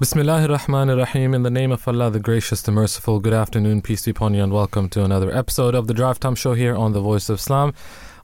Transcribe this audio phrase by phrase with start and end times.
[0.00, 1.34] Bismillah ar-Rahman ar-Rahim.
[1.34, 3.20] In the name of Allah, the Gracious, the Merciful.
[3.20, 6.34] Good afternoon, peace be upon you, and welcome to another episode of the Drive Time
[6.34, 7.74] Show here on the Voice of Islam.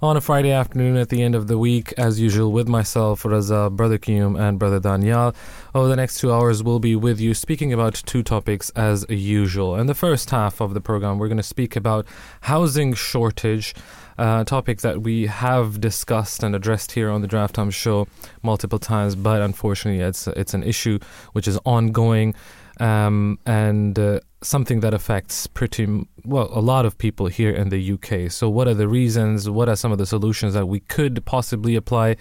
[0.00, 3.70] On a Friday afternoon at the end of the week, as usual, with myself, Raza,
[3.70, 5.34] Brother Qayyum, and Brother Danayal.
[5.74, 9.76] Over the next two hours, we'll be with you speaking about two topics as usual.
[9.76, 12.06] In the first half of the program, we're going to speak about
[12.40, 13.74] housing shortage
[14.18, 18.08] uh, topic that we have discussed and addressed here on the Drive Time Show
[18.42, 20.98] multiple times, but unfortunately, it's it's an issue
[21.32, 22.34] which is ongoing
[22.80, 27.92] um, and uh, something that affects pretty well a lot of people here in the
[27.92, 28.30] UK.
[28.30, 29.48] So, what are the reasons?
[29.48, 32.16] What are some of the solutions that we could possibly apply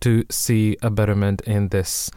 [0.00, 2.10] to see a betterment in this?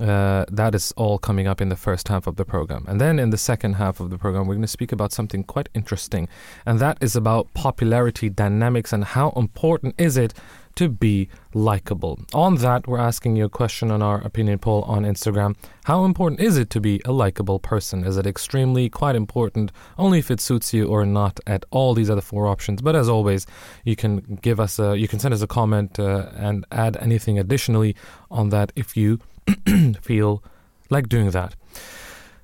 [0.00, 2.84] Uh, that is all coming up in the first half of the program.
[2.86, 5.42] And then in the second half of the program, we're going to speak about something
[5.42, 6.28] quite interesting,
[6.64, 10.34] and that is about popularity dynamics and how important is it
[10.78, 12.20] to be likable.
[12.32, 15.56] On that, we're asking you a question on our opinion poll on Instagram.
[15.82, 18.04] How important is it to be a likable person?
[18.04, 21.94] Is it extremely quite important, only if it suits you or not at all?
[21.94, 22.80] These are the four options.
[22.80, 23.44] But as always,
[23.84, 27.40] you can give us a, you can send us a comment uh, and add anything
[27.40, 27.96] additionally
[28.30, 29.18] on that if you
[30.02, 30.42] feel
[30.90, 31.54] like doing that.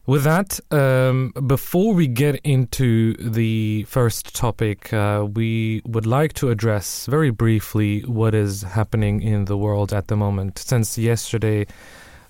[0.07, 6.51] With that, um, before we get into the first topic, uh, we would like to
[6.51, 10.59] address very briefly what is happening in the world at the moment.
[10.59, 11.67] Since yesterday,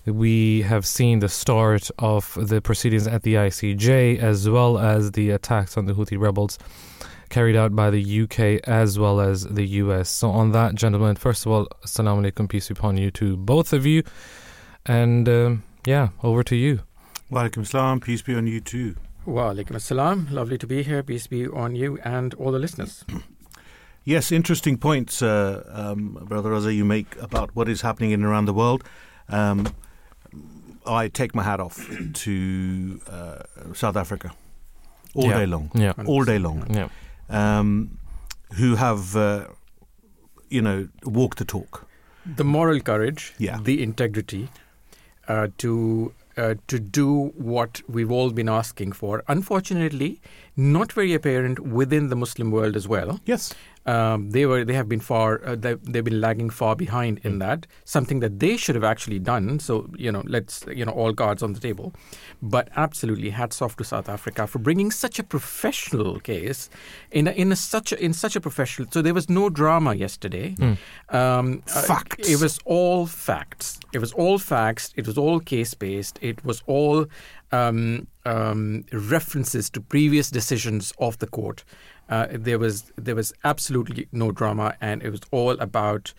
[0.05, 5.31] we have seen the start of the proceedings at the ICJ as well as the
[5.31, 6.57] attacks on the Houthi rebels
[7.29, 10.09] carried out by the UK as well as the US.
[10.09, 13.85] So, on that, gentlemen, first of all, assalamu alaikum, peace upon you to both of
[13.85, 14.03] you.
[14.85, 16.81] And um, yeah, over to you.
[17.29, 18.95] Wa alaikum salam, peace be on you too.
[19.25, 23.03] Wa alaikum assalam, lovely to be here, peace be on you and all the listeners.
[24.07, 28.29] Yes, interesting points, uh, um, Brother Raza, you make about what is happening in and
[28.29, 28.83] around the world.
[29.29, 29.67] Um,
[30.85, 33.39] I take my hat off to uh,
[33.73, 34.31] South Africa
[35.15, 35.39] all Yeah.
[35.39, 35.71] day long.
[35.73, 35.93] Yeah.
[36.05, 36.67] All day long.
[36.69, 36.89] Yeah.
[37.31, 37.97] Um,
[38.59, 39.47] who have, uh,
[40.51, 41.87] you know, walked the talk.
[42.27, 43.57] The moral courage, Yeah.
[43.59, 44.49] the integrity
[45.27, 49.23] uh, to uh, to do what we've all been asking for.
[49.27, 50.19] Unfortunately,
[50.57, 53.19] not very apparent within the Muslim world as well.
[53.25, 53.53] Yes.
[53.85, 57.39] Um, they were they have been far uh, they, they've been lagging far behind in
[57.39, 59.59] that something that they should have actually done.
[59.59, 61.93] So you know let's you know all cards on the table.
[62.41, 66.69] But absolutely hats off to South Africa for bringing such a professional case
[67.11, 69.93] in a, in a, such a, in such a professional so there was no drama
[69.93, 70.55] yesterday.
[71.09, 72.29] Um, uh, Facts.
[72.29, 73.79] it was all facts.
[73.93, 74.93] It was all facts.
[74.95, 77.05] It was all case based it was all
[77.51, 81.63] um, um, references to previous decisions of the court
[82.09, 86.13] uh, there was there was absolutely no drama, and it was all about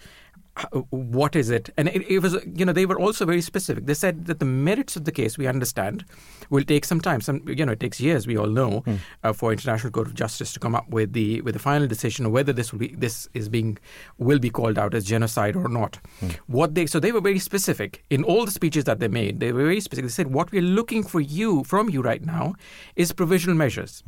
[0.91, 1.71] what is it.
[1.77, 3.87] And it, it was you know they were also very specific.
[3.87, 6.05] They said that the merits of the case we understand
[6.51, 7.21] will take some time.
[7.21, 8.27] Some you know it takes years.
[8.27, 8.83] We all know
[9.23, 12.27] uh, for International Court of Justice to come up with the with the final decision
[12.27, 13.79] of whether this will be this is being
[14.19, 15.99] will be called out as genocide or not.
[16.47, 19.41] What they so they were very specific in all the speeches that they made.
[19.41, 20.09] They were very specific.
[20.09, 22.55] They said what we're looking for you from you right now
[22.97, 24.03] is provisional measures.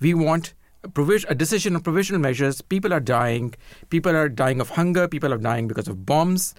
[0.00, 2.60] We want a decision on provisional measures.
[2.60, 3.54] People are dying.
[3.90, 5.08] People are dying of hunger.
[5.08, 6.54] People are dying because of bombs.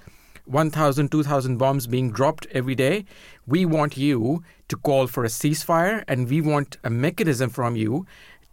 [0.45, 3.05] 1,000, 2,000 bombs being dropped every day.
[3.45, 8.05] We want you to call for a ceasefire and we want a mechanism from you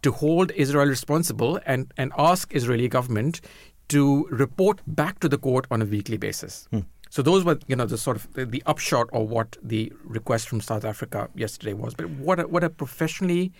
[0.03, 3.41] to hold Israel responsible and, and ask Israeli government
[3.89, 6.67] to report back to the court on a weekly basis.
[6.71, 6.81] Hmm.
[7.09, 10.47] So those were, you know, the sort of the, the upshot of what the request
[10.49, 11.93] from South Africa yesterday was.
[11.93, 13.51] But what a, what a professionally,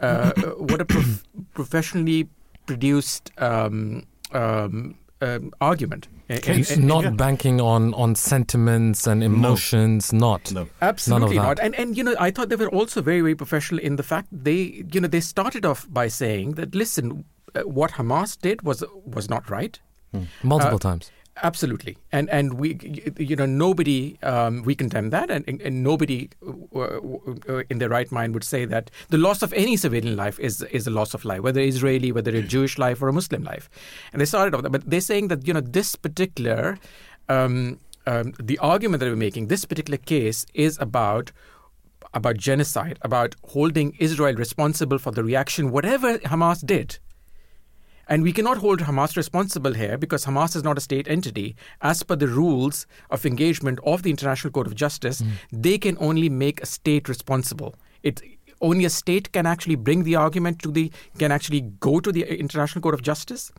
[0.00, 1.22] uh, what a prof-
[1.54, 2.28] professionally
[2.66, 6.08] produced um, um, um, argument.
[6.28, 6.70] And- Case.
[6.70, 7.10] and- and- not yeah.
[7.10, 10.52] banking on, on sentiments and emotions, not.
[10.52, 10.68] No.
[10.82, 11.60] Absolutely None of not.
[11.64, 14.26] And and you know, I thought they were also very very professional in the fact
[14.32, 17.24] they you know they started off by saying that listen,
[17.54, 19.78] uh, what Hamas did was was not right.
[20.42, 21.10] Multiple Uh, times.
[21.42, 22.78] Absolutely, and and we,
[23.18, 26.30] you know, nobody um, we condemn that, and, and, nobody
[26.74, 30.38] uh, uh, in their right mind would say that the loss of any civilian life
[30.40, 33.44] is is a loss of life, whether Israeli, whether a Jewish life or a Muslim
[33.44, 33.68] life.
[34.12, 36.78] And they started off, that, but they're saying that you know this particular
[37.28, 41.32] um, um, the argument that we're making, this particular case is about
[42.14, 46.98] about genocide, about holding Israel responsible for the reaction, whatever Hamas did.
[48.08, 51.56] And we cannot hold Hamas responsible here because Hamas is not a state entity.
[51.82, 55.22] As per the rules of engagement of the International Court of Justice,
[55.52, 57.74] they can only make a state responsible.
[58.02, 58.22] It
[58.60, 62.22] only a state can actually bring the argument to the can actually go to the
[62.38, 63.52] International Court of Justice.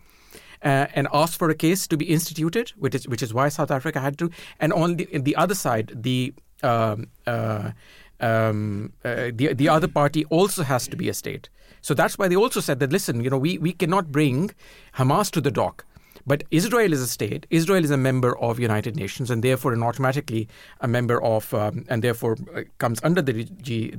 [0.64, 3.70] Uh, and ask for a case to be instituted, which is which is why South
[3.70, 4.32] Africa had to.
[4.60, 6.34] And on the, the other side, the
[6.64, 7.74] um, uh,
[8.20, 11.50] um, uh, the the other party also has to be a state.
[11.88, 14.52] So that's why they also said that listen, you know, we, we cannot bring
[14.96, 15.86] Hamas to the dock.
[16.26, 17.48] But Israel is a state.
[17.50, 20.50] Israel is a member of United Nations, and therefore, and automatically
[20.82, 23.48] a member of, um, and therefore uh, comes under the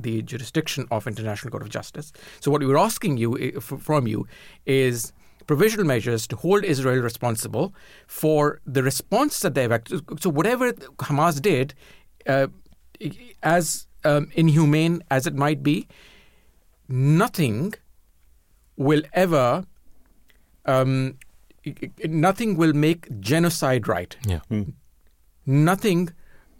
[0.06, 2.12] the jurisdiction of International Court of Justice.
[2.40, 4.26] So, what we're asking you from you
[4.66, 5.14] is
[5.46, 7.72] provisional measures to hold Israel responsible
[8.06, 9.72] for the response that they've.
[9.72, 10.20] Acted.
[10.20, 10.72] So, whatever
[11.08, 11.72] Hamas did,
[12.26, 12.48] uh,
[13.42, 15.88] as um, inhumane as it might be,
[16.88, 17.74] nothing
[18.76, 19.64] will ever
[20.64, 21.18] um,
[22.04, 24.16] nothing will make genocide right.
[24.26, 24.40] Yeah.
[24.50, 24.74] Mm.
[25.46, 26.10] Nothing.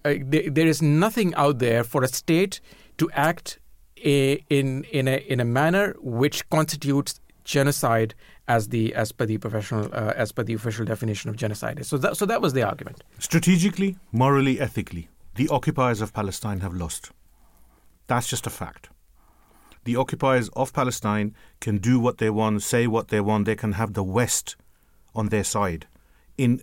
[0.05, 2.61] Uh, there, there is nothing out there for a state
[2.99, 3.59] to act
[4.05, 8.15] a, in in a in a manner which constitutes genocide
[8.47, 11.85] as the as per the professional uh, as per the official definition of genocide.
[11.85, 13.03] So that so that was the argument.
[13.19, 17.11] Strategically, morally, ethically, the occupiers of Palestine have lost.
[18.07, 18.89] That's just a fact
[19.89, 23.47] the occupiers of Palestine can do what they want, say what they want.
[23.47, 24.55] They can have the West
[25.15, 25.87] on their side
[26.37, 26.61] in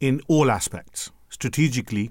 [0.00, 2.10] in all aspects, strategically,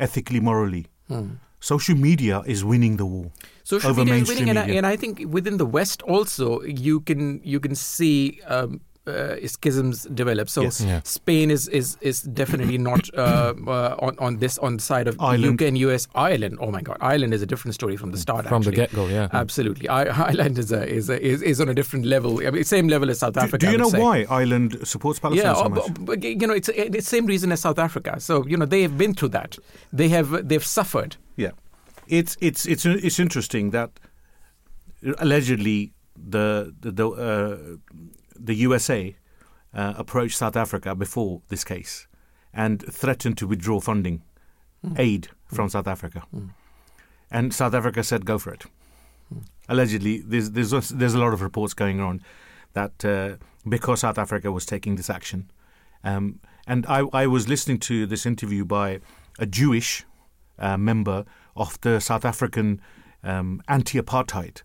[0.00, 0.86] ethically, morally.
[1.06, 1.34] Hmm.
[1.60, 3.30] Social media is winning the war.
[3.62, 7.40] Social media is winning, and I, and I, think within the West also you can
[7.44, 10.48] you can see um, uh, schisms develop.
[10.48, 10.80] So yes.
[10.80, 11.00] yeah.
[11.04, 15.20] Spain is is is definitely not uh, uh, on on this on the side of
[15.20, 15.60] Ireland.
[15.60, 16.08] UK and US.
[16.14, 18.46] Ireland, oh my God, Ireland is a different story from the start.
[18.46, 18.70] From actually.
[18.70, 19.88] the get go, yeah, absolutely.
[19.88, 22.46] I, Ireland is a, is, a, is is on a different level.
[22.46, 23.66] I mean, same level as South do, Africa.
[23.66, 24.00] Do you know say.
[24.00, 25.94] why Ireland supports Palestine yeah, so much?
[26.00, 28.20] But, you know, it's it's the same reason as South Africa.
[28.20, 29.58] So you know, they have been through that.
[29.92, 31.16] They have they've suffered.
[31.36, 31.52] Yeah,
[32.08, 33.90] it's it's it's it's interesting that
[35.18, 37.56] allegedly the the the, uh,
[38.38, 39.16] the USA
[39.74, 42.06] uh, approached South Africa before this case
[42.52, 44.22] and threatened to withdraw funding,
[44.84, 44.98] mm.
[44.98, 45.72] aid from mm.
[45.72, 46.22] South Africa.
[46.34, 46.50] Mm.
[47.30, 48.64] And South Africa said, go for it.
[49.28, 49.40] Hmm.
[49.68, 52.22] Allegedly, there's, there's, there's a lot of reports going on
[52.72, 53.36] that uh,
[53.68, 55.50] because South Africa was taking this action,
[56.04, 59.00] um, and I, I, was listening to this interview by
[59.38, 60.04] a Jewish
[60.58, 61.24] uh, member
[61.56, 62.80] of the South African
[63.24, 64.62] um, anti apartheid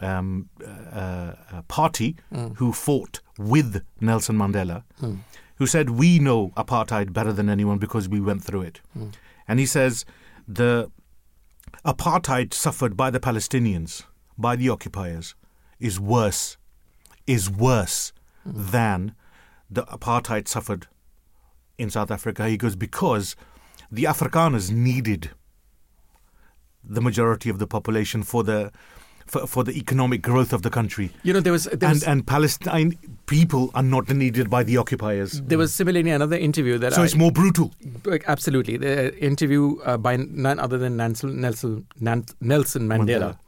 [0.00, 2.56] um, uh, uh, party mm.
[2.56, 5.18] who fought with Nelson Mandela, mm.
[5.56, 8.80] who said, We know apartheid better than anyone because we went through it.
[8.98, 9.12] Mm.
[9.46, 10.04] And he says,
[10.48, 10.90] The
[11.84, 14.04] apartheid suffered by the Palestinians,
[14.38, 15.34] by the occupiers,
[15.78, 16.56] is worse,
[17.26, 18.12] is worse
[18.44, 18.50] hmm.
[18.54, 19.14] than
[19.70, 20.88] the apartheid suffered
[21.78, 22.48] in South Africa.
[22.48, 23.34] He goes, Because
[23.90, 25.30] the Afrikaners needed
[26.82, 28.72] the majority of the population for the
[29.30, 31.10] for, for the economic growth of the country.
[31.22, 34.76] You know, there was, there was and and Palestine people are not needed by the
[34.76, 35.40] occupiers.
[35.40, 37.72] There was similarly another interview that so I, it's more brutal.
[38.26, 42.88] Absolutely, the interview uh, by none other than Nelson Nelson, Nelson Mandela.
[42.88, 43.38] Mandela.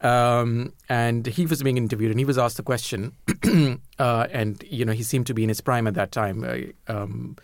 [0.00, 3.12] Um, and he was being interviewed, and he was asked the question,
[4.00, 6.42] uh, and you know he seemed to be in his prime at that time.
[6.42, 7.36] Uh, um,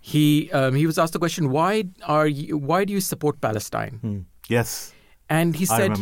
[0.00, 3.98] he um, he was asked the question, why are you, why do you support Palestine?
[4.00, 4.18] Hmm.
[4.48, 4.94] Yes,
[5.28, 5.92] and he said,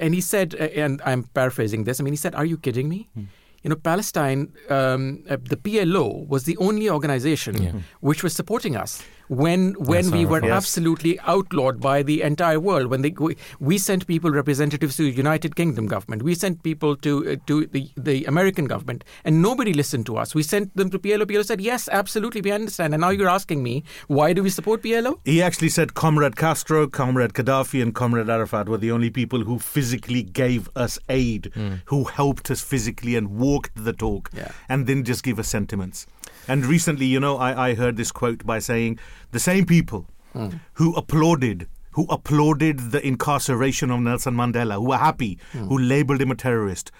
[0.00, 2.00] and he said, and I'm paraphrasing this.
[2.00, 3.24] I mean, he said, "Are you kidding me?" Hmm
[3.64, 7.72] you know, Palestine, um, uh, the PLO was the only organization yeah.
[8.00, 10.50] which was supporting us when when we were yes.
[10.50, 12.88] absolutely outlawed by the entire world.
[12.88, 13.14] When they
[13.60, 17.66] we sent people representatives to the United Kingdom government, we sent people to uh, to
[17.66, 20.34] the, the American government, and nobody listened to us.
[20.34, 21.24] We sent them to PLO.
[21.24, 24.82] PLO said, "Yes, absolutely, we understand." And now you're asking me why do we support
[24.82, 25.18] PLO?
[25.24, 29.58] He actually said, "Comrade Castro, Comrade Gaddafi, and Comrade Arafat were the only people who
[29.58, 31.80] physically gave us aid, mm.
[31.86, 34.50] who helped us physically and." walked the talk yeah.
[34.68, 36.06] and then just give us sentiments.
[36.48, 38.98] And recently, you know, I, I heard this quote by saying
[39.30, 40.60] the same people mm.
[40.74, 45.68] who applauded who applauded the incarceration of Nelson Mandela, who were happy, mm.
[45.68, 46.90] who labeled him a terrorist.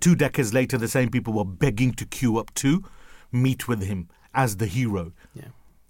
[0.00, 2.84] Two decades later, the same people were begging to queue up to
[3.30, 5.12] meet with him as the hero.
[5.34, 5.48] Yeah,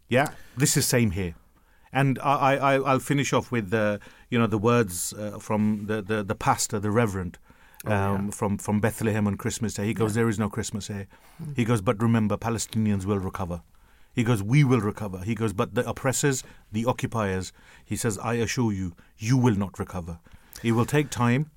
[0.09, 0.29] yeah.
[0.57, 1.35] This is same here,
[1.93, 6.03] and I, I I'll finish off with the you know the words uh, from the,
[6.03, 7.39] the the pastor, the reverend,
[7.85, 8.15] um, oh, yeah.
[8.15, 9.87] Um, from from Bethlehem on Christmas Day.
[9.87, 10.23] He goes, yeah.
[10.23, 11.07] "There is no Christmas here."
[11.43, 11.57] Mm.
[11.57, 13.63] He goes, "But remember, Palestinians will recover."
[14.15, 17.53] He goes, "We will recover." He goes, "But the oppressors, the occupiers,"
[17.85, 20.19] he says, "I assure you, you will not recover.
[20.63, 21.51] It will take time."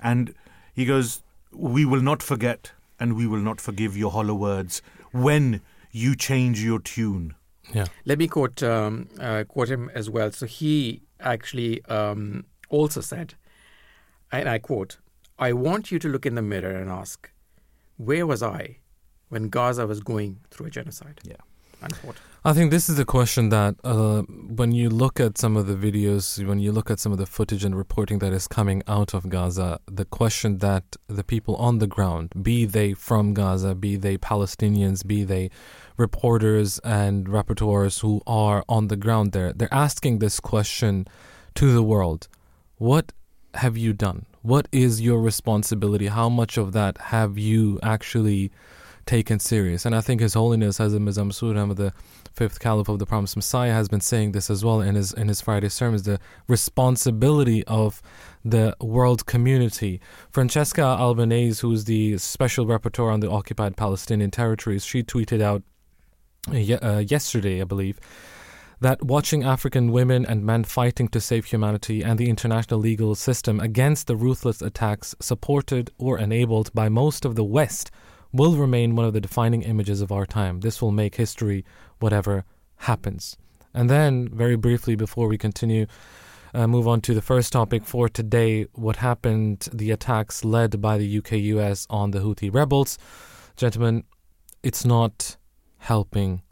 [0.00, 0.34] And
[0.74, 5.60] he goes, "We will not forget, and we will not forgive your hollow words when
[5.90, 7.34] you change your tune."
[7.72, 7.86] Yeah.
[8.04, 10.32] Let me quote um, uh, quote him as well.
[10.32, 13.34] So he actually um, also said,
[14.30, 14.98] and I quote,
[15.42, 17.30] I want you to look in the mirror and ask,
[17.96, 18.78] where was I
[19.28, 21.20] when Gaza was going through a genocide?
[21.24, 21.42] Yeah.
[21.82, 22.18] unquote.
[22.44, 24.22] I think this is a question that uh,
[24.60, 27.26] when you look at some of the videos, when you look at some of the
[27.26, 31.78] footage and reporting that is coming out of Gaza, the question that the people on
[31.78, 35.50] the ground, be they from Gaza, be they Palestinians, be they
[35.96, 41.06] reporters and rapporteurs who are on the ground there, they're asking this question
[41.54, 42.28] to the world
[42.76, 43.12] What
[43.54, 44.26] have you done?
[44.42, 46.08] What is your responsibility?
[46.08, 48.50] How much of that have you actually
[49.06, 49.84] taken serious?
[49.84, 51.92] And I think His Holiness Hazrat Mirza Ahmad, the
[52.32, 55.28] fifth caliph of the promised Messiah, has been saying this as well in his in
[55.28, 56.02] his Friday sermons.
[56.04, 56.18] The
[56.48, 58.02] responsibility of
[58.44, 60.00] the world community.
[60.30, 65.62] Francesca Albanese, who's the special rapporteur on the occupied Palestinian territories, she tweeted out
[66.48, 68.00] uh, yesterday, I believe,
[68.82, 73.60] that watching African women and men fighting to save humanity and the international legal system
[73.60, 77.92] against the ruthless attacks supported or enabled by most of the West
[78.32, 80.60] will remain one of the defining images of our time.
[80.60, 81.64] This will make history
[82.00, 82.44] whatever
[82.78, 83.36] happens.
[83.72, 85.86] And then, very briefly, before we continue,
[86.52, 90.98] uh, move on to the first topic for today what happened, the attacks led by
[90.98, 92.98] the UK US on the Houthi rebels.
[93.56, 94.02] Gentlemen,
[94.64, 95.36] it's not
[95.78, 96.42] helping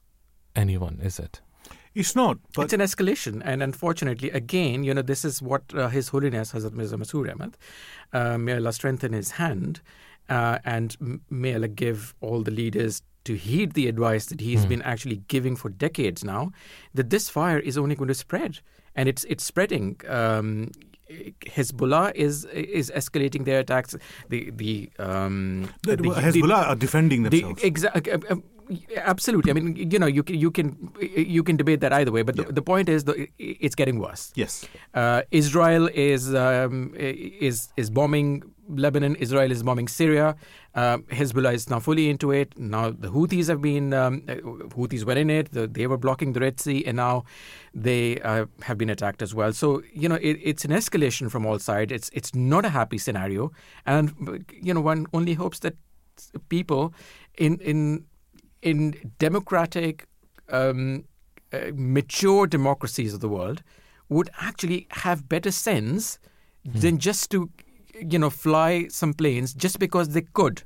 [0.54, 1.40] anyone, is it?
[1.94, 2.38] It's not.
[2.54, 6.52] But it's an escalation, and unfortunately, again, you know, this is what uh, His Holiness
[6.52, 7.56] Hazrat Mirza Masroor Ahmad,
[8.12, 9.80] uh, may Allah strengthen his hand,
[10.28, 14.68] uh, and may Allah give all the leaders to heed the advice that he's mm.
[14.68, 16.52] been actually giving for decades now,
[16.94, 18.60] that this fire is only going to spread,
[18.94, 20.00] and it's it's spreading.
[20.08, 20.70] Um,
[21.46, 23.96] Hezbollah is is escalating their attacks.
[24.28, 27.62] The the, um, the, the Hezbollah the, are defending themselves.
[27.62, 28.36] The, exa- uh, uh,
[28.96, 29.50] absolutely.
[29.50, 32.36] I mean, you know, you can you can you can debate that either way, but
[32.36, 32.44] yeah.
[32.44, 34.32] the, the, point is, the, it's getting worse.
[34.34, 34.66] Yes.
[34.94, 39.16] Uh, Israel is um, is is bombing Lebanon.
[39.16, 40.36] Israel is bombing Syria.
[40.74, 42.56] Uh, Hezbollah is now fully into it.
[42.58, 44.34] Now the Houthis have been um, uh,
[44.76, 45.50] Houthis were in it.
[45.52, 47.24] The, they were blocking the Red Sea, and now
[47.74, 49.52] they uh, have been attacked as well.
[49.52, 51.92] So you know, it, it's an escalation from all sides.
[51.92, 53.52] It's it's not a happy scenario,
[53.86, 55.76] and you know, one only hopes that
[56.48, 56.94] people
[57.38, 58.04] in in
[58.62, 60.06] in democratic,
[60.48, 61.04] um,
[61.52, 63.62] uh, mature democracies of the world
[64.08, 66.18] would actually have better sense
[66.66, 66.80] mm.
[66.80, 67.50] than just to,
[67.94, 70.62] you know, fly some planes just because they could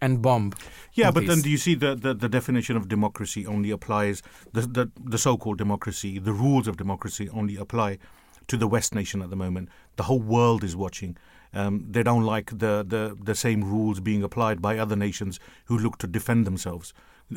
[0.00, 0.52] and bomb.
[0.92, 4.62] Yeah, but then do you see the, the, the, definition of democracy only applies, the,
[4.62, 7.98] the, the so called democracy, the rules of democracy only apply
[8.48, 9.68] to the West nation at the moment.
[9.96, 11.16] The whole world is watching.
[11.54, 15.78] Um, they don't like the, the, the same rules being applied by other nations who
[15.78, 16.92] look to defend themselves.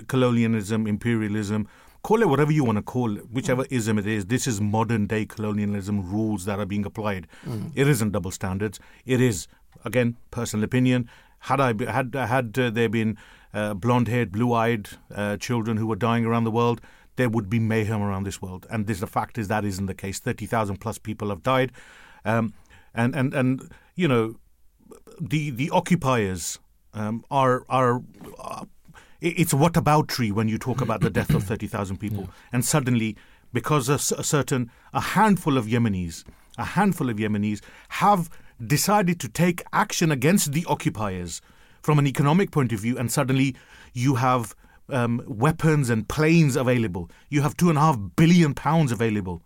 [0.08, 1.68] Colonialism, imperialism,
[2.04, 3.72] call it whatever you want to call it, whichever mm.
[3.72, 4.26] ism it is.
[4.26, 7.28] This is modern day colonialism rules that are being applied.
[7.46, 7.72] Mm.
[7.76, 8.80] It isn't double standards.
[9.06, 9.48] It is,
[9.86, 11.10] again, personal opinion.
[11.40, 13.18] Had I had had uh, there been
[13.54, 16.82] uh, blonde-haired, blue-eyed uh, children who were dying around the world,
[17.16, 18.66] there would be mayhem around this world.
[18.70, 20.20] And this, the fact is that isn't the case.
[20.20, 21.72] Thirty thousand plus people have died.
[22.26, 22.54] Um,
[22.94, 24.36] and and and you know,
[25.20, 26.60] the the occupiers
[26.94, 28.02] um, are are.
[28.40, 28.66] Uh,
[29.20, 32.20] it's whataboutery when you talk about the death of 30,000 people.
[32.20, 32.30] Yeah.
[32.54, 33.18] And suddenly,
[33.52, 36.24] because a, a, certain, a handful of Yemenis,
[36.60, 38.30] a handful of Yemenis have
[38.64, 41.42] decided to take action against the occupiers
[41.82, 43.56] from an economic point of view, and suddenly
[43.94, 44.56] you have
[44.90, 47.10] um, weapons and planes available.
[47.30, 49.42] You have two and a half billion pounds available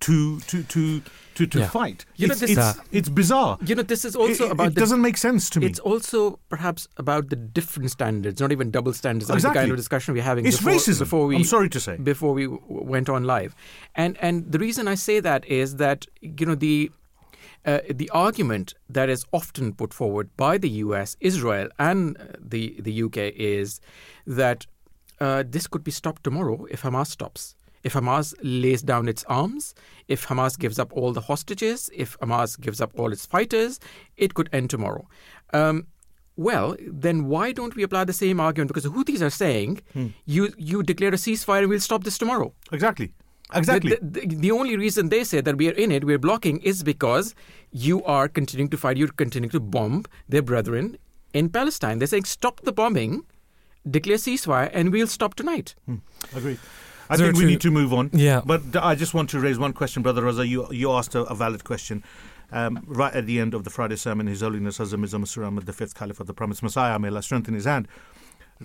[0.00, 1.02] to to to
[1.36, 1.68] to, to yeah.
[1.68, 2.06] fight.
[2.16, 3.58] You it's, know, this, it's, it's, bizarre.
[3.64, 4.68] You know, this is also it, about.
[4.68, 5.66] It the, doesn't make sense to me.
[5.66, 9.30] It's also perhaps about the different standards, not even double standards.
[9.30, 9.54] Exactly.
[9.54, 10.46] the kind of discussion we're having.
[10.46, 10.98] It's before, racism.
[11.00, 11.96] Before we, I'm sorry to say.
[11.96, 13.54] Before we went on live,
[13.94, 16.90] and and the reason I say that is that you know the.
[17.64, 23.02] Uh, the argument that is often put forward by the U.S., Israel, and the the
[23.02, 23.80] UK is
[24.24, 24.66] that
[25.20, 27.55] uh, this could be stopped tomorrow if Hamas stops
[27.86, 29.74] if Hamas lays down its arms,
[30.08, 33.78] if Hamas gives up all the hostages, if Hamas gives up all its fighters,
[34.16, 35.04] it could end tomorrow.
[35.52, 35.86] Um,
[36.36, 38.68] well, then why don't we apply the same argument?
[38.68, 40.08] Because the Houthis are saying hmm.
[40.24, 42.52] you you declare a ceasefire and we'll stop this tomorrow.
[42.72, 43.12] Exactly.
[43.54, 43.90] Exactly.
[43.90, 46.82] The, the, the, only reason they say that we are in it, we're blocking, is
[46.82, 47.32] because
[47.70, 50.98] you are continuing to fight, you're continuing to bomb their brethren
[51.32, 52.00] in Palestine.
[52.00, 53.24] They're saying stop the bombing,
[53.88, 55.76] declare ceasefire, and we'll stop tonight.
[55.86, 55.98] Hmm.
[56.34, 56.58] Agreed.
[57.08, 58.10] I think we need to move on.
[58.12, 58.42] Yeah.
[58.44, 60.46] But I just want to raise one question, Brother Raza.
[60.46, 62.02] You, you asked a, a valid question.
[62.52, 65.66] Um, right at the end of the Friday sermon, His Holiness Hazrat Mirza Masroor Ahmad,
[65.66, 67.88] the fifth Caliph of the Promised Messiah, may Allah strengthen his hand,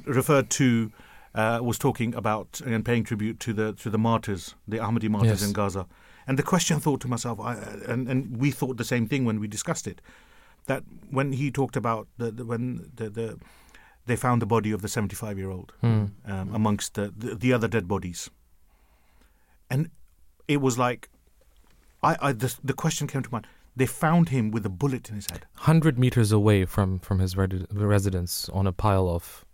[0.05, 0.91] referred to,
[1.33, 5.41] uh, was talking about and paying tribute to the to the martyrs, the Ahmadi martyrs
[5.41, 5.47] yes.
[5.47, 5.87] in Gaza.
[6.27, 7.55] And the question I thought to myself, I,
[7.87, 9.99] and, and we thought the same thing when we discussed it,
[10.67, 13.39] that when he talked about the, the when the, the
[14.05, 16.05] they found the body of the 75 year old Hmm.
[16.25, 18.29] um, amongst the, the, the other dead bodies.
[19.69, 19.89] And
[20.47, 21.09] it was like,
[22.03, 23.47] I, I the, the question came to mind.
[23.75, 25.45] They found him with a bullet in his head.
[25.55, 29.45] 100 meters away from, from his redi- residence on a pile of.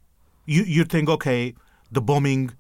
[0.46, 1.54] You, you'd think, okay,
[1.92, 2.52] the bombing,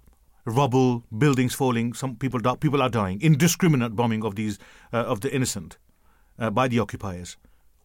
[0.45, 4.59] rubble, buildings falling, some people die, people are dying, indiscriminate bombing of these
[4.93, 5.77] uh, of the innocent
[6.37, 7.37] uh, by the occupiers.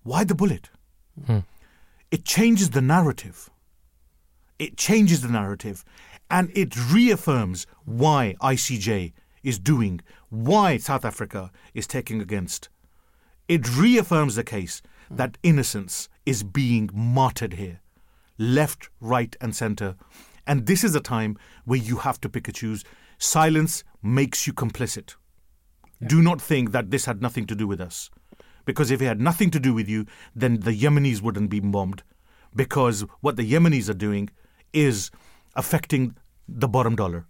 [0.03, 0.69] Why the bullet?
[1.27, 1.39] Hmm.
[2.11, 3.49] It changes the narrative.
[4.63, 5.85] It changes the narrative,
[6.31, 12.69] and it reaffirms why ICJ is doing, why South Africa is taking against.
[13.49, 17.81] It reaffirms the case that innocence is being martyred here,
[18.39, 19.97] left, right, and center.
[20.47, 22.85] And this is a time where you have to pick and choose.
[23.19, 25.17] Silence makes you complicit.
[26.07, 28.11] Do not think that this had nothing to do with us.
[28.65, 32.05] Because if it had nothing to do with you, then the Yemenis wouldn't be bombed.
[32.55, 34.31] Because what the Yemenis are doing
[34.73, 35.11] is
[35.55, 36.17] affecting
[36.49, 37.27] the bottom dollar.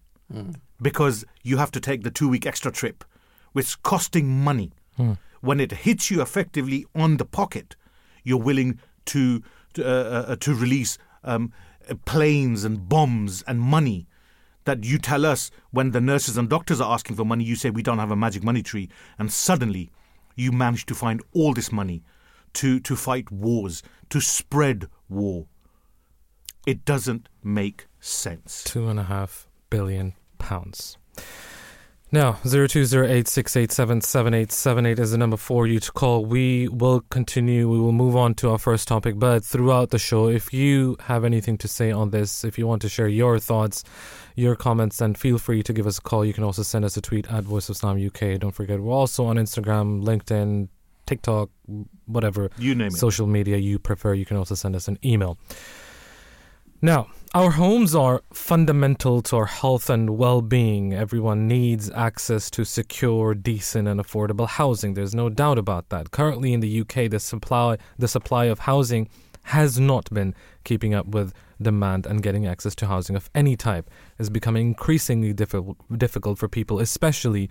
[0.80, 3.04] Because you have to take the two week extra trip,
[3.52, 4.72] which is costing money.
[5.40, 7.76] When it hits you effectively on the pocket,
[8.24, 9.42] you're willing to
[9.74, 11.50] to, uh, uh, to release um,
[11.88, 14.06] uh, planes and bombs and money
[14.64, 17.70] that you tell us when the nurses and doctors are asking for money, you say
[17.70, 19.90] we don't have a magic money tree, and suddenly
[20.36, 22.02] you manage to find all this money
[22.52, 25.46] to, to fight wars, to spread war.
[26.66, 28.62] It doesn't make sense.
[28.64, 30.98] Two and a half billion pounds.
[32.14, 36.26] Now, 0208687778 is the number for you to call.
[36.26, 37.70] We will continue.
[37.70, 39.18] We will move on to our first topic.
[39.18, 42.82] But throughout the show, if you have anything to say on this, if you want
[42.82, 43.82] to share your thoughts,
[44.36, 46.22] your comments, then feel free to give us a call.
[46.24, 48.38] You can also send us a tweet at Voice of Islam UK.
[48.38, 50.68] Don't forget, we're also on Instagram, LinkedIn,
[51.06, 51.48] TikTok,
[52.06, 52.92] whatever You name it.
[52.92, 54.12] social media you prefer.
[54.14, 55.38] You can also send us an email.
[56.84, 60.92] Now, our homes are fundamental to our health and well being.
[60.92, 64.94] Everyone needs access to secure, decent, and affordable housing.
[64.94, 66.10] There's no doubt about that.
[66.10, 69.08] Currently in the UK, the supply, the supply of housing
[69.44, 73.88] has not been keeping up with demand, and getting access to housing of any type
[74.18, 77.48] is becoming increasingly difficult, difficult for people, especially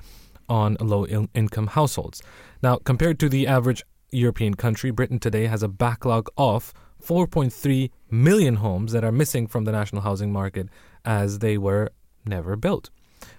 [0.49, 2.21] on low in- income households.
[2.61, 8.55] Now, compared to the average European country, Britain today has a backlog of 4.3 million
[8.55, 10.69] homes that are missing from the national housing market
[11.05, 11.91] as they were
[12.25, 12.89] never built.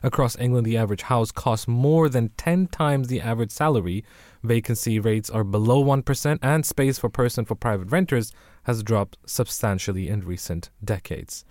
[0.02, 4.04] Across England, the average house costs more than 10 times the average salary.
[4.42, 8.32] Vacancy rates are below 1%, and space per person for private renters
[8.64, 11.44] has dropped substantially in recent decades.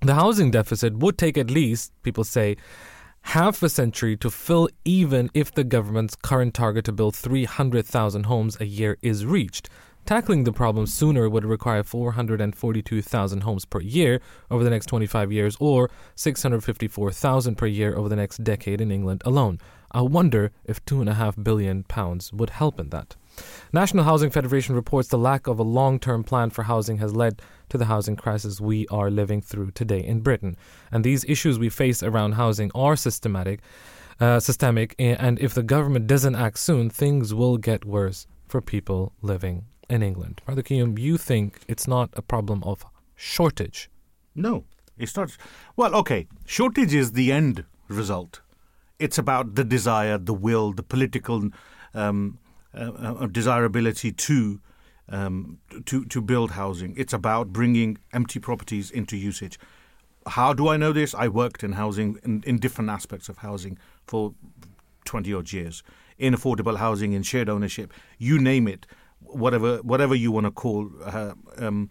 [0.00, 2.56] The housing deficit would take at least, people say,
[3.22, 8.56] half a century to fill, even if the government's current target to build 300,000 homes
[8.60, 9.68] a year is reached.
[10.06, 15.56] Tackling the problem sooner would require 442,000 homes per year over the next 25 years,
[15.60, 19.60] or 654,000 per year over the next decade in England alone.
[19.92, 23.16] I wonder if two and a half billion pounds would help in that.
[23.72, 27.78] National Housing Federation reports the lack of a long-term plan for housing has led to
[27.78, 30.56] the housing crisis we are living through today in Britain.
[30.90, 33.60] And these issues we face around housing are systematic,
[34.18, 39.12] uh, systemic, and if the government doesn't act soon, things will get worse for people
[39.22, 40.40] living in England.
[40.46, 42.84] Brother Qayyum, you think it's not a problem of
[43.16, 43.90] shortage?
[44.34, 44.64] No,
[44.96, 45.36] it's not.
[45.76, 48.40] Well, okay, shortage is the end result.
[48.98, 51.50] It's about the desire, the will, the political
[51.94, 52.38] um,
[52.74, 54.60] uh, uh, desirability to
[55.08, 56.94] um, to to build housing.
[56.96, 59.58] It's about bringing empty properties into usage.
[60.26, 61.14] How do I know this?
[61.14, 64.34] I worked in housing in, in different aspects of housing for
[65.04, 65.82] twenty odd years,
[66.18, 68.86] in affordable housing, in shared ownership, you name it,
[69.32, 70.90] whatever whatever you want to call.
[71.04, 71.88] Uh, um,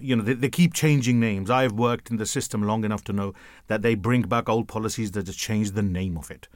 [0.00, 1.50] you know, they, they keep changing names.
[1.50, 3.34] I've worked in the system long enough to know
[3.66, 6.48] that they bring back old policies that just change the name of it,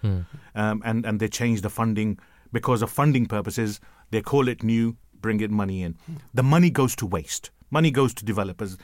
[0.54, 2.18] um, and and they change the funding
[2.52, 3.80] because of funding purposes.
[4.10, 5.96] They call it new, bring it money in.
[6.32, 7.50] The money goes to waste.
[7.70, 8.78] Money goes to developers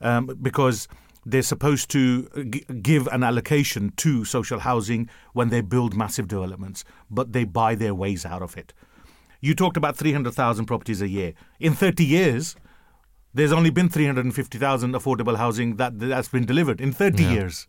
[0.00, 0.88] um, because
[1.26, 6.82] they're supposed to g- give an allocation to social housing when they build massive developments,
[7.10, 8.72] but they buy their ways out of it.
[9.42, 11.34] You talked about 300,000 properties a year.
[11.58, 12.54] In 30 years,
[13.34, 17.66] there's only been 350,000 affordable housing that that's been delivered in 30 years.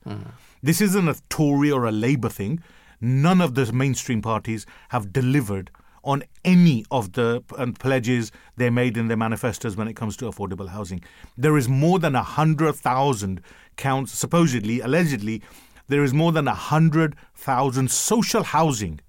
[0.62, 2.62] This isn't a Tory or a Labour thing.
[3.02, 5.72] None of the mainstream parties have delivered
[6.04, 10.26] on any of the uh, pledges they made in their manifestos when it comes to
[10.26, 11.04] affordable housing.
[11.38, 13.42] There is more than 100,000
[13.78, 15.42] counts, supposedly, allegedly,
[15.88, 19.00] there is more than 100,000 social housing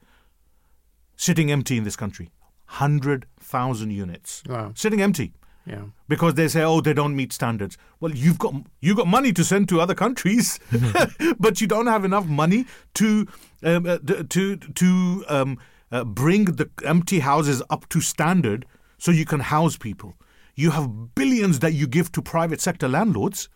[1.16, 2.30] sitting empty in this country.
[2.68, 4.72] 100,000 units Wow.
[4.74, 5.32] sitting empty.
[5.66, 5.84] Yeah.
[6.08, 9.42] because they say, "Oh, they don't meet standards." Well, you've got you've got money to
[9.42, 10.60] send to other countries,
[11.38, 13.26] but you don't have enough money to
[13.62, 13.96] um, uh,
[14.28, 15.58] to to um,
[15.90, 18.66] uh, bring the empty houses up to standard
[18.98, 20.12] so you can house people.
[20.54, 23.48] You have billions that you give to private sector landlords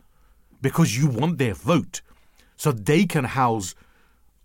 [0.62, 2.00] because you want their vote,
[2.56, 3.74] so they can house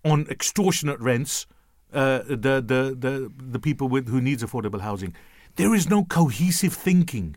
[0.04, 1.46] on extortionate rents
[1.94, 5.14] uh, the, the the the people with who needs affordable housing.
[5.56, 7.36] There is no cohesive thinking.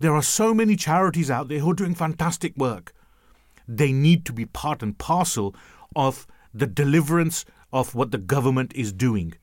[0.00, 2.92] There are so many charities out there who are doing fantastic work.
[3.66, 5.56] They need to be part and parcel
[5.96, 9.34] of the deliverance of what the government is doing.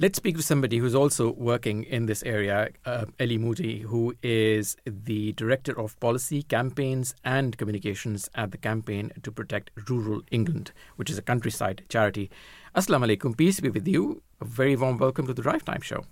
[0.00, 4.76] Let's speak to somebody who's also working in this area, uh, Elli Moody, who is
[4.86, 11.10] the Director of Policy, Campaigns and Communications at the Campaign to Protect Rural England, which
[11.10, 12.30] is a countryside charity.
[12.74, 14.22] Assalamu alaikum, peace be with you.
[14.40, 16.04] A very warm welcome to the Drive Time Show.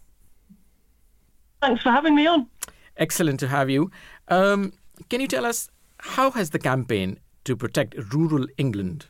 [1.61, 2.49] Thanks for having me on.
[2.97, 3.91] Excellent to have you.
[4.29, 4.73] Um,
[5.11, 9.07] can you tell us how has the campaign to protect rural England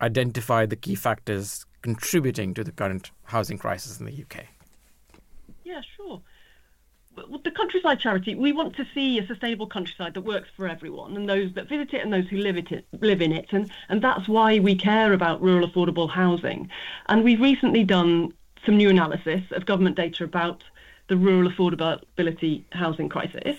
[0.00, 4.46] identified the key factors contributing to the current housing crisis in the UK?
[5.62, 6.20] Yeah, sure.
[7.44, 11.28] The countryside charity, we want to see a sustainable countryside that works for everyone, and
[11.28, 14.28] those that visit it and those who live it live in it, and and that's
[14.28, 16.70] why we care about rural affordable housing.
[17.06, 18.32] And we've recently done
[18.64, 20.64] some new analysis of government data about
[21.08, 23.56] the rural affordability housing crisis.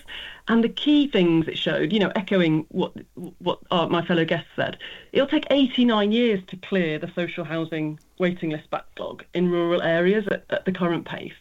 [0.48, 2.92] And the key things it showed, you know, echoing what
[3.38, 4.78] what uh, my fellow guests said,
[5.12, 10.26] it'll take 89 years to clear the social housing waiting list backlog in rural areas
[10.30, 11.32] at, at the current pace.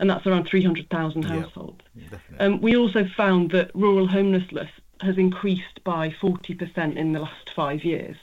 [0.00, 1.80] And that's around 300,000 households.
[1.96, 2.38] Definitely.
[2.38, 7.84] Um, we also found that rural homelessness has increased by 40% in the last five
[7.84, 8.16] years.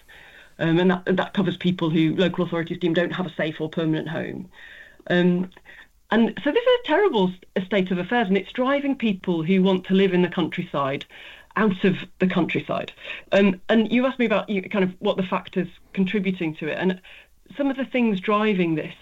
[0.58, 3.70] Um, and that, that covers people who local authorities deem don't have a safe or
[3.70, 4.50] permanent home.
[5.10, 5.50] Um,
[6.12, 7.34] and so this is a terrible
[7.66, 11.06] state of affairs, and it's driving people who want to live in the countryside
[11.58, 12.92] out of the countryside.
[13.32, 16.78] Um, and you asked me about you, kind of what the factors contributing to it,
[16.78, 17.02] and
[17.58, 18.94] some of the things driving this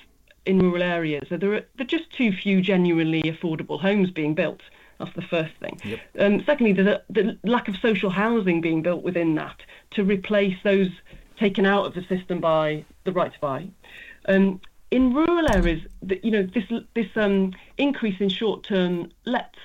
[0.45, 4.33] in rural areas are there are, there are just too few genuinely affordable homes being
[4.33, 4.61] built.
[4.99, 5.79] That's the first thing.
[5.83, 5.99] Yep.
[6.19, 10.55] Um, secondly, there's a, the lack of social housing being built within that to replace
[10.63, 10.89] those
[11.37, 13.67] taken out of the system by the right to buy.
[14.27, 19.59] Um, in rural areas, the, you know, this this um, increase in short-term lets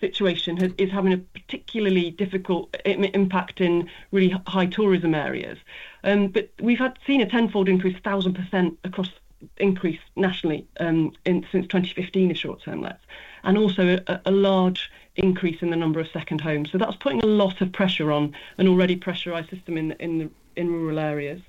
[0.00, 5.58] situation has, is having a particularly difficult impact in really high tourism areas.
[6.02, 9.10] Um, but we've had seen a tenfold increase, thousand percent across
[9.58, 13.04] increase nationally um, in, since 2015 of short-term lets,
[13.44, 16.70] and also a, a large increase in the number of second homes.
[16.70, 20.30] So that's putting a lot of pressure on an already pressurised system in in the,
[20.56, 21.40] in rural areas.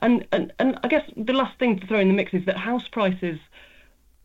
[0.00, 2.56] And, and and I guess the last thing to throw in the mix is that
[2.56, 3.38] house prices,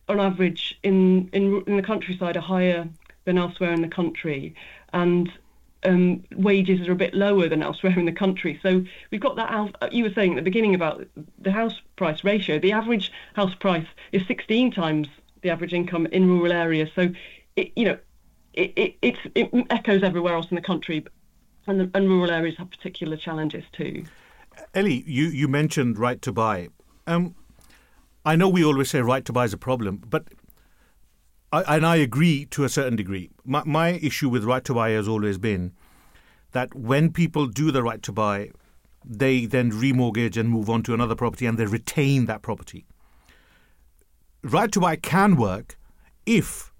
[0.09, 2.87] on average, in in, in the countryside are higher
[3.25, 4.55] than elsewhere in the country,
[4.93, 5.31] and
[5.83, 8.59] um, wages are a bit lower than elsewhere in the country.
[8.61, 9.93] So we've got that.
[9.93, 11.05] You were saying at the beginning about
[11.39, 12.59] the house price ratio.
[12.59, 15.07] The average house price is 16 times
[15.41, 16.89] the average income in rural areas.
[16.95, 17.09] So,
[17.55, 17.97] it, you know,
[18.53, 21.05] it, it, it echoes everywhere else in the country,
[21.67, 24.03] and, the, and rural areas have particular challenges too.
[24.73, 26.69] Elli, you, you mentioned right to buy.
[27.07, 27.35] Um,
[28.25, 30.25] I know we always say right to buy is a problem, but
[31.51, 33.29] I, and I agree to a certain degree.
[33.43, 35.73] My, my issue with right to buy has always been
[36.51, 38.51] that when people do the right to buy,
[39.03, 42.85] they then remortgage and move on to another property and they retain that property.
[44.43, 45.77] Right to buy can work
[46.25, 46.71] if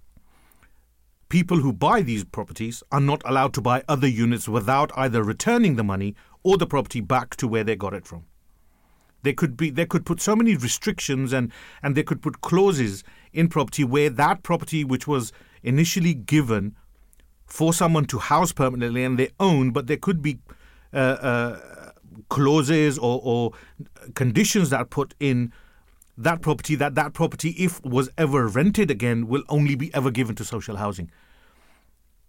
[1.30, 5.76] people who buy these properties are not allowed to buy other units without either returning
[5.76, 8.26] the money or the property back to where they got it from.
[9.24, 11.52] They could be they could put so many restrictions and
[11.84, 13.04] and they could put clauses
[13.34, 15.32] in property where that property which was
[15.64, 16.76] initially given
[17.46, 20.40] for someone to house permanently and they own, but there could be
[20.94, 21.60] uh, uh,
[22.30, 23.52] clauses or, or
[24.16, 25.52] conditions that are put in
[26.18, 30.36] that property that that property, if was ever rented again, will only be ever given
[30.36, 31.10] to social housing.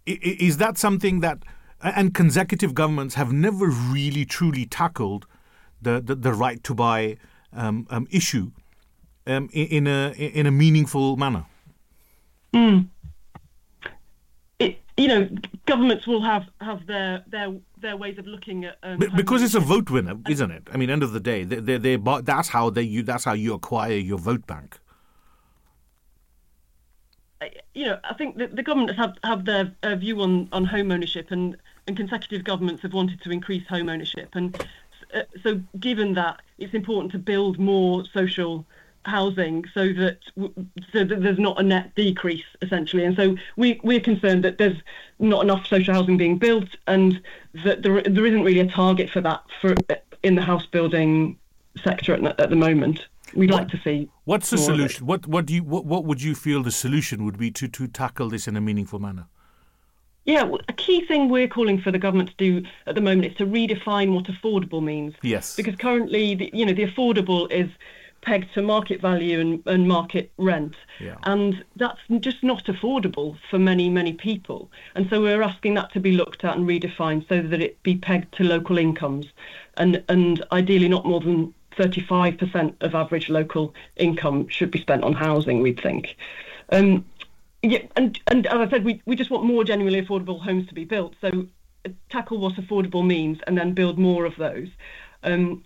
[0.09, 1.43] I- Is that something that
[1.81, 5.27] and consecutive governments have never really truly tackled
[5.81, 7.17] the the, the right to buy
[7.53, 8.53] um, um, issue
[9.27, 11.47] um, in a in a meaningful manner?
[14.59, 15.29] It, you know,
[15.67, 19.55] governments will have, have their, their their ways of looking at um, Be- because it's
[19.55, 20.69] a vote winner, isn't it?
[20.73, 23.55] I mean, end of the day, they, they, that's how they you that's how you
[23.55, 24.79] acquire your vote bank.
[27.75, 30.93] you know, I think the, the government have have their uh, view on, on home
[30.93, 31.57] ownership, and,
[31.87, 34.65] and consecutive governments have wanted to increase home ownership, and
[35.15, 38.65] uh, so given that, it's important to build more social
[39.05, 43.05] housing so that so that there's not a net decrease essentially.
[43.05, 44.77] And so we we're concerned that there's
[45.19, 47.21] not enough social housing being built and
[47.65, 49.75] that there there isn't really a target for that for
[50.23, 51.37] in the house building
[51.83, 53.07] sector at, at the moment.
[53.35, 55.07] We'd what, like to see what's the solution?
[55.07, 57.89] What what do you what, what would you feel the solution would be to to
[57.89, 59.27] tackle this in a meaningful manner?
[60.25, 63.37] Yeah, a key thing we're calling for the government to do at the moment is
[63.39, 65.15] to redefine what affordable means.
[65.23, 65.57] Yes.
[65.57, 67.69] Because currently, the, you know, the affordable is
[68.23, 70.75] pegged to market value and, and market rent.
[71.01, 71.17] Yeah.
[71.25, 74.71] And that's just not affordable for many, many people.
[74.95, 77.97] And so we're asking that to be looked at and redefined so that it be
[77.97, 79.27] pegged to local incomes
[79.77, 85.13] and, and ideally not more than 35% of average local income should be spent on
[85.13, 86.17] housing, we'd think.
[86.71, 87.05] Um,
[87.63, 90.75] yeah, and, and as I said, we, we just want more genuinely affordable homes to
[90.75, 91.15] be built.
[91.21, 91.47] So
[91.85, 94.69] uh, tackle what affordable means and then build more of those.
[95.23, 95.63] Um,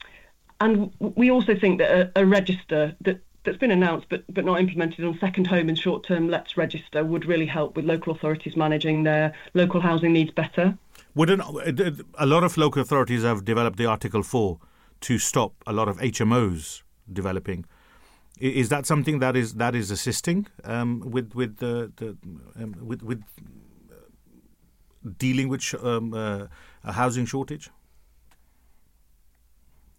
[0.60, 4.60] and we also think that a, a register that that's been announced but but not
[4.60, 8.56] implemented on second home and short term lets register would really help with local authorities
[8.56, 10.76] managing their local housing needs better.
[11.14, 11.40] Wouldn't
[12.18, 14.58] a lot of local authorities have developed the Article Four
[15.00, 17.64] to stop a lot of HMOs developing?
[18.38, 22.16] Is that something that is that is assisting um, with with the, the
[22.62, 23.22] um, with with
[25.18, 26.46] dealing with um, uh,
[26.84, 27.70] a housing shortage?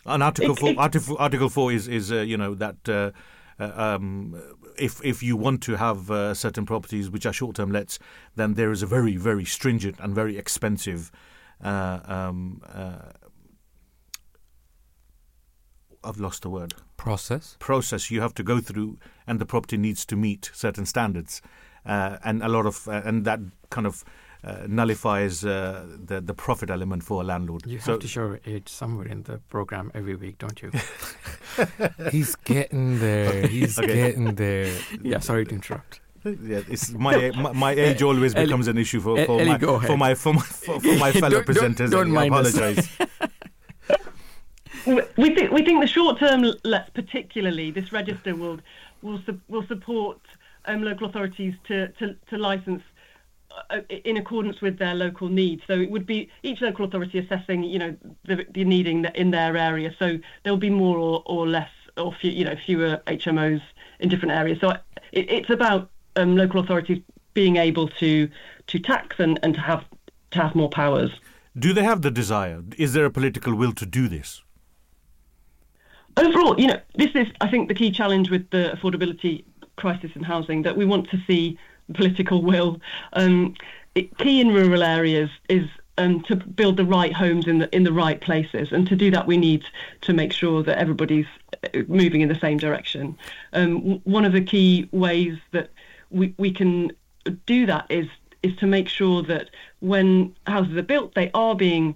[0.08, 3.12] And Article it, Four, it, Article, Article Four is is uh, you know that uh,
[3.60, 4.42] uh, um,
[4.78, 8.00] if if you want to have uh, certain properties which are short term lets,
[8.36, 11.12] then there is a very very stringent and very expensive.
[11.64, 13.12] Uh, um, uh,
[16.04, 16.74] I've lost the word.
[16.96, 17.58] Process.
[17.60, 21.42] Process you have to go through, and the property needs to meet certain standards,
[21.86, 23.40] and a lot of and that
[23.70, 24.27] kind of uh,
[24.68, 27.66] nullifies uh, the the profit element for a landlord.
[27.66, 30.72] You have to show age somewhere in the program every week, don't you?
[32.12, 33.48] He's getting there.
[33.48, 33.94] He's okay.
[33.94, 34.74] getting there.
[35.02, 36.02] Yeah, sorry to interrupt.
[36.24, 39.98] Yeah, it's my my, my age always Elli, becomes an issue for, for, my, for
[39.98, 41.90] my for my for, for my fellow don't, presenters.
[41.90, 42.90] Don't, don't mind I apologize.
[45.18, 48.60] we think we think the short term lets particularly this register will
[49.02, 50.20] will will support
[50.66, 52.97] um, local authorities to to, to license uh,
[53.90, 55.64] in accordance with their local needs.
[55.68, 59.58] So it would be each local authority assessing, you know, the, the needing in their
[59.58, 59.94] area.
[59.98, 63.62] So there'll be more or, or less, or few, you know, fewer HMOs
[64.00, 64.60] in different areas.
[64.62, 64.72] So
[65.12, 67.02] it, it's about um, local authorities
[67.34, 68.30] being able to
[68.68, 69.86] to tax and, and to have
[70.32, 71.12] to have more powers.
[71.58, 72.64] Do they have the desire?
[72.78, 74.44] Is there a political will to do this?
[76.18, 80.24] Overall, you know, this is, I think, the key challenge with the affordability crisis in
[80.24, 81.58] housing that we want to see
[81.94, 82.80] political will.
[83.14, 83.56] Um,
[83.96, 87.84] it, key in rural areas is um, to build the right homes in the in
[87.84, 89.66] the right places, and to do that, we need
[90.02, 91.26] to make sure that everybody's
[91.64, 93.18] uh, moving in the same direction.
[93.54, 95.72] Um, one of the key ways that
[96.12, 96.92] we we can
[97.46, 98.08] do that is
[98.44, 101.96] is to make sure that when houses are built, they are being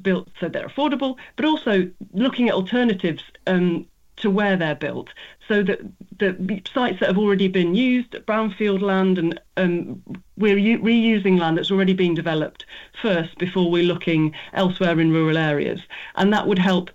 [0.00, 3.86] built so they're affordable, but also looking at alternatives um,
[4.20, 5.10] to where they're built
[5.50, 5.80] so that
[6.18, 10.00] the sites that have already been used, brownfield land, and um,
[10.36, 12.64] we're u- reusing land that's already been developed
[13.02, 15.80] first before we're looking elsewhere in rural areas.
[16.14, 16.90] And that would help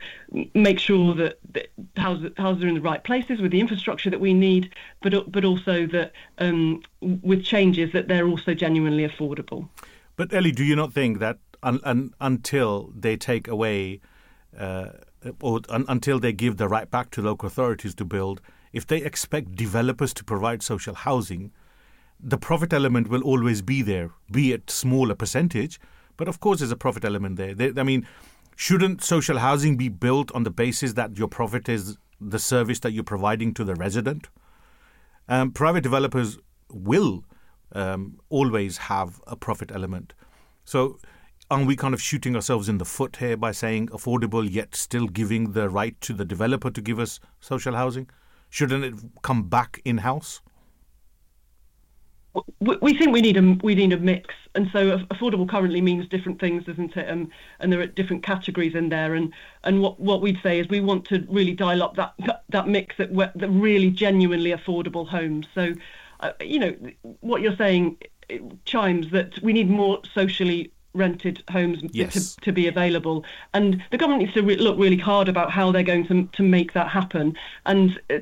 [0.53, 4.21] make sure that, that houses, houses are in the right places with the infrastructure that
[4.21, 9.67] we need, but, but also that um, with changes that they're also genuinely affordable.
[10.15, 13.99] But Elli, do you not think that un- un- until they take away
[14.57, 14.91] uh,
[15.41, 18.41] or un, until they give the right back to local authorities to build,
[18.73, 21.51] if they expect developers to provide social housing,
[22.19, 25.79] the profit element will always be there, be it smaller percentage,
[26.17, 27.53] but of course there's a profit element there.
[27.53, 28.07] They, I mean,
[28.55, 32.91] shouldn't social housing be built on the basis that your profit is the service that
[32.91, 34.29] you're providing to the resident?
[35.27, 36.37] Um, private developers
[36.71, 37.25] will
[37.73, 40.13] um, always have a profit element.
[40.63, 40.99] So
[41.49, 45.07] aren't we kind of shooting ourselves in the foot here by saying affordable yet still
[45.07, 48.09] giving the right to the developer to give us social housing?
[48.49, 50.41] Shouldn't it come back in house?
[52.59, 56.37] We think we need a we need a mix, and so affordable currently means different
[56.37, 57.09] things, doesn't it?
[57.09, 57.29] Um,
[57.59, 59.31] and there are different categories in there, and
[59.63, 62.67] and what, what we'd say is we want to really dial up that that, that
[62.67, 65.47] mix that that really genuinely affordable homes.
[65.55, 65.75] So,
[66.19, 66.75] uh, you know,
[67.21, 67.99] what you're saying
[68.65, 72.35] chimes that we need more socially rented homes yes.
[72.35, 73.23] to, to be available.
[73.53, 76.43] And the government needs to re- look really hard about how they're going to to
[76.43, 77.35] make that happen.
[77.65, 78.19] And uh,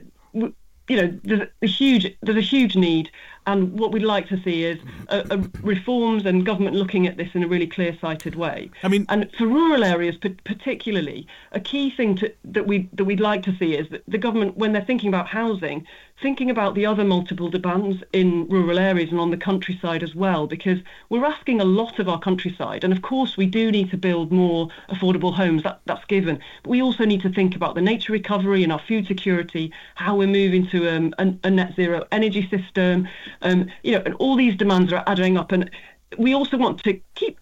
[0.90, 3.10] you know, there's a huge there's a huge need,
[3.46, 4.80] And what we'd like to see is
[5.10, 8.70] uh, uh, reforms and government looking at this in a really clear-sighted way.
[8.84, 13.20] I mean, and for rural areas particularly, a key thing to, that we that we'd
[13.20, 15.86] like to see is that the government, when they're thinking about housing,
[16.22, 20.48] thinking about the other multiple demands in rural areas and on the countryside as well,
[20.48, 20.80] because
[21.10, 22.84] we're asking a lot of our countryside.
[22.84, 26.40] And of course, we do need to build more affordable homes, that, that's given.
[26.64, 30.16] But we also need to think about the nature recovery and our food security, how
[30.16, 33.08] we're moving to um, a, a, net zero energy system,
[33.42, 35.52] um, you know, and all these demands are adding up.
[35.52, 35.70] And
[36.18, 37.40] we also want to keep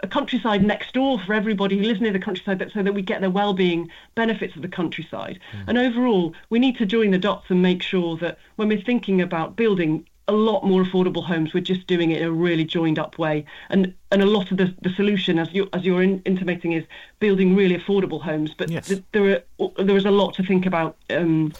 [0.00, 3.20] a countryside next door for everybody who lives near the countryside so that we get
[3.20, 5.40] the well-being benefits of the countryside.
[5.52, 5.64] Mm.
[5.68, 9.22] And overall, we need to join the dots and make sure that when we're thinking
[9.22, 12.98] about building a lot more affordable homes, we're just doing it in a really joined
[12.98, 13.44] up way.
[13.68, 16.84] And and a lot of the, the solution, as you as you're in, intimating, is
[17.18, 18.54] building really affordable homes.
[18.56, 18.88] But yes.
[18.88, 21.52] th- there are there is a lot to think about um,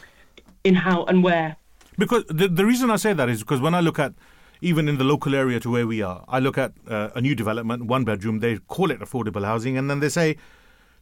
[0.64, 1.56] in how and where.
[1.98, 4.14] Because the the reason I say that is because when I look at
[4.60, 6.24] even in the local area to where we are.
[6.26, 9.90] I look at uh, a new development, one bedroom, they call it affordable housing, and
[9.90, 10.36] then they say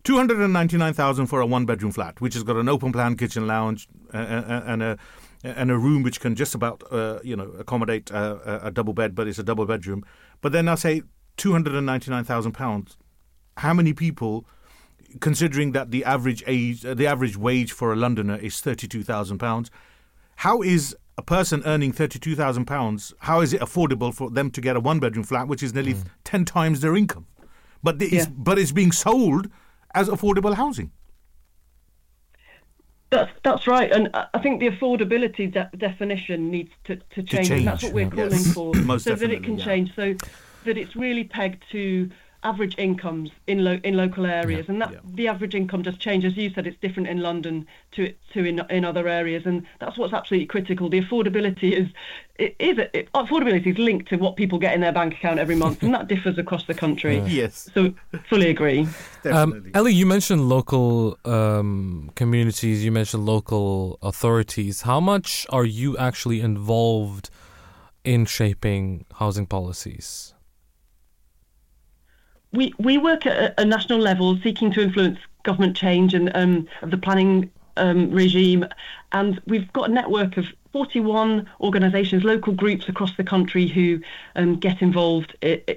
[0.02, 4.82] 299,000 for a one bedroom flat, which has got an open plan kitchen lounge and
[4.82, 4.98] a
[5.44, 9.14] and a room which can just about uh, you know accommodate a, a, double bed,
[9.14, 10.04] but it's a double bedroom.
[10.40, 11.02] But then I say
[11.36, 12.96] 299,000 pounds.
[13.58, 14.46] How many people?
[15.20, 19.38] Considering that the average age, uh, the average wage for a Londoner is thirty-two thousand
[19.38, 19.70] pounds,
[20.42, 24.80] how is a person earning £32,000, how is it affordable for them to get a
[24.80, 26.04] one bedroom flat, which is nearly mm.
[26.24, 27.26] 10 times their income?
[27.80, 28.26] But, yeah.
[28.36, 29.48] but it's being sold
[29.94, 30.90] as affordable housing.
[33.10, 37.54] That's that's right, and I think the affordability de- definition needs to, to, change, to
[37.54, 37.64] change.
[37.66, 38.54] that's what we're calling yes.
[38.54, 39.64] for, so that it can yeah.
[39.64, 40.14] change, so
[40.64, 42.10] that it's really pegged to
[42.44, 44.98] average incomes in lo- in local areas, yeah, and that yeah.
[45.04, 46.24] the average income does change.
[46.24, 49.96] As you said, it's different in London to to in in other areas, and that's
[49.96, 50.88] what's absolutely critical.
[50.88, 51.88] The affordability is
[52.36, 55.54] it is it, affordability is linked to what people get in their bank account every
[55.54, 57.18] month, and that differs across the country.
[57.18, 57.26] Yeah.
[57.26, 57.94] Yes, so
[58.28, 58.88] fully agree.
[59.24, 64.82] Um, Elli, you mentioned local um, communities, you mentioned local authorities.
[64.82, 67.30] How much are you actually involved
[68.04, 70.34] in shaping housing policies?
[72.52, 76.90] We we work at a national level, seeking to influence government change and um, of
[76.90, 78.66] the planning um, regime,
[79.12, 84.00] and we've got a network of 41 organisations, local groups across the country who
[84.36, 85.36] um, get involved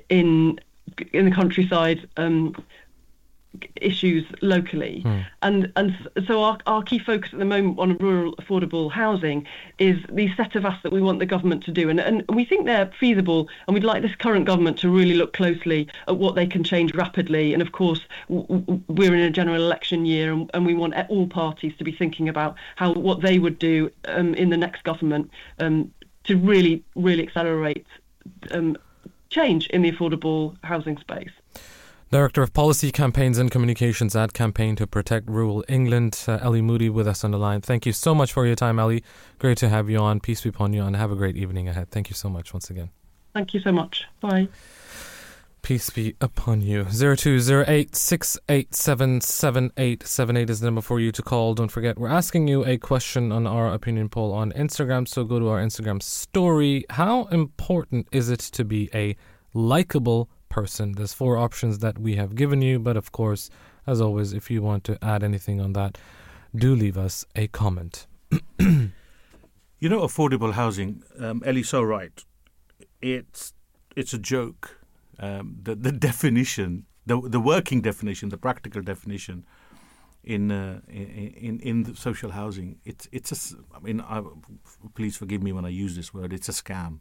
[0.10, 0.60] in
[1.14, 2.56] in the countryside um,
[3.82, 5.02] issues locally.
[5.02, 5.20] Hmm.
[5.42, 9.46] And and so our, our key focus at the moment on rural affordable housing
[9.80, 11.90] is the set of us that we want the government to do.
[11.90, 15.34] And, and we think they're feasible and we'd like this current government to really look
[15.34, 17.54] closely at what they can change rapidly.
[17.54, 21.28] And of course, w- we're in a general election year and, and, we want all
[21.28, 25.30] parties to be thinking about how what they would do um, in the next government
[25.60, 25.92] um,
[26.24, 27.86] to really, really accelerate
[28.52, 28.76] um,
[29.30, 31.32] change in the affordable housing space.
[32.12, 36.88] Director of Policy Campaigns and Communications at Campaign to Protect Rural England, uh, Elli Moody,
[36.88, 37.62] with us on the line.
[37.62, 39.04] Thank you so much for your time, Elli.
[39.40, 40.20] Great to have you on.
[40.20, 41.90] Peace be upon you, and have a great evening ahead.
[41.90, 42.92] Thank you so much once again.
[43.34, 44.06] Thank you so much.
[44.22, 44.50] Bye.
[45.64, 46.86] Peace be upon you.
[46.86, 48.40] 0208 is
[50.60, 51.56] the number for you to call.
[51.56, 55.08] Don't forget, we're asking you a question on our opinion poll on Instagram.
[55.08, 56.86] So go to our Instagram story.
[56.92, 59.16] How important is it to be a
[59.56, 60.94] likable person.
[60.94, 63.50] There's four options that we have given you, but of course,
[63.86, 65.98] as always, if you want to add anything on that,
[66.56, 68.08] do leave us a comment.
[68.60, 72.18] you know, affordable housing, um, so right.
[73.02, 73.54] It's
[74.00, 74.64] it's a joke.
[75.20, 79.46] Um, the the definition, the the working definition, the practical definition
[80.24, 83.38] in uh, in in social housing, it's it's a.
[83.76, 84.24] I mean, I,
[84.98, 86.32] please forgive me when I use this word.
[86.32, 87.00] It's a scam.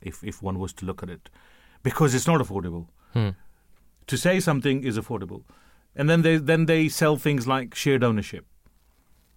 [0.00, 1.30] If if one was to look at it,
[1.86, 2.88] because it's not affordable.
[3.12, 3.28] Hmm.
[4.08, 5.44] To say something is affordable,
[5.94, 8.44] and then they then they sell things like shared ownership.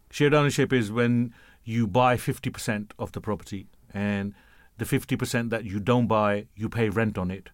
[0.10, 1.32] Shared ownership is when
[1.64, 4.34] you buy fifty percent of the property, and
[4.80, 7.52] the fifty percent that you don't buy, you pay rent on it,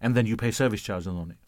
[0.00, 1.38] and then you pay service charges on it.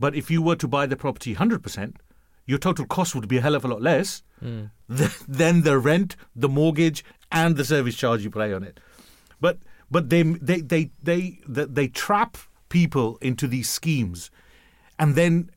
[0.00, 1.98] But if you were to buy the property hundred percent,
[2.46, 4.70] your total cost would be a hell of a lot less mm.
[5.28, 8.80] than the rent, the mortgage, and the service charge you pay on it.
[9.42, 9.58] But
[9.90, 12.36] but they they they they they, they trap
[12.68, 14.30] people into these schemes,
[14.98, 15.50] and then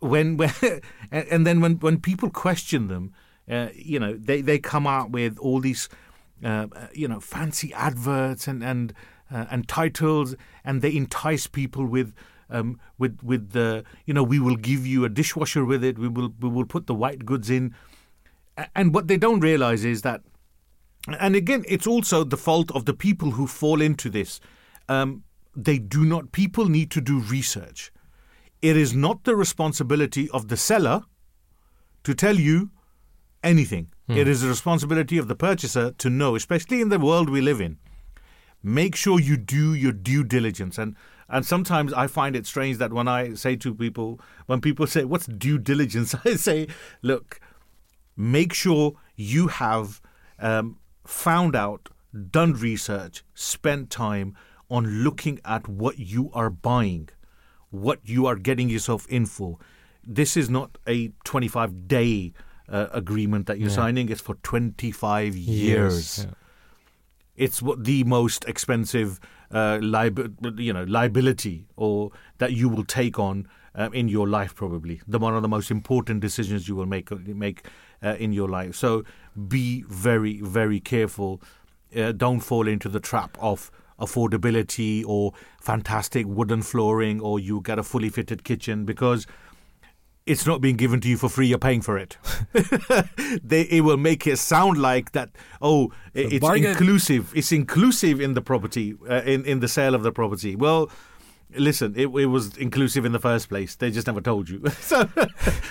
[0.00, 0.52] when, when
[1.12, 3.12] and then when when people question them,
[3.50, 5.88] uh, you know they they come out with all these
[6.44, 8.92] uh, you know fancy adverts and and
[9.30, 10.34] uh, and titles,
[10.64, 12.12] and they entice people with.
[12.48, 16.06] Um, with with the you know we will give you a dishwasher with it we
[16.06, 17.74] will we will put the white goods in
[18.72, 20.22] and what they don't realize is that
[21.14, 24.40] and again, it's also the fault of the people who fall into this.
[24.88, 26.32] Um, they do not.
[26.32, 27.92] People need to do research.
[28.62, 31.02] It is not the responsibility of the seller
[32.04, 32.70] to tell you
[33.42, 33.92] anything.
[34.08, 37.60] It is the responsibility of the purchaser to know, especially in the world we live
[37.60, 37.78] in.
[38.62, 40.78] Make sure you do your due diligence.
[40.78, 40.96] And
[41.28, 45.04] and sometimes I find it strange that when I say to people, when people say,
[45.04, 46.68] "What's due diligence?" I say,
[47.02, 47.40] "Look,
[48.16, 50.00] make sure you have
[50.38, 50.78] um,
[51.08, 51.88] found out,
[52.30, 54.34] done research, spent time
[54.70, 57.08] on looking at what you are buying,
[57.70, 59.58] what you are getting yourself in for.
[60.04, 62.32] This is not a 25 day
[62.68, 63.74] uh, agreement that you're Yeah.
[63.76, 66.24] signing, it's for 25 years.
[66.24, 66.30] Yeah.
[67.36, 73.18] It's what the most expensive uh, liab- you know, liability or that you will take
[73.18, 76.86] on um, in your life, probably the one of the most important decisions you will
[76.86, 77.66] make make
[78.02, 78.74] uh, in your life.
[78.74, 79.04] So
[79.48, 81.40] be very, very careful.
[81.94, 87.78] Uh, don't fall into the trap of affordability or fantastic wooden flooring, or you get
[87.78, 89.26] a fully fitted kitchen because
[90.26, 91.46] it's not being given to you for free.
[91.46, 92.18] You're paying for it.
[93.42, 95.30] they, it will make it sound like that.
[95.62, 96.72] Oh, it's bargain.
[96.72, 97.32] inclusive.
[97.34, 100.56] It's inclusive in the property, uh, in in the sale of the property.
[100.56, 100.90] Well,
[101.56, 103.74] listen, it, it was inclusive in the first place.
[103.74, 104.62] They just never told you.
[104.80, 105.08] so,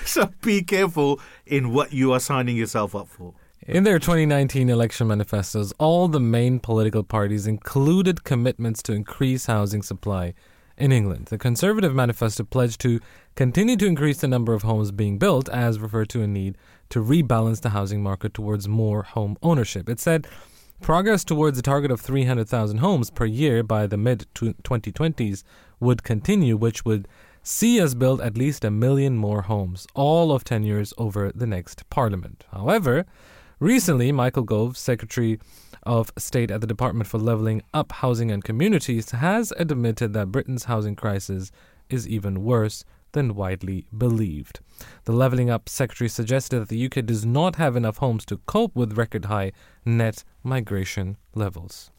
[0.04, 3.34] so be careful in what you are signing yourself up for.
[3.66, 9.82] In their 2019 election manifestos, all the main political parties included commitments to increase housing
[9.82, 10.34] supply
[10.76, 11.26] in England.
[11.26, 13.00] The Conservative manifesto pledged to
[13.34, 16.56] continue to increase the number of homes being built, as referred to a need
[16.90, 19.88] to rebalance the housing market towards more home ownership.
[19.88, 20.26] It said
[20.80, 25.42] progress towards a target of 300,000 homes per year by the mid 2020s
[25.80, 27.08] would continue, which would
[27.42, 31.46] see us build at least a million more homes, all of 10 years over the
[31.46, 32.44] next parliament.
[32.52, 33.06] However,
[33.60, 35.38] recently, Michael Gove, Secretary
[35.84, 40.64] of State at the Department for Levelling Up Housing and Communities, has admitted that Britain's
[40.64, 41.52] housing crisis
[41.88, 44.60] is even worse than widely believed.
[45.04, 48.74] The Levelling Up Secretary suggested that the UK does not have enough homes to cope
[48.74, 49.52] with record high
[49.84, 51.90] net migration levels.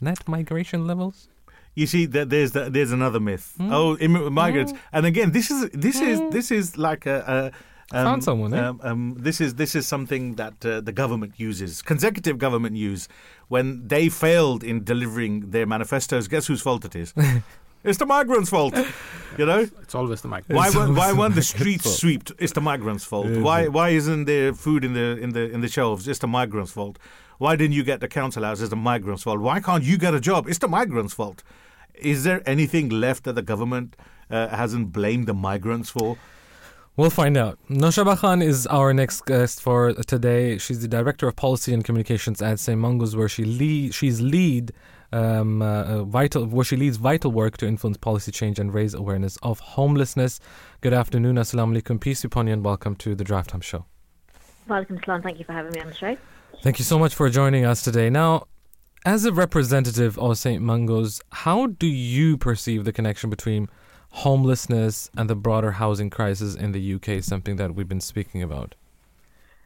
[0.00, 1.28] Net migration levels?
[1.76, 3.52] You see, that there's the, there's another myth.
[3.58, 3.72] Hmm.
[3.72, 7.52] Oh, immi- migrants, and again, this is this is this is like a.
[7.92, 8.66] a um, Found someone, eh?
[8.66, 13.06] um, um, this is this is something that uh, the government uses, consecutive government use,
[13.46, 16.26] when they failed in delivering their manifestos.
[16.26, 17.14] Guess whose fault it is?
[17.84, 18.74] it's the migrants' fault.
[19.38, 20.44] You know, It's always the mic.
[20.48, 21.96] why weren't, why weren't the It's streets fault.
[21.96, 22.32] swept?
[22.40, 23.26] It's the migrants' fault.
[23.26, 23.72] Is Why it?
[23.72, 26.08] why isn't there food in the in the in the shelves?
[26.08, 26.98] It's the migrants' fault.
[27.38, 28.60] Why didn't you get the council house?
[28.62, 29.38] It's the migrants' fault.
[29.40, 30.48] Why can't you get a job?
[30.48, 31.44] It's the migrants' fault.
[31.98, 33.96] Is there anything left that the government
[34.30, 36.16] uh, hasn't blamed the migrants for?
[36.96, 37.58] We'll find out.
[37.68, 40.56] Naushabah Khan is our next guest for today.
[40.56, 42.78] She's the Director of Policy and Communications at St.
[42.78, 44.72] Mungo's, where she lead, she's lead
[45.12, 48.94] um, uh, uh, vital where she leads vital work to influence policy change and raise
[48.94, 50.40] awareness of homelessness.
[50.80, 53.84] Good afternoon, Assalamu alaikum, peace be upon you, and welcome to the Drive Time Show.
[54.68, 55.22] Welcome, salam.
[55.22, 56.16] Thank you for having me on the show.
[56.62, 58.10] Thank you so much for joining us today.
[58.10, 58.46] Now,
[59.06, 60.60] as a representative of St.
[60.60, 63.68] Mungo's, how do you perceive the connection between
[64.10, 68.74] homelessness and the broader housing crisis in the UK, something that we've been speaking about?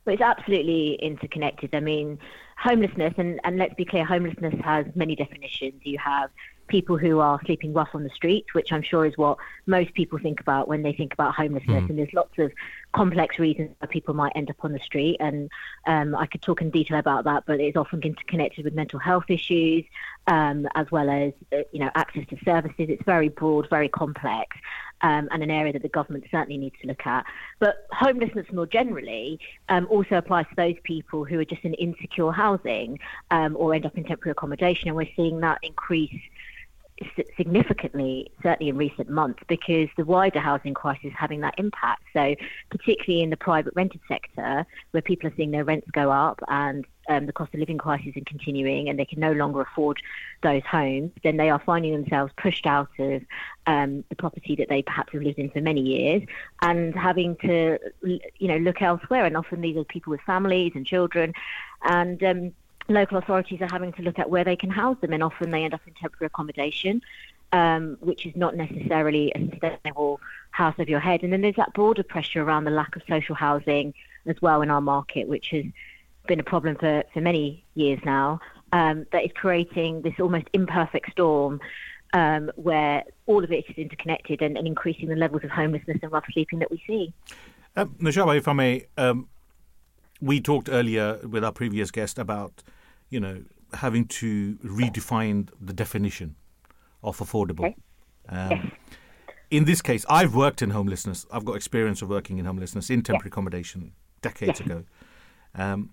[0.05, 1.75] But it's absolutely interconnected.
[1.75, 2.19] I mean,
[2.59, 5.81] homelessness, and, and let's be clear, homelessness has many definitions.
[5.85, 6.29] You have
[6.71, 10.19] people who are sleeping rough on the street, which I'm sure is what most people
[10.19, 11.83] think about when they think about homelessness.
[11.83, 11.91] Mm.
[11.91, 12.53] And there's lots of
[12.93, 15.17] complex reasons why people might end up on the street.
[15.21, 15.51] And
[15.87, 19.25] um, I could talk in detail about that, but it's often interconnected with mental health
[19.29, 19.85] issues,
[20.29, 22.87] um, as well as uh, you know access to services.
[22.89, 24.57] It's very broad, very complex.
[25.03, 27.25] Um, and an area that the government certainly needs to look at.
[27.59, 29.41] But homelessness more generally
[29.71, 32.99] um, also applies to those people who are just in insecure housing
[33.31, 34.89] um, or end up in temporary accommodation.
[34.89, 36.21] And we're seeing that increase
[37.37, 42.03] significantly, certainly in recent months, because the wider housing crisis is having that impact.
[42.13, 42.35] So,
[42.71, 46.87] particularly in the private rented sector, where people are seeing their rents go up and
[47.09, 49.99] um, the cost of living crisis is continuing and they can no longer afford
[50.43, 53.23] those homes, then they are finding themselves pushed out of
[53.67, 56.23] um, the property that they perhaps have lived in for many years
[56.63, 59.25] and having to, you know, look elsewhere.
[59.25, 61.33] And often these are people with families and children.
[61.83, 62.53] And um,
[62.91, 65.65] local authorities are having to look at where they can house them, and often they
[65.65, 67.03] end up in temporary accommodation,
[67.53, 70.21] um, which is not necessarily a sustainable
[70.51, 71.23] house of your head.
[71.23, 73.95] And then there's that broader pressure around the lack of social housing
[74.27, 75.65] as well in our market, which has
[76.27, 78.41] been a problem for, for many years now,
[78.73, 81.61] um, that is creating this almost imperfect storm
[82.13, 86.13] um, where all of it is interconnected and, and increasing the levels of homelessness and
[86.13, 87.13] rough sleeping that we see.
[87.77, 89.29] Um, Naushabah, if I may, um,
[90.21, 92.63] we talked earlier with our previous guest about
[93.11, 93.43] you know,
[93.75, 96.37] having to redefine the definition
[97.03, 97.67] of affordable.
[97.67, 97.77] Okay.
[98.29, 98.73] Um, Yes.
[99.51, 101.27] In this case, I've worked in homelessness.
[101.33, 103.93] I've got experience of working in homelessness in temporary accommodation
[104.23, 104.67] decades Yes.
[104.67, 104.85] ago.
[105.57, 105.91] Um,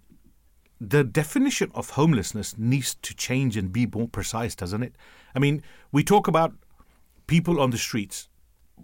[0.80, 4.94] the definition of homelessness needs to change and be more precise, doesn't it?
[5.34, 6.54] I mean, we talk about
[7.26, 8.30] people on the streets,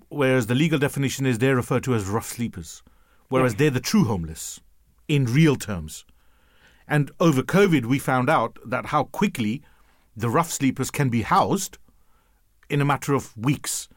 [0.10, 2.82] whereas the legal definition is they're referred to as rough sleepers,
[3.30, 4.60] whereas they're the true homeless
[5.08, 6.04] in real terms.
[6.88, 9.62] And over COVID, we found out that how quickly
[10.16, 11.78] the rough sleepers can be housed
[12.70, 13.88] in a matter of weeks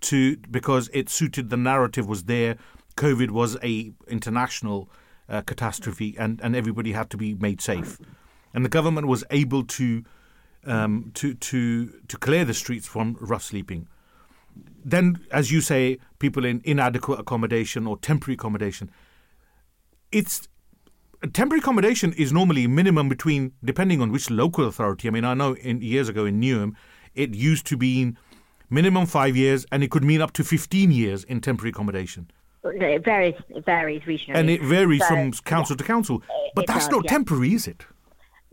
[0.00, 2.56] to because it suited the narrative was there.
[2.96, 4.88] Covid was a international
[5.28, 7.98] uh, catastrophe and and everybody had to be made safe.
[8.54, 10.04] And the government was able to
[10.64, 13.88] um, to to to clear the streets from rough sleeping.
[14.84, 18.90] Then as you say people in inadequate accommodation or temporary accommodation
[20.10, 20.48] it's
[21.26, 25.54] temporary accommodation is normally minimum between depending on which local authority i mean i know
[25.56, 26.74] in years ago in newham
[27.14, 28.14] it used to be
[28.70, 32.30] minimum five years and it could mean up to 15 years in temporary accommodation
[32.64, 33.34] It varies.
[33.48, 34.34] It varies regionally.
[34.36, 36.22] and it varies So, from council to council
[36.54, 37.10] but that's does, not yeah.
[37.10, 37.84] temporary is it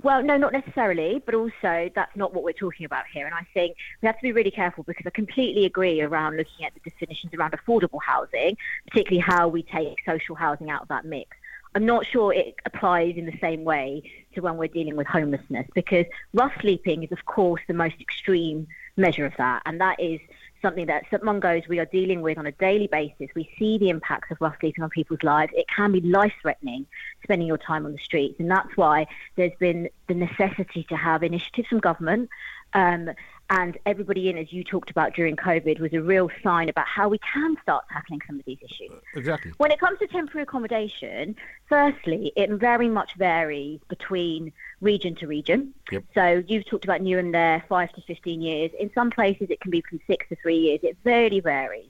[0.02, 3.26] Well, no, not necessarily, but also that's not what we're talking about here.
[3.26, 6.66] And I think we have to be really careful because I completely agree around looking
[6.66, 8.58] at the definitions around affordable housing,
[8.88, 11.30] particularly how we take social housing out of that mix.
[11.76, 15.68] I'm not sure it applies in the same way to when we're dealing with homelessness
[15.76, 19.62] because rough sleeping is, of course, the most extreme measure of that.
[19.66, 20.22] And that is
[20.62, 23.28] something that St Mungo's we are dealing with on a daily basis.
[23.36, 25.52] We see the impacts of rough sleeping on people's lives.
[25.54, 26.86] It can be life threatening
[27.24, 28.40] spending your time on the streets.
[28.40, 32.30] And that's why there's been the necessity to have initiatives from government.
[32.74, 33.10] Um,
[33.50, 37.10] and everybody in, as you talked about during COVID, was a real sign about how
[37.10, 38.92] we can start tackling some of these issues.
[38.92, 41.36] Uh, exactly When it comes to temporary accommodation,
[41.68, 45.74] firstly, it very much varies between region to region.
[45.92, 46.04] Yep.
[46.16, 48.72] So you've talked about Newham there, five to 15 years.
[48.80, 50.80] In some places, it can be from six to three years.
[50.82, 51.90] It really varies.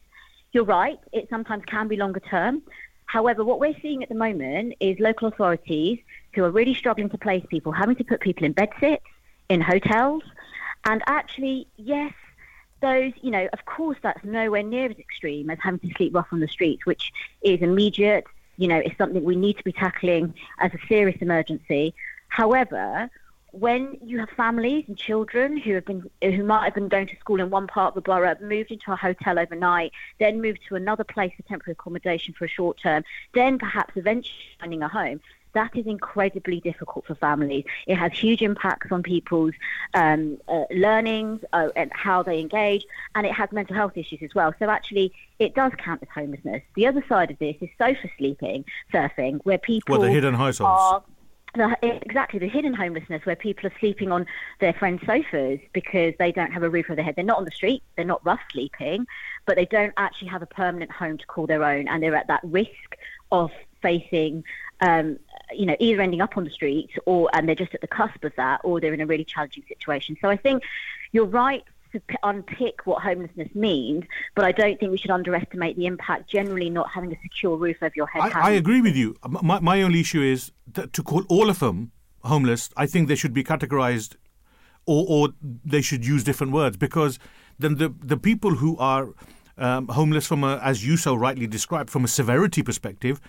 [0.52, 2.64] You're right, it sometimes can be longer term.
[3.06, 6.00] However, what we're seeing at the moment is local authorities
[6.34, 9.04] who are really struggling to place people, having to put people in bed sits,
[9.50, 10.24] in hotels,
[10.86, 12.14] and actually, yes,
[12.82, 16.28] those, you know, of course, that's nowhere near as extreme as having to sleep rough
[16.32, 17.12] on the streets, which
[17.42, 18.26] is immediate.
[18.58, 21.94] You know, it's something we need to be tackling as a serious emergency.
[22.28, 23.10] However,
[23.52, 27.16] when you have families and children who have been who might have been going to
[27.18, 30.76] school in one part of the borough, moved into a hotel overnight, then moved to
[30.76, 35.22] another place for temporary accommodation for a short term, then perhaps eventually finding a home,
[35.56, 37.66] that is incredibly difficult for families.
[37.88, 39.54] It has huge impacts on people's
[39.94, 42.86] um, uh, learnings uh, and how they engage,
[43.16, 44.54] and it has mental health issues as well.
[44.60, 46.62] So actually, it does count as homelessness.
[46.76, 50.80] The other side of this is sofa sleeping, surfing, where people well the hidden households
[50.80, 51.04] are
[51.56, 54.26] the, exactly the hidden homelessness where people are sleeping on
[54.60, 57.16] their friends' sofas because they don't have a roof over their head.
[57.16, 59.08] They're not on the street, they're not rough sleeping,
[59.46, 62.28] but they don't actually have a permanent home to call their own, and they're at
[62.28, 62.98] that risk
[63.32, 63.52] of
[63.82, 64.44] facing.
[64.82, 65.20] Um,
[65.54, 68.24] you know, either ending up on the streets, or and they're just at the cusp
[68.24, 70.18] of that, or they're in a really challenging situation.
[70.22, 70.64] So I think
[71.12, 71.64] you're right
[71.94, 74.04] to p- unpick what homelessness means,
[74.36, 76.30] but I don't think we should underestimate the impact.
[76.30, 78.34] Generally, not having a secure roof over your head.
[78.34, 78.50] I.
[78.50, 79.16] I agree with you.
[79.28, 81.92] My, my only issue is that to call all of them
[82.24, 84.16] homeless, I think they should be categorized
[84.86, 85.30] or, or
[85.64, 87.18] they should use different words because
[87.58, 89.10] then the, the people who are
[89.58, 93.22] um, homeless from a, as you so rightly described, from a severity perspective,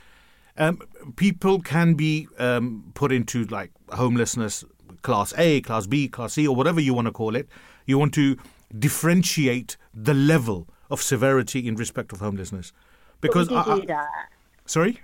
[0.58, 0.80] um,
[1.16, 4.64] people can be um, put into like homelessness
[5.02, 7.48] class A, class B, class C, or whatever you want to call it.
[7.86, 8.36] You want to
[8.76, 12.72] differentiate the level of severity in respect of homelessness.
[13.20, 14.08] Because do I- I- that.
[14.66, 15.00] sorry?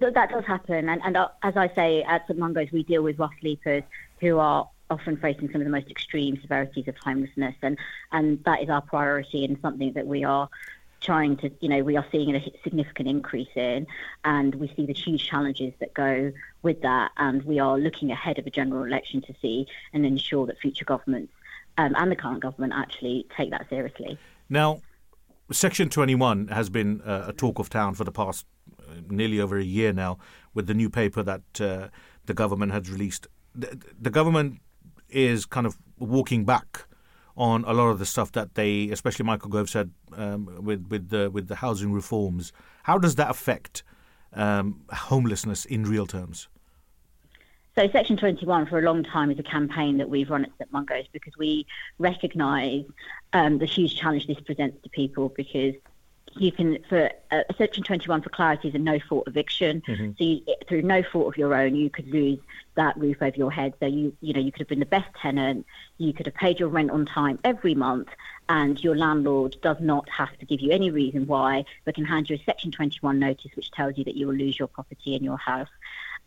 [0.00, 3.02] Th- That does happen, and, and uh, as I say, at St Mungo's, we deal
[3.02, 3.82] with rough sleepers
[4.20, 7.78] who are often facing some of the most extreme severities of homelessness, and
[8.12, 10.48] and that is our priority and something that we are
[11.06, 13.86] trying to, you know, we are seeing a significant increase in,
[14.24, 16.32] and we see the huge challenges that go
[16.62, 20.46] with that, and we are looking ahead of a general election to see and ensure
[20.46, 21.32] that future governments
[21.78, 24.18] um, and the current government actually take that seriously.
[24.48, 24.80] Now,
[25.52, 28.44] Section 21 has been uh, a talk of town for the past
[28.80, 30.18] uh, nearly over a year now
[30.54, 31.88] with the new paper that uh,
[32.24, 33.28] the government has released.
[33.54, 34.60] The, the government
[35.08, 36.85] is kind of walking back
[37.36, 41.10] on a lot of the stuff that they, especially Michael Gove said um, with with
[41.10, 42.52] the with the housing reforms.
[42.84, 43.82] How does that affect
[44.32, 46.48] um, homelessness in real terms?
[47.78, 50.72] So Section 21 for a long time is a campaign that we've run at St
[50.72, 51.66] Mungo's because we
[51.98, 52.84] recognise
[53.34, 55.74] um, the huge challenge this presents to people because
[56.38, 60.10] you can for uh, section 21 for clarity is a no fault eviction Mm-hmm.
[60.10, 62.38] so you, through no fault of your own you could lose
[62.74, 65.08] that roof over your head so you you know you could have been the best
[65.20, 65.66] tenant
[65.98, 68.08] you could have paid your rent on time every month
[68.48, 72.28] and your landlord does not have to give you any reason why but can hand
[72.28, 75.22] you a section 21 notice which tells you that you will lose your property in
[75.22, 75.68] your house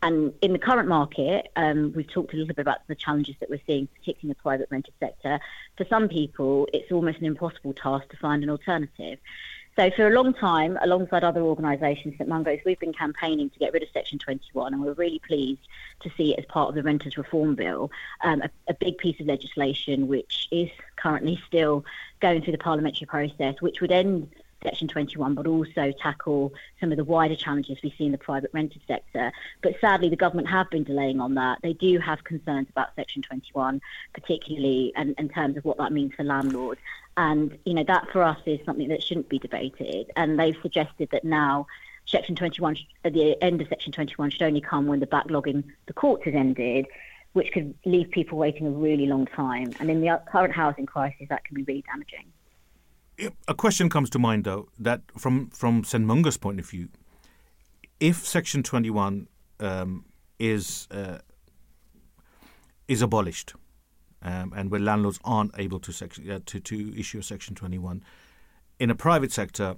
[0.02, 3.50] and in the current market, um, we've talked a little bit about the challenges that
[3.50, 5.40] we're seeing, particularly in the private rented sector.
[5.76, 9.18] For some people, it's almost an impossible task to find an alternative.
[9.76, 13.72] So for a long time, alongside other organisations, St Mungo's, we've been campaigning to get
[13.72, 15.60] rid of Section 21, and we're really pleased
[16.00, 17.90] to see it as part of the Renters Reform Bill,
[18.22, 21.84] um, a, a big piece of legislation which is currently still
[22.20, 24.28] going through the parliamentary process, which would end
[24.62, 28.50] Section 21, but also tackle some of the wider challenges we see in the private
[28.52, 29.32] rented sector.
[29.62, 31.58] But sadly, the government have been delaying on that.
[31.62, 33.80] They do have concerns about Section 21,
[34.12, 36.80] particularly in, in terms of what that means for landlords.
[37.16, 40.10] And, you know, that for us is something that shouldn't be debated.
[40.16, 41.66] And they've suggested that now
[42.06, 45.64] Section 21, at the end of Section 21 should only come when the backlog in
[45.86, 46.86] the courts has ended,
[47.32, 49.72] which could leave people waiting a really long time.
[49.78, 52.26] And in the current housing crisis, that can be really damaging.
[53.48, 56.06] A question comes to mind, though, that from from St
[56.40, 56.88] point of view,
[57.98, 60.04] if Section 21 um,
[60.38, 61.18] is uh,
[62.88, 63.54] is abolished,
[64.22, 68.02] um, and where landlords aren't able to, section, uh, to to issue Section 21,
[68.78, 69.76] in a private sector,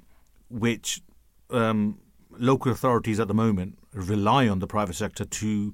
[0.48, 1.02] which
[1.50, 1.98] um,
[2.38, 5.72] local authorities at the moment rely on the private sector to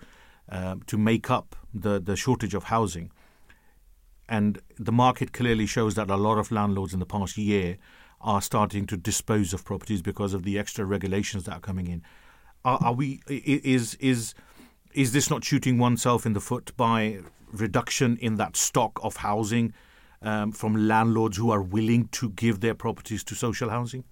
[0.49, 3.11] um, to make up the the shortage of housing
[4.29, 7.79] and the market clearly shows that a lot of landlords in the past year
[8.21, 12.03] are starting to dispose of properties because of the extra regulations that are coming in.
[12.65, 13.23] Are, are we?
[13.29, 14.35] Is is
[14.93, 17.21] is this not shooting oneself in the foot by
[17.53, 19.73] reduction in that stock of housing
[20.23, 24.05] um, from landlords who are willing to give their properties to social housing?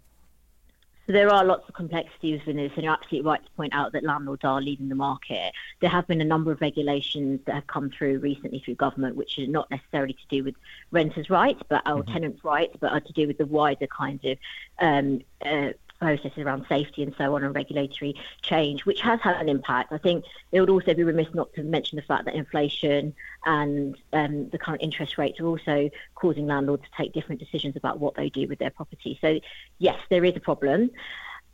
[1.07, 3.93] So there are lots of complexities within this, and you're absolutely right to point out
[3.93, 5.53] that landlords are leading the market.
[5.81, 9.39] There have been a number of regulations that have come through recently through government, which
[9.39, 10.57] are not necessarily to do with
[10.91, 14.37] renters' rights, but our tenants' rights, but are to do with the wider kinds of
[14.81, 19.49] um, uh, processes around safety and so on and regulatory change, which has had an
[19.49, 19.92] impact.
[19.92, 23.97] I think it would also be remiss not to mention the fact that inflation and
[24.12, 28.14] um, the current interest rates are also causing landlords to take different decisions about what
[28.14, 29.18] they do with their property.
[29.20, 29.40] So,
[29.78, 30.90] yes, there is a problem.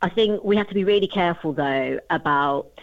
[0.01, 2.79] I think we have to be really careful, though, about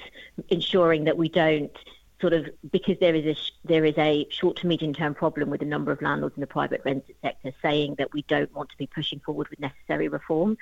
[0.48, 1.76] ensuring that we don't
[2.20, 5.60] sort of because there is a there is a short to medium term problem with
[5.60, 8.76] the number of landlords in the private rented sector saying that we don't want to
[8.76, 10.56] be pushing forward with necessary reform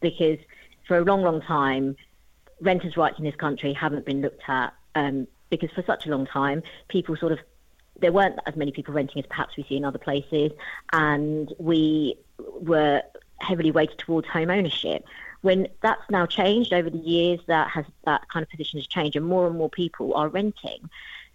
[0.00, 0.38] because
[0.86, 1.96] for a long long time
[2.60, 6.26] renters rights in this country haven't been looked at um, because for such a long
[6.26, 7.38] time people sort of
[8.00, 10.52] there weren't as many people renting as perhaps we see in other places
[10.92, 12.16] and we
[12.60, 13.02] were
[13.40, 15.04] heavily weighted towards home ownership.
[15.42, 19.16] When that's now changed over the years that has that kind of position has changed
[19.16, 20.90] and more and more people are renting.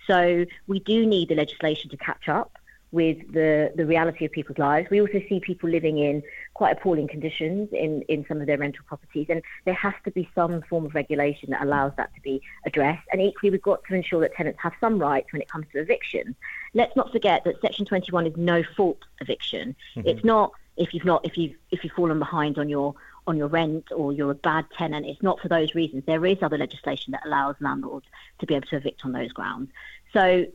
[0.05, 2.57] So we do need the legislation to catch up
[2.95, 4.89] with the, the reality of people's lives.
[4.89, 6.23] We also see people living in
[6.53, 10.29] quite appalling conditions in, in some of their rental properties, and there has to be
[10.33, 13.05] some form of regulation that allows that to be addressed.
[13.11, 15.79] And equally, we've got to ensure that tenants have some rights when it comes to
[15.79, 16.37] eviction.
[16.73, 19.75] Let's not forget that Section 21 is no fault eviction.
[19.97, 20.07] Mm-hmm.
[20.07, 22.95] It's not if you've not if you've if you've fallen behind on your
[23.27, 25.05] on your rent or you're a bad tenant.
[25.05, 26.03] It's not for those reasons.
[26.05, 28.05] There is other legislation that allows landlords
[28.39, 29.69] to be able to evict on those grounds.
[30.13, 30.45] So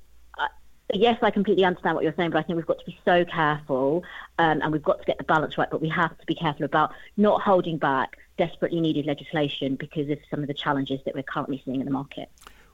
[0.95, 3.25] yes, I completely understand what you're saying, but I think we've got to be so
[3.25, 4.03] careful
[4.39, 5.69] um, and we've got to get the balance right.
[5.71, 10.19] But we have to be careful about not holding back desperately needed legislation because of
[10.31, 12.31] some of the challenges that we're currently seeing in the market.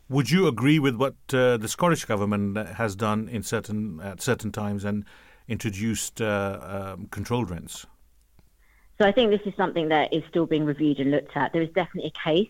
[0.09, 4.53] Would you agree with what uh, the Scottish government has done in certain at certain
[4.53, 5.05] times and
[5.49, 7.87] introduced uh, um, controlled rents?
[8.99, 11.53] So I think this is something that is still being reviewed and looked at.
[11.53, 12.49] There is definitely a case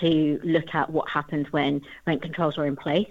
[0.00, 3.08] to look at what happens when rent controls are in place,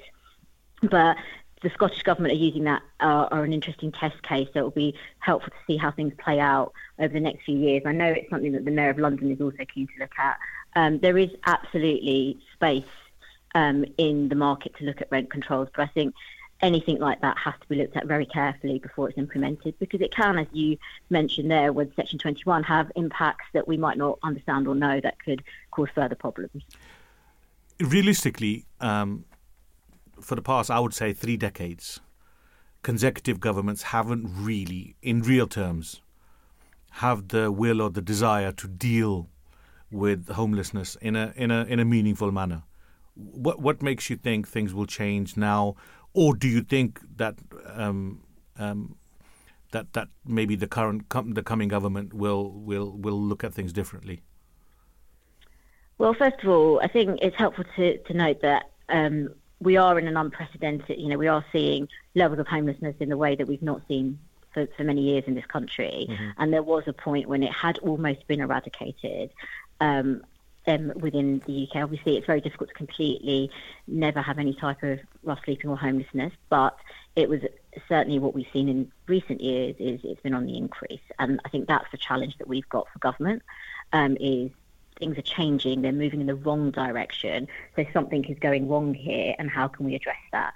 [0.81, 1.15] but
[1.61, 4.47] the Scottish government are using that uh, are an interesting test case.
[4.53, 7.57] So it will be helpful to see how things play out over the next few
[7.57, 7.83] years.
[7.85, 10.37] I know it's something that the Mayor of London is also keen to look at.
[10.75, 12.85] Um, there is absolutely space
[13.55, 16.13] um, in the market to look at rent controls, but I think
[16.61, 20.11] anything like that has to be looked at very carefully before it's implemented because it
[20.11, 20.77] can, as you
[21.09, 25.19] mentioned there with Section 21, have impacts that we might not understand or know that
[25.23, 26.63] could cause further problems.
[27.79, 29.23] Realistically, um,
[30.21, 31.99] for the past, I would say, three decades,
[32.83, 36.01] consecutive governments haven't really, in real terms,
[36.91, 39.29] have the will or the desire to deal
[39.91, 42.63] with homelessness in a in a in a meaningful manner.
[43.15, 45.75] What what makes you think things will change now,
[46.13, 47.35] or do you think that
[47.73, 48.23] um,
[48.57, 48.95] um,
[49.71, 53.73] that that maybe the current com- the coming government will will will look at things
[53.73, 54.21] differently?
[55.97, 59.29] Well, first of all, I think it's helpful to, to note that um,
[59.59, 63.17] we are in an unprecedented, you know, we are seeing levels of homelessness in the
[63.17, 64.19] way that we've not seen
[64.53, 66.07] for, for many years in this country.
[66.09, 66.29] Mm-hmm.
[66.37, 69.31] And there was a point when it had almost been eradicated.
[69.79, 70.23] Um,
[70.67, 73.49] um, within the UK, obviously, it's very difficult to completely
[73.87, 76.77] never have any type of rough sleeping or homelessness, but
[77.15, 77.41] it was
[77.87, 81.49] certainly what we've seen in recent years is it's been on the increase, and I
[81.49, 83.43] think that's the challenge that we've got for government
[83.93, 84.51] um, is
[84.97, 87.47] things are changing, they're moving in the wrong direction.
[87.75, 90.53] So something is going wrong here, and how can we address that?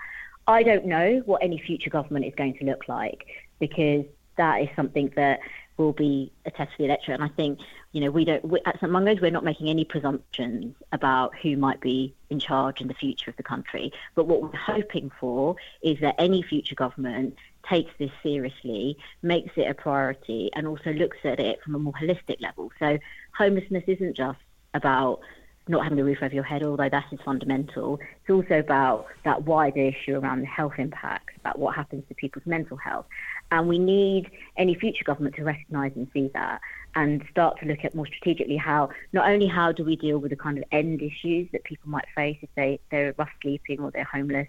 [0.47, 3.27] I don't know what any future government is going to look like
[3.59, 4.05] because
[4.37, 5.39] that is something that
[5.77, 7.19] will be a test for the electorate.
[7.19, 7.59] And I think,
[7.91, 11.57] you know, we don't, we, at St Mungo's, we're not making any presumptions about who
[11.57, 13.91] might be in charge in the future of the country.
[14.15, 17.35] But what we're hoping for is that any future government
[17.67, 21.93] takes this seriously, makes it a priority, and also looks at it from a more
[21.93, 22.71] holistic level.
[22.79, 22.97] So
[23.37, 24.39] homelessness isn't just
[24.73, 25.19] about
[25.67, 27.99] not having a roof over your head, although that is fundamental.
[28.21, 32.45] It's also about that wider issue around the health impacts, about what happens to people's
[32.45, 33.05] mental health.
[33.51, 36.61] And we need any future government to recognise and see that
[36.95, 40.31] and start to look at more strategically how not only how do we deal with
[40.31, 43.91] the kind of end issues that people might face if they, they're rough sleeping or
[43.91, 44.47] they're homeless,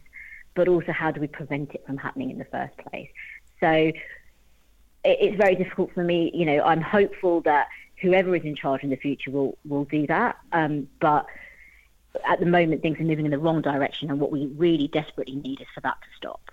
[0.55, 3.09] but also how do we prevent it from happening in the first place.
[3.61, 3.93] So
[5.05, 6.31] it's very difficult for me.
[6.35, 7.69] You know, I'm hopeful that
[8.03, 10.37] whoever is in charge in the future will will do that.
[10.53, 11.27] Um, but
[12.29, 15.37] at the moment, things are moving in the wrong direction, and what we really desperately
[15.37, 16.51] need is for that to stop.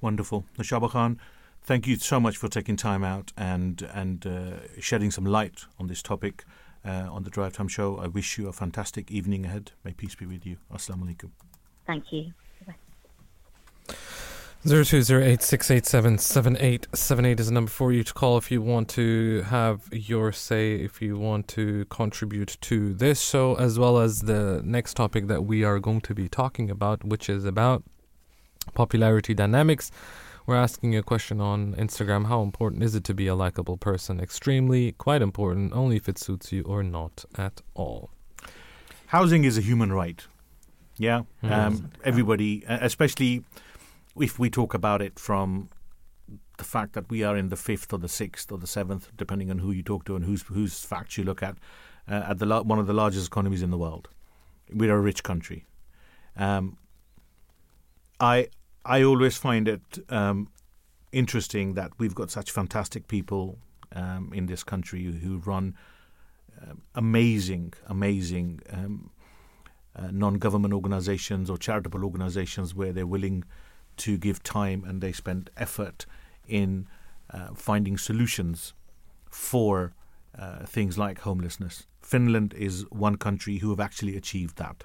[0.00, 1.18] Wonderful, Naushabah Khan.
[1.62, 5.88] Thank you so much for taking time out and and uh, shedding some light on
[5.88, 6.44] this topic
[6.84, 7.98] uh, on the Drive Time Show.
[7.98, 9.72] I wish you a fantastic evening ahead.
[9.84, 10.58] May peace be with you.
[10.72, 11.30] Assalamu alaikum.
[11.86, 12.32] Thank you.
[12.66, 13.94] Bye-bye.
[14.64, 17.92] Zero two zero eight six eight seven seven eight seven eight is the number for
[17.92, 22.56] you to call if you want to have your say, if you want to contribute
[22.62, 26.28] to this show, as well as the next topic that we are going to be
[26.28, 27.84] talking about, which is about
[28.74, 29.92] popularity dynamics.
[30.46, 34.20] We're asking a question on Instagram How important is it to be a likable person?
[34.20, 38.10] Extremely, quite important, only if it suits you or not at all.
[39.06, 40.26] Housing is a human right.
[40.98, 41.22] Yeah.
[41.40, 41.52] Hmm.
[41.52, 43.44] Um, everybody, especially
[44.20, 45.70] if we talk about it from
[46.58, 49.50] the fact that we are in the fifth or the sixth or the seventh, depending
[49.50, 51.56] on who you talk to and whose whose facts you look at,
[52.08, 54.08] uh, at the one of the largest economies in the world.
[54.72, 55.66] We're a rich country.
[56.36, 56.78] Um,
[58.18, 58.48] I
[58.84, 60.48] I always find it um,
[61.12, 63.58] interesting that we've got such fantastic people
[63.94, 65.74] um, in this country who run
[66.60, 69.10] uh, amazing, amazing um,
[69.94, 73.44] uh, non-government organizations or charitable organizations where they're willing
[73.98, 76.06] to give time and they spend effort
[76.46, 76.86] in
[77.30, 78.74] uh, finding solutions
[79.30, 79.92] for
[80.38, 81.86] uh, things like homelessness.
[82.00, 84.84] Finland is one country who have actually achieved that.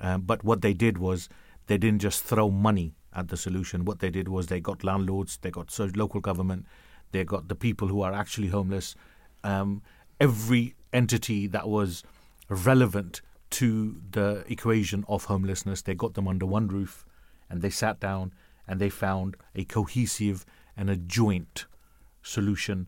[0.00, 1.28] Um, but what they did was
[1.66, 3.84] they didn't just throw money at the solution.
[3.84, 6.66] What they did was they got landlords, they got local government,
[7.12, 8.94] they got the people who are actually homeless.
[9.44, 9.82] Um,
[10.18, 12.02] every entity that was
[12.48, 13.20] relevant
[13.50, 17.04] to the equation of homelessness, they got them under one roof
[17.52, 18.32] and they sat down
[18.66, 21.66] and they found a cohesive and a joint
[22.22, 22.86] solution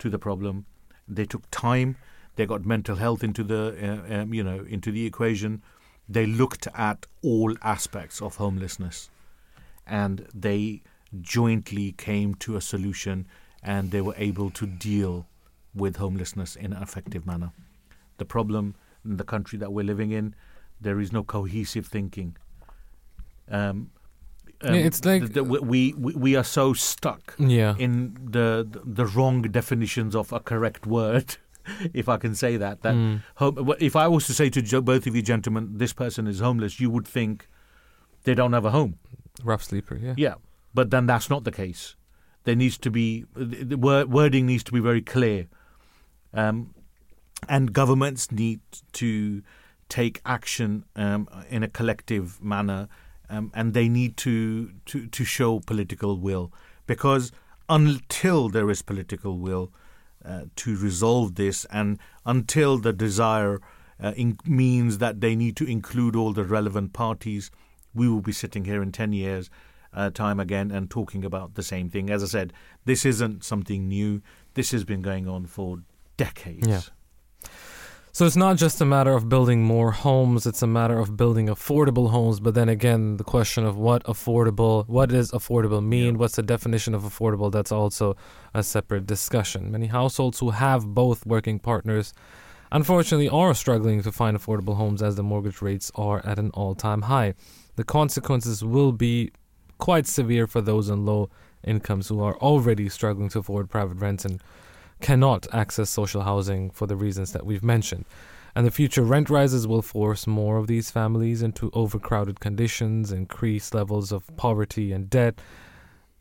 [0.00, 0.66] to the problem.
[1.06, 1.96] They took time.
[2.34, 5.62] They got mental health into the uh, um, you know into the equation.
[6.08, 9.10] They looked at all aspects of homelessness,
[9.86, 10.82] and they
[11.20, 13.28] jointly came to a solution,
[13.62, 15.26] and they were able to deal
[15.72, 17.52] with homelessness in an effective manner.
[18.18, 20.34] The problem in the country that we're living in,
[20.80, 22.36] there is no cohesive thinking.
[23.48, 23.90] Um,
[24.62, 27.74] um, yeah, it's like the, the, we, we we are so stuck yeah.
[27.78, 31.36] in the, the, the wrong definitions of a correct word,
[31.94, 32.82] if I can say that.
[32.82, 33.22] That mm.
[33.36, 36.78] home, if I was to say to both of you gentlemen, this person is homeless,
[36.78, 37.48] you would think
[38.24, 38.98] they don't have a home.
[39.42, 40.14] Rough sleeper, yeah.
[40.16, 40.34] Yeah,
[40.74, 41.96] but then that's not the case.
[42.44, 45.46] There needs to be the wording needs to be very clear,
[46.34, 46.74] um,
[47.48, 48.60] and governments need
[48.92, 49.42] to
[49.88, 52.88] take action um, in a collective manner
[53.30, 56.52] um, and they need to, to, to show political will
[56.86, 57.32] because
[57.68, 59.72] until there is political will
[60.24, 63.60] uh, to resolve this and until the desire
[64.02, 67.50] uh, in- means that they need to include all the relevant parties,
[67.94, 69.48] we will be sitting here in 10 years
[69.94, 72.10] uh, time again and talking about the same thing.
[72.10, 72.52] As I said,
[72.84, 74.22] this isn't something new.
[74.54, 75.78] This has been going on for
[76.16, 76.68] decades.
[76.68, 76.80] Yeah.
[78.12, 81.46] So it's not just a matter of building more homes, it's a matter of building
[81.46, 82.40] affordable homes.
[82.40, 86.18] But then again, the question of what affordable, what does affordable mean?
[86.18, 87.52] What's the definition of affordable?
[87.52, 88.16] That's also
[88.52, 89.70] a separate discussion.
[89.70, 92.12] Many households who have both working partners
[92.72, 96.74] unfortunately are struggling to find affordable homes as the mortgage rates are at an all
[96.74, 97.34] time high.
[97.76, 99.30] The consequences will be
[99.78, 101.30] quite severe for those on low
[101.62, 104.42] incomes who are already struggling to afford private rents and
[105.00, 108.04] cannot access social housing for the reasons that we've mentioned.
[108.54, 113.72] And the future rent rises will force more of these families into overcrowded conditions, increase
[113.72, 115.40] levels of poverty and debt,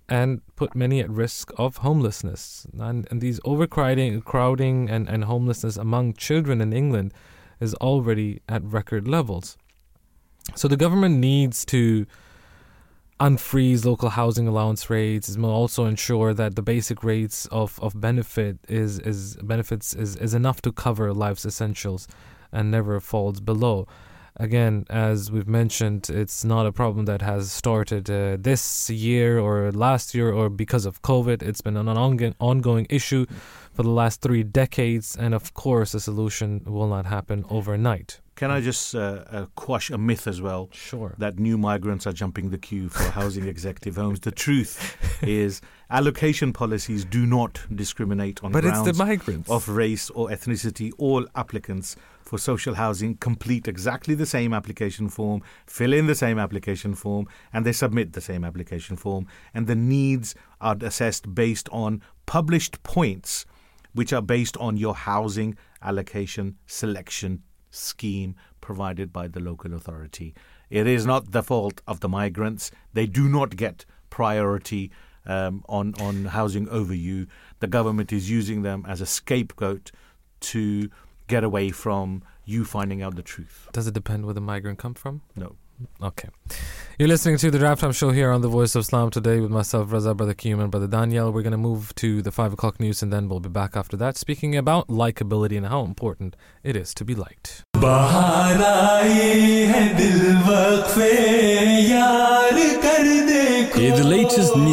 [0.07, 2.67] and put many at risk of homelessness.
[2.79, 7.13] And, and these overcrowding crowding and, and homelessness among children in England
[7.59, 9.57] is already at record levels.
[10.55, 12.05] So the government needs to
[13.19, 15.29] unfreeze local housing allowance rates.
[15.29, 20.15] It will also ensure that the basic rates of, of benefit is, is benefits is,
[20.15, 22.07] is enough to cover life's essentials
[22.51, 23.87] and never falls below.
[24.37, 29.69] Again, as we've mentioned, it's not a problem that has started uh, this year or
[29.73, 31.43] last year or because of COVID.
[31.43, 33.25] It's been an ongoing, ongoing issue
[33.73, 38.21] for the last three decades, and of course, a solution will not happen overnight.
[38.39, 40.69] Can I just uh, uh, quash a myth as well?
[40.71, 41.13] Sure.
[41.17, 44.21] That new migrants are jumping the queue for housing executive homes.
[44.21, 45.59] The truth is,
[45.89, 49.49] allocation policies do not discriminate on but grounds it's the migrants.
[49.49, 50.93] of race or ethnicity.
[50.97, 56.39] All applicants for social housing complete exactly the same application form, fill in the same
[56.39, 59.27] application form, and they submit the same application form.
[59.53, 63.45] And the needs are assessed based on published points,
[63.91, 70.33] which are based on your housing allocation selection scheme provided by the local authority.
[70.69, 72.71] It is not the fault of the migrants.
[72.93, 74.91] They do not get priority
[75.25, 77.27] um, on, on housing over you.
[77.59, 79.91] The government is using them as a scapegoat
[80.41, 80.89] to
[81.27, 83.67] get away from you finding out the truth.
[83.71, 85.21] Does it depend where the migrant come from?
[85.35, 85.55] No.
[86.01, 86.29] Okay.
[86.97, 89.51] You're listening to the Drive Time Show here on the Voice of Islam today with
[89.51, 91.31] myself, Raza, Brother Qayyum, and Brother Danayal.
[91.31, 93.95] We're going to move to the 5 o'clock news and then we'll be back after
[93.97, 97.63] that, speaking about likability and how important it is to be liked.
[103.99, 104.68] The latest news,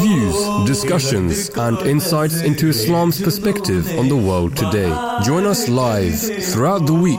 [0.00, 4.90] views, discussions, and insights into Islam's perspective on the world today.
[5.24, 6.18] Join us live
[6.50, 7.18] throughout the week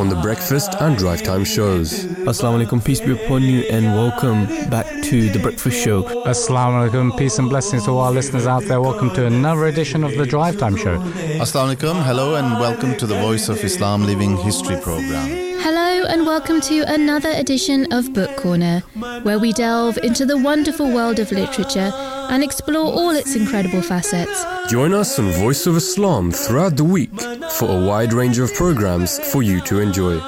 [0.00, 2.04] on the breakfast and drive time shows.
[2.30, 6.02] Assalamu alaikum, peace be upon you, and welcome back to the breakfast show.
[6.24, 8.80] Assalamu alaikum, peace and blessings to all our listeners out there.
[8.80, 10.98] Welcome to another edition of the Drive Time Show.
[11.44, 15.28] Assalamu alaikum, hello, and welcome to the Voice of Islam Living History program.
[15.66, 18.80] Hello, and welcome to another edition of Book Corner,
[19.22, 21.90] where we delve into the wonderful world of literature
[22.30, 24.44] and explore all its incredible facets.
[24.70, 27.10] Join us on Voice of Islam throughout the week
[27.52, 30.18] for a wide range of programs for you to enjoy.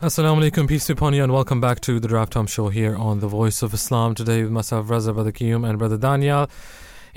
[0.00, 2.96] Assalamu alaikum, peace be upon you, and welcome back to the Drive Time Show here
[2.96, 4.14] on the Voice of Islam.
[4.14, 6.48] Today with myself, Raza, Brother Qayyum, and Brother Danayal.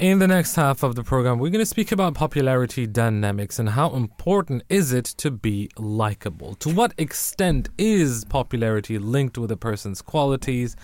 [0.01, 3.69] In the next half of the program, we're going to speak about popularity dynamics and
[3.69, 6.55] how important is it to be likable.
[6.55, 10.75] To what extent is popularity linked with a person's qualities?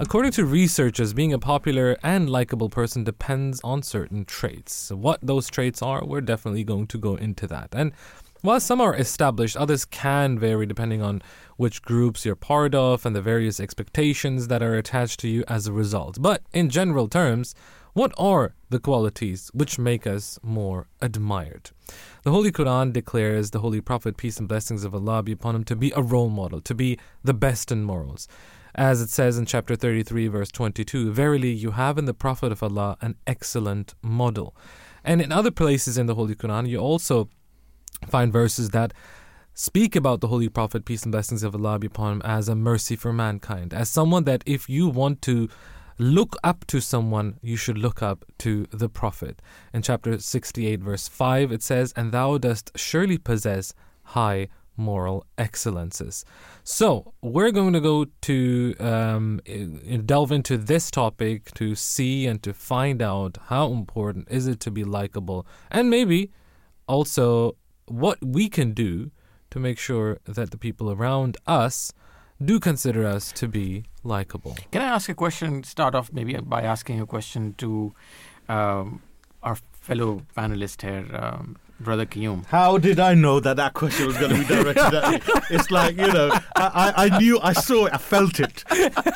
[0.00, 4.90] According to researchers, being a popular and likable person depends on certain traits.
[4.90, 7.68] What those traits are, we're definitely going to go into that.
[7.72, 7.92] And
[8.40, 11.22] while some are established, others can vary depending on
[11.56, 15.68] which groups you're part of and the various expectations that are attached to you as
[15.68, 16.20] a result.
[16.20, 17.54] But in general terms,
[17.96, 21.70] what are the qualities which make us more admired?
[22.24, 25.64] The Holy Quran declares the Holy Prophet, peace and blessings of Allah be upon him,
[25.64, 28.28] to be a role model, to be the best in morals.
[28.74, 32.62] As it says in chapter 33, verse 22, Verily you have in the Prophet of
[32.62, 34.54] Allah an excellent model.
[35.02, 37.30] And in other places in the Holy Quran, you also
[38.06, 38.92] find verses that
[39.54, 42.54] speak about the Holy Prophet, peace and blessings of Allah be upon him, as a
[42.54, 45.48] mercy for mankind, as someone that if you want to
[45.98, 49.40] look up to someone, you should look up to the Prophet.
[49.72, 53.72] In chapter 68, verse 5, it says, And thou dost surely possess
[54.02, 56.24] high moral excellences.
[56.62, 59.40] So, we're going to go to um,
[60.04, 64.70] delve into this topic to see and to find out how important is it to
[64.70, 66.30] be likable, and maybe
[66.86, 69.10] also what we can do
[69.50, 71.92] to make sure that the people around us
[72.44, 74.56] do consider us to be likable.
[74.70, 75.64] Can I ask a question?
[75.64, 77.94] Start off maybe by asking a question to
[78.48, 79.02] um,
[79.42, 82.46] our fellow panelist here, um, Brother Qayyum.
[82.46, 85.20] How did I know that that question was going to be directed at me?
[85.50, 88.64] It's like you know, I, I, I knew, I saw it, I felt it,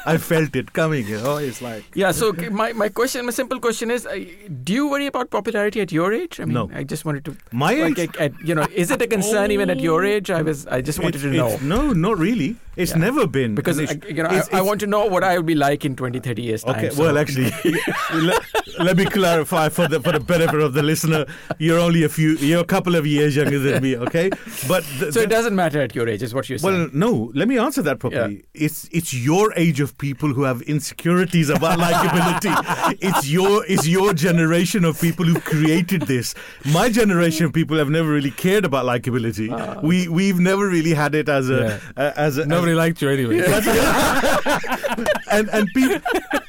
[0.06, 1.06] I felt it coming.
[1.06, 2.12] You know, it's like Yeah.
[2.12, 4.24] So my, my question, my simple question is, uh,
[4.62, 6.38] do you worry about popularity at your age?
[6.38, 6.70] I mean, No.
[6.74, 7.36] I just wanted to.
[7.50, 8.10] My like, age?
[8.20, 10.30] uh, you know, is it a concern even at your age?
[10.30, 10.66] I was.
[10.66, 11.76] I just wanted It's- to know.
[11.76, 12.56] no, not really.
[12.76, 12.98] It's Yeah.
[12.98, 15.36] never been because an I, you know, It's- I, I want to know what I
[15.36, 16.76] will be like in 20, 30 years time.
[16.76, 17.50] Okay, so- well, actually,
[18.14, 18.42] let,
[18.78, 21.26] let me clarify for the for the benefit of the listener.
[21.58, 24.28] You're only a few, you're a couple of years younger than me, okay?
[24.68, 26.74] But the, so it doesn't matter at your age, is what you're saying.
[26.78, 27.30] Well, no.
[27.34, 28.44] Let me answer that properly.
[28.54, 32.52] It's it's your age of people who have insecurities about likability.
[33.08, 36.34] it's your it's your generation of people who've created this.
[36.72, 39.48] My generation of people have never really cared about likability.
[39.82, 41.78] we we've never really had it as a Yeah.
[42.04, 43.38] uh, as a Nobody as, liked you anyway.
[45.30, 46.00] and and people.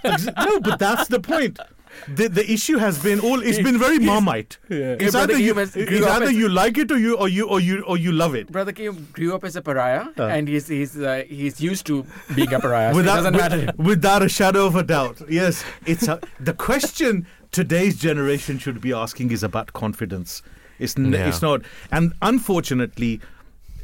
[0.03, 1.59] no, but that's the point.
[2.07, 3.41] The the issue has been all.
[3.41, 4.57] It's been very marmite.
[4.69, 4.95] Yeah.
[4.99, 7.27] It's Brother either you Qayyum has- it's grew either you like it or you or
[7.29, 8.51] you or you or you love it.
[8.51, 10.25] Brother Qayyum grew up as a pariah, Uh.
[10.27, 12.93] and he's he's uh, he's used to being a pariah.
[12.93, 13.73] so it without, doesn't with- matter.
[13.77, 15.21] without a shadow of a doubt.
[15.29, 20.41] Yes, it's a, the question today's generation should be asking is about confidence.
[20.79, 21.27] It's n- Yeah.
[21.27, 23.21] it's not, and unfortunately,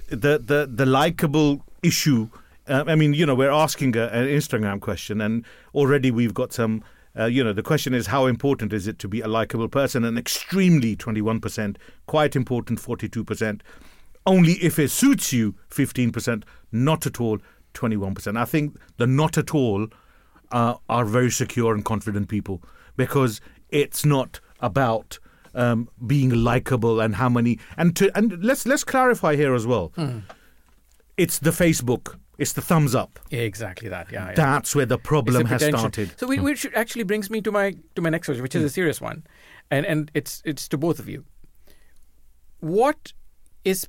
[0.10, 2.30] the the the likable issue.
[2.70, 6.52] Uh, I mean, you know, we're asking a, an Instagram question, and already we've got
[6.54, 6.84] some.
[7.18, 10.04] Uh, you know, the question is how important is it to be a likable person?
[10.04, 11.78] And extremely, twenty-one percent.
[12.06, 13.64] Quite important, forty-two percent.
[14.26, 16.46] Only if it suits you, fifteen percent.
[16.72, 17.40] Not at all,
[17.74, 18.38] twenty-one percent.
[18.38, 19.88] I think the not at all
[20.52, 22.62] uh, are very secure and confident people
[22.96, 25.20] because it's not about
[25.56, 27.58] um, being likable and how many.
[27.78, 29.92] And to and let's let's clarify here as well.
[31.18, 32.20] It's the Facebook.
[32.38, 33.20] It's the thumbs up.
[33.32, 34.12] Exactly that.
[34.12, 34.34] Yeah, yeah.
[34.36, 36.14] That's where the problem has started.
[36.20, 36.44] So we, hmm.
[36.44, 38.72] which actually brings me to my to my next question, which is a hmm.
[38.72, 39.24] serious one,
[39.72, 41.26] and and it's it's to both of you.
[42.60, 43.14] What
[43.64, 43.88] is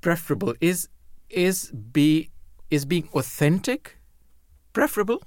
[0.00, 0.54] preferable?
[0.60, 0.88] Is
[1.28, 2.30] is be
[2.70, 3.98] is being authentic
[4.72, 5.22] preferable,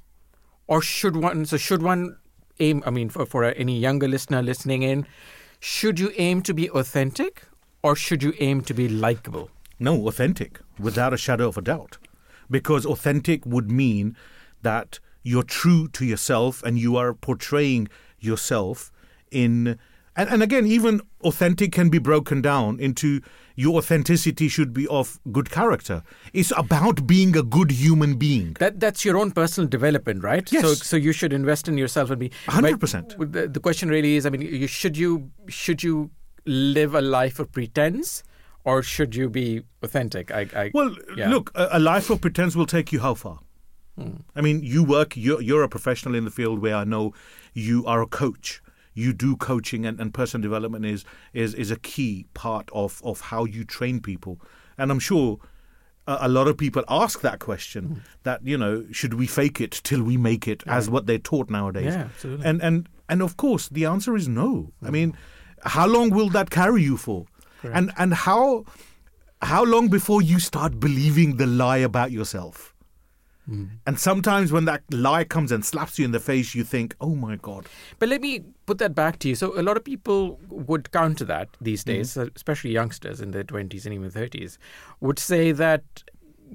[0.68, 1.46] or should one?
[1.46, 2.18] So should one
[2.60, 2.84] aim?
[2.86, 5.06] I mean, for for any younger listener listening in,
[5.60, 7.44] should you aim to be authentic,
[7.84, 9.52] or should you aim to be likable?
[9.80, 11.98] No, authentic, without a shadow of a doubt.
[12.50, 14.16] Because authentic would mean
[14.62, 17.88] that you're true to yourself and you are portraying
[18.20, 18.92] yourself
[19.32, 19.80] in.
[20.16, 23.22] And, and again, even authentic can be broken down into
[23.56, 26.04] your authenticity should be of good character.
[26.34, 28.56] It's about being a good human being.
[28.60, 30.52] That that's your own personal development, right?
[30.52, 30.64] Yes.
[30.64, 33.18] So so you should invest in yourself and be 100%.
[33.18, 36.12] but The, the question really is, I mean, you, should you should you
[36.46, 38.24] live a life of pretense,
[38.66, 40.32] or should you be authentic?
[40.32, 41.30] I, I Well, yeah.
[41.30, 43.40] look, a, a life of pretense will take you how far?
[43.98, 44.18] Hmm.
[44.36, 47.14] I mean, you work, you're, you're a professional in the field where I know
[47.54, 48.62] you are a coach.
[48.96, 51.04] You do coaching, and, and personal development is,
[51.34, 54.40] is, is a key part of, of how you train people.
[54.78, 55.40] And I'm sure
[56.08, 58.00] a, a lot of people ask that question hmm.
[58.24, 61.50] that, you know, should we fake it till we make it, as what they're taught
[61.50, 61.94] nowadays.
[61.94, 62.46] Yeah, absolutely.
[62.46, 64.72] And, and, and of course, the answer is no.
[64.82, 64.92] I hmm.
[64.92, 65.18] mean,
[65.64, 67.26] how long will that carry you for?
[67.72, 68.66] And, and how,
[69.42, 72.74] how long before you start believing the lie about yourself?
[73.46, 73.66] Hmm.
[73.86, 77.14] And sometimes when that lie comes and slaps you in the face, you think, oh
[77.14, 77.68] my God.
[78.00, 79.36] But let me put that back to you.
[79.36, 81.92] So a lot of people would counter that these hmm.
[81.92, 84.58] days, especially youngsters in their twenties and even thirties,
[85.02, 85.84] would say that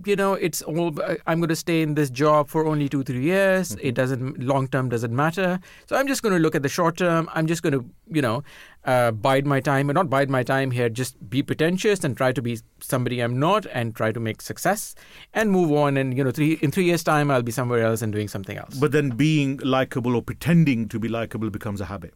[0.06, 0.94] you know it's all
[1.26, 3.76] I'm going to stay in this job for only two three years.
[3.80, 5.60] It doesn't long term doesn't matter.
[5.86, 7.28] So I'm just going to look at the short term.
[7.34, 8.42] I'm just going to you know
[8.84, 10.88] uh, bide my time, and not bide my time here.
[10.88, 14.94] Just be pretentious and try to be somebody I'm not, and try to make success
[15.34, 15.96] and move on.
[15.96, 18.56] And you know, three in three years time, I'll be somewhere else and doing something
[18.56, 18.74] else.
[18.78, 22.14] But then being likable or pretending to be likable becomes a habit.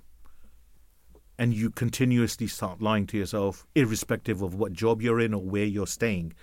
[1.39, 5.64] And you continuously start lying to yourself, irrespective of what job you're in or where
[5.64, 6.35] you're staying.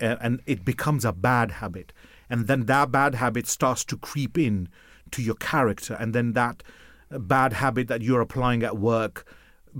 [0.00, 1.92] Uh, and it becomes a bad habit.
[2.28, 4.68] And then that bad habit starts to creep in
[5.12, 5.94] to your character.
[5.94, 6.62] And then that
[7.10, 9.24] uh, bad habit that you're applying at work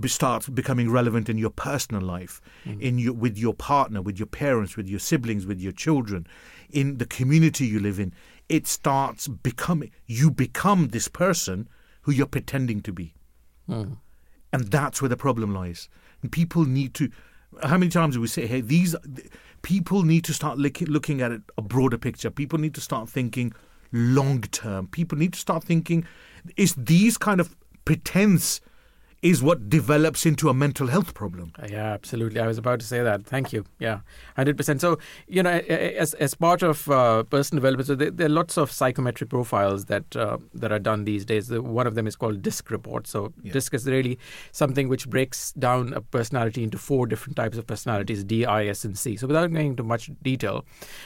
[0.05, 2.39] starts becoming relevant in your personal life,
[2.79, 6.27] in your, with your partner, with your parents, with your siblings, with your children,
[6.69, 8.13] in the community you live in.
[8.47, 11.67] It starts becoming, you become this person
[12.03, 13.15] who you're pretending to be.
[14.53, 15.89] And that's where the problem lies.
[16.21, 17.09] And people need to.
[17.63, 18.95] How many times do we say, "Hey, these
[19.61, 22.29] people need to start looking at it, a broader picture.
[22.29, 23.53] People need to start thinking
[23.91, 24.87] long term.
[24.87, 26.05] People need to start thinking:
[26.55, 27.55] Is these kind of
[27.85, 28.61] pretense?
[29.21, 31.51] Is what develops into a mental health problem.
[31.67, 32.39] Yeah, absolutely.
[32.39, 33.25] I was about to say that.
[33.25, 33.65] Thank you.
[33.79, 34.01] Yeah,
[34.35, 34.79] hundred percent.
[34.79, 38.57] So you know, as as part of uh, personal development, so there, there are lots
[38.57, 41.47] of psychometric profiles that uh, that are done these days.
[41.47, 43.07] The, one of them is called DISC report.
[43.07, 44.19] So DISC is really
[44.51, 48.85] something which breaks down a personality into four different types of personalities: D, I, S,
[48.85, 49.17] and C.
[49.17, 50.63] So without going into much detail,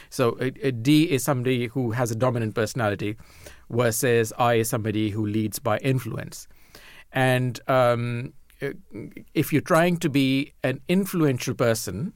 [0.10, 3.16] so a, a D is somebody who has a dominant personality,
[3.70, 6.48] versus I is somebody who leads by influence.
[7.12, 8.70] And um, uh,
[9.34, 12.14] if you're trying to be an influential person,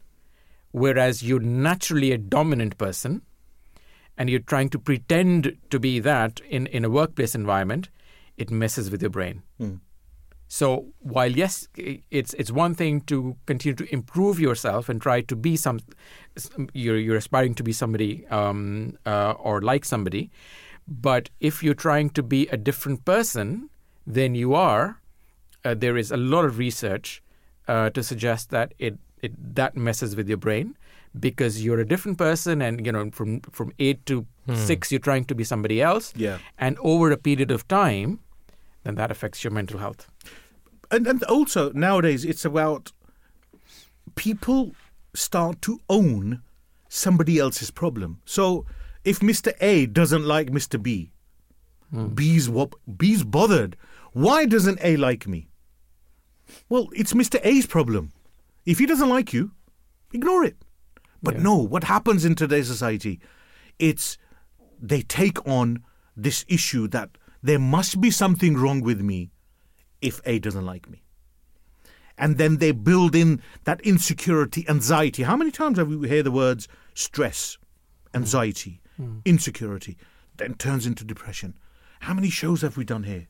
[0.72, 3.22] whereas you're naturally a dominant person,
[4.18, 7.90] and you're trying to pretend to be that in, in a workplace environment,
[8.38, 9.42] it messes with your brain.
[10.48, 15.36] So while yes, it's it's one thing to continue to improve yourself and try to
[15.36, 15.80] be some,
[16.74, 20.30] you're you're aspiring to be somebody um, uh, or like somebody,
[20.88, 23.70] but if you're trying to be a different person
[24.06, 25.00] than you are,
[25.64, 27.22] uh, there is a lot of research
[27.68, 30.76] uh, to suggest that it, it that messes with your brain
[31.20, 34.54] because you're a different person and you know from from 8 to Hmm.
[34.56, 36.38] 6 you're trying to be somebody else Yeah.
[36.60, 38.20] and over a period of time
[38.84, 40.08] then that affects your mental health
[40.92, 42.92] and and also nowadays it's about
[44.16, 44.76] people
[45.16, 46.42] start to own
[46.90, 48.22] somebody else's problem.
[48.26, 48.66] So
[49.04, 49.52] if Mr.
[49.62, 50.82] A doesn't like Mr.
[50.82, 51.12] B,
[52.14, 53.78] B's what B's bothered.
[54.16, 55.50] Why doesn't A like me?
[56.70, 57.38] Well, it's Mr.
[57.44, 58.14] A's problem.
[58.66, 59.52] If he doesn't like you,
[60.14, 60.56] ignore it.
[61.22, 63.20] But no, what happens in today's society?
[63.78, 64.18] It's
[64.82, 65.84] they take on
[66.16, 67.10] this issue that
[67.44, 69.32] there must be something wrong with me
[70.02, 71.04] if A doesn't like me.
[72.18, 75.24] And then they build in that insecurity, anxiety.
[75.24, 77.58] How many times have we heard the words stress,
[78.14, 79.08] anxiety, mm.
[79.08, 79.26] Mm.
[79.26, 79.98] insecurity?
[80.38, 81.58] Then turns into depression.
[82.00, 83.28] How many shows have we done here?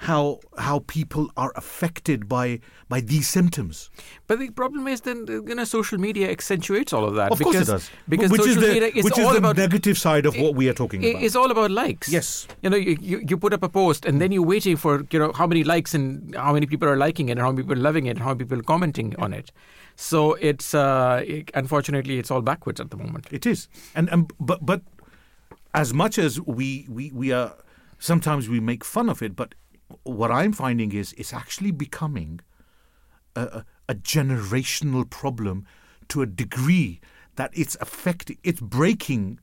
[0.00, 3.90] How how people are affected by by these symptoms.
[4.28, 7.38] but the problem is then uh, you know social media accentuates all of that Of
[7.38, 7.90] because course it does.
[8.08, 10.36] because which is social the, media is which is all the about negative side of
[10.38, 11.22] what we are talking It- about.
[11.24, 12.08] It's all about likes.
[12.08, 12.46] Yes.
[12.62, 15.32] You know, you, you, put up a post and then you're waiting for, you know,
[15.32, 17.82] how many likes and how many people are liking it and how many people are
[17.90, 19.50] loving it and how many people are commenting on it.
[19.96, 23.26] So it's, uh, it- unfortunately, it's all backwards at the moment.
[23.32, 24.82] It is, and and but but
[25.74, 27.54] as much as we we we are
[27.98, 29.54] sometimes we make fun of it, but
[30.02, 32.40] what I'm finding is it's actually becoming
[33.36, 35.66] a, a, generational problem
[36.08, 37.00] to a degree
[37.36, 39.38] that it's affecting, it's breaking,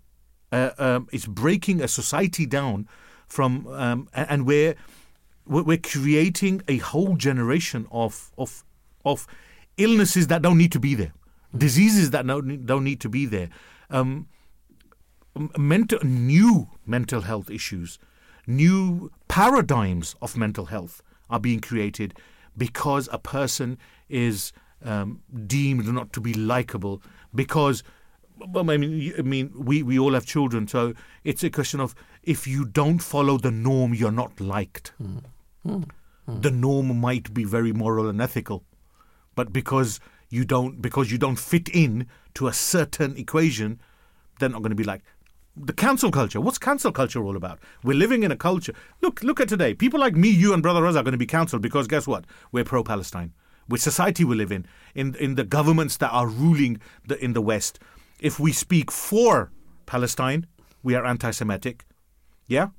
[0.51, 2.87] uh, um, it's breaking a society down
[3.27, 4.75] from, um, and we're
[5.47, 8.63] we're we're creating a whole generation of of
[9.03, 9.27] of
[9.77, 11.13] illnesses that don't need to be there,
[11.57, 13.49] diseases that don't don't need to be there,
[13.89, 14.27] um,
[15.57, 17.97] mental new mental health issues,
[18.47, 22.13] new paradigms of mental health are being created
[22.57, 23.77] because a person
[24.09, 27.01] is um, deemed not to be likable
[27.33, 27.83] because.
[28.37, 30.93] Well, I mean, I mean, we, we all have children, so
[31.23, 34.91] it's a question of if you don't follow the norm, you're not liked.
[34.97, 35.19] Hmm.
[35.63, 35.83] Hmm.
[36.25, 36.41] Hmm.
[36.41, 38.65] The norm might be very moral and ethical,
[39.35, 43.79] but because you don't because you don't fit in to a certain equation,
[44.39, 45.03] they're not going to be like
[45.57, 46.41] the cancel culture.
[46.41, 47.59] What's cancel culture all about?
[47.83, 48.73] We're living in a culture.
[49.01, 49.73] Look, look at today.
[49.73, 52.25] People like me, you, and Brother Raza are going to be cancelled because guess what?
[52.51, 53.33] We're pro-Palestine.
[53.67, 57.41] Which society we live in, in in the governments that are ruling the, in the
[57.41, 57.79] West.
[58.19, 59.51] If we speak for
[59.87, 60.45] Palestine,
[60.83, 61.83] we are anti-Semitic.
[62.47, 62.69] Yeah.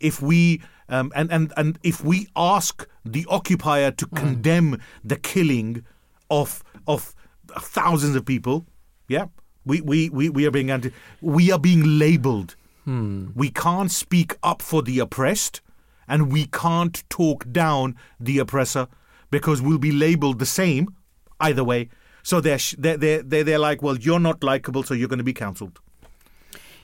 [0.00, 5.84] If we um, and and and if we ask the occupier to condemn the killing
[6.28, 7.14] of of
[7.60, 8.66] thousands of people,
[9.06, 9.26] yeah,
[9.64, 10.92] we we we, we are being anti.
[11.20, 12.56] We are being labelled.
[12.84, 13.28] Hmm.
[13.34, 15.60] We can't speak up for the oppressed,
[16.08, 18.88] and we can't talk down the oppressor
[19.30, 20.94] because we'll be labelled the same
[21.40, 21.88] either way.
[22.24, 25.18] So they're sh- they're they're they're, they're like, well, you're not likable, so you're going
[25.18, 25.80] to be cancelled.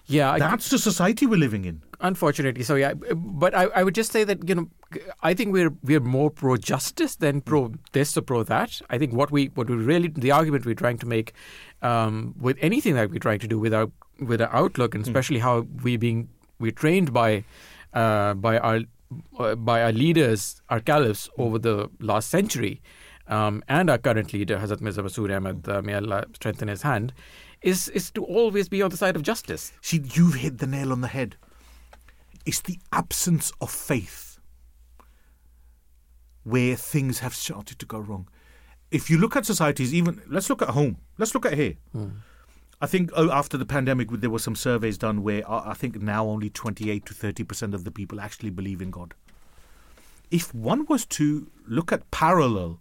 [0.07, 1.83] Yeah, I- That's the society we're living in.
[2.01, 2.95] Unfortunately, so yeah.
[2.95, 4.69] But I, I would just say that you know,
[5.23, 8.81] I think we're we're more pro justice than pro this or pro that.
[8.89, 11.35] I think what we what we really the argument we're trying to make
[11.83, 15.41] um, with anything that we're trying to do with our with our outlook, and especially
[15.41, 16.29] how we being
[16.59, 17.45] we're trained by
[17.93, 18.81] uh, by our
[19.39, 22.81] uh, by our leaders, our caliphs over the last century,
[23.27, 27.13] um, and our current leader Hazrat Mirza Masroor Ahmad, uh, may Allah strengthen his hand,
[27.61, 29.71] is is to always be on the side of justice.
[29.83, 31.37] See, you've hit the nail on the head.
[32.47, 34.28] It's the absence of faith
[36.49, 38.29] where things have started to go wrong.
[38.91, 41.77] If you look at societies, even let's look at home, let's look at here.
[42.81, 46.01] I think oh, after the pandemic, there were some surveys done where uh, I think
[46.01, 49.15] now only 28 to 30 percent of the people actually believe in God.
[50.31, 52.81] if one was to look at parallel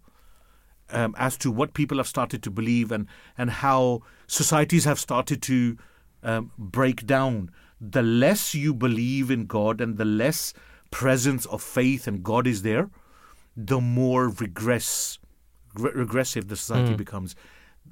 [0.89, 3.07] um, as to what people have started to believe and,
[3.37, 5.77] and how societies have started to
[6.23, 10.53] um, break down, the less you believe in God and the less
[10.91, 12.89] presence of faith and God is there,
[13.57, 15.17] the more regress,
[15.75, 16.97] re- regressive the society Mm.
[16.97, 17.35] becomes.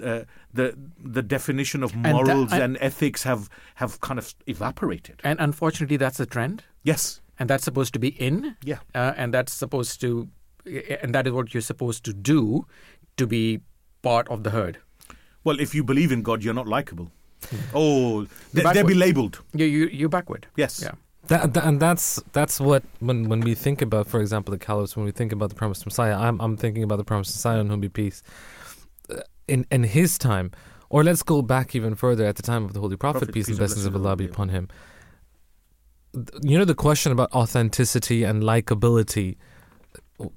[0.02, 5.20] Uh, the the definition of morals and- and ethics have have kind of evaporated.
[5.24, 6.62] And unfortunately, that's a trend.
[6.82, 7.20] Yes.
[7.38, 8.56] And that's supposed to be in.
[8.62, 8.78] Yeah.
[8.94, 10.28] Uh, and that's supposed to,
[11.02, 12.66] and that is what you're supposed to do
[13.16, 13.60] to be
[14.02, 14.78] part of the herd.
[15.44, 17.10] Well, if you believe in God, you're not likable.
[17.74, 19.42] Oh, they, they'll be labeled.
[19.54, 20.46] You, you, you're backward.
[20.56, 20.80] Yes.
[20.82, 20.92] Yeah.
[21.28, 24.96] That, that- and that's that's what when when we think about, for example, the caliphs,
[24.96, 27.68] when we think about the promised Messiah, I'm I'm thinking about the promised Messiah on
[27.68, 28.22] whom be peace.
[29.10, 30.50] Uh, In in his time,
[30.88, 33.48] or let's go back even further at the time of the Holy Prophet, Prophet, peace
[33.48, 34.68] and peace and blessings of Allah be upon him.
[36.42, 39.36] You know the question about authenticity and likability.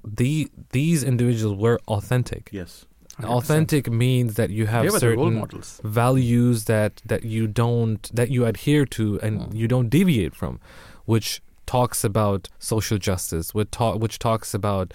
[0.04, 2.50] The these individuals were authentic.
[2.52, 2.84] Yes.
[3.24, 8.10] Authentic means that you have They were the role certain values that that you don't
[8.14, 9.56] that you adhere to and Hmm.
[9.56, 10.60] you don't deviate from,
[11.04, 14.92] which talks about social justice, which, talk, which talks about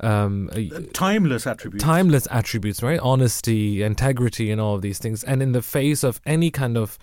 [0.00, 1.84] um, uh, Timeless attributes.
[1.84, 2.98] timeless attributes, right?
[3.00, 5.22] Honesty, integrity, and all of these things.
[5.24, 6.98] And in the face of any kind of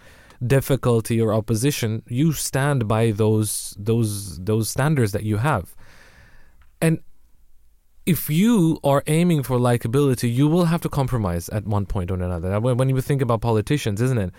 [0.46, 5.74] difficulty or opposition, you stand by those those those standards that you have.
[6.82, 7.00] And
[8.06, 12.16] if you are aiming for likability, you will have to compromise at one point or
[12.16, 12.60] another.
[12.60, 14.32] When you think about politicians, isn't it?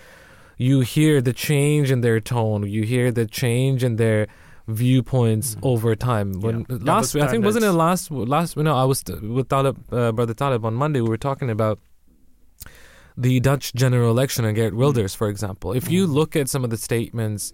[0.59, 2.68] You hear the change in their tone.
[2.68, 4.26] You hear the change in their
[4.68, 5.66] viewpoints mm-hmm.
[5.66, 6.40] over time.
[6.40, 9.93] When Double last week, I think wasn't it last last no, I was with Talib,
[9.93, 11.01] uh, brother Talib on Monday.
[11.01, 11.78] We were talking about
[13.16, 14.78] the Dutch general election and Geert mm.
[14.78, 15.72] Wilders, for example.
[15.72, 16.14] If you mm.
[16.14, 17.52] look at some of the statements,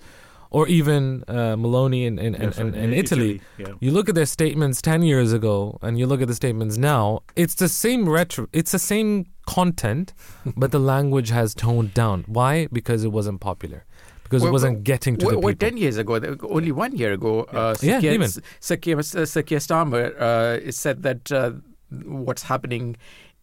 [0.51, 3.75] or even uh, Meloni in in, in, Yes, in, in in Italy, Italy, yeah.
[3.81, 7.20] you look at their statements ten years ago, and you look at the statements now.
[7.37, 8.47] It's the same retro.
[8.53, 10.15] It's the same content,
[10.57, 12.25] but the language has toned down.
[12.27, 12.66] Why?
[12.73, 13.85] Because it wasn't popular.
[14.25, 15.69] Because Well, it wasn't well, getting to well, the well, people.
[15.70, 16.15] ten years ago,
[16.51, 18.29] only one year ago, uh, Yeah, Sir Keir- even.
[18.61, 21.53] Sir Keir- Sir Keir Starmer uh, said that uh,
[22.05, 22.97] what's happening,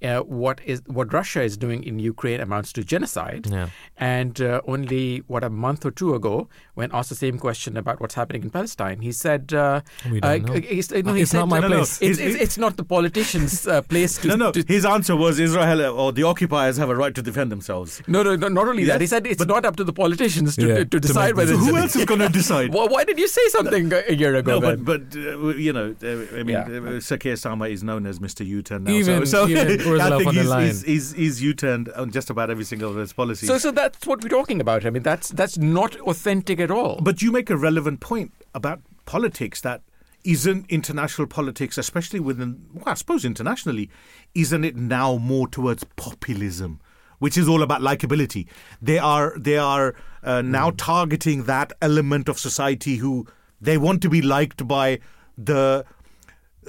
[0.05, 3.47] uh, what is what Russia is doing in Ukraine amounts to genocide.
[3.49, 3.69] Yeah.
[3.97, 7.99] And uh, only what a month or two ago, when asked the same question about
[8.01, 10.61] what's happening in Palestine, he said, uh, We don't uh, know.
[10.77, 12.01] It's, no, Uh, he it's said, not my no, no, place.
[12.01, 14.27] It's, it's, it's not the politicians' uh, place to.
[14.29, 14.51] no, no.
[14.51, 18.01] to- His answer was Israel or the occupiers have a right to defend themselves.
[18.07, 19.01] no, no, no, not only that.
[19.01, 21.37] He said it's but- not up to the politicians to, Yeah, to, to decide make
[21.37, 21.53] whether.
[21.53, 22.73] So who else is going to decide?
[22.73, 24.59] Why, why did you say something a year ago?
[24.59, 26.97] No, but but uh, you know, uh, I mean, Yeah.
[26.97, 27.33] uh, Sir Keir
[27.77, 28.45] is known as Mr.
[28.45, 28.91] U-turn now.
[28.91, 30.65] Even- so, so even Ursula I think von der he's, Leyen.
[30.67, 33.47] he's, he's, he's U-turned on just about every single of his policies.
[33.49, 34.85] So, so that's what we're talking about.
[34.85, 36.99] I mean, that's that's not authentic at all.
[37.01, 39.81] But you make a relevant point about politics that
[40.23, 43.89] isn't international politics, especially within, well, I suppose internationally,
[44.33, 46.79] isn't it now more towards populism,
[47.19, 48.47] which is all about likability?
[48.81, 49.93] They are they are
[50.23, 50.77] uh, now Hmm.
[50.77, 53.27] targeting that element of society who
[53.61, 54.99] they want to be liked by
[55.37, 55.85] the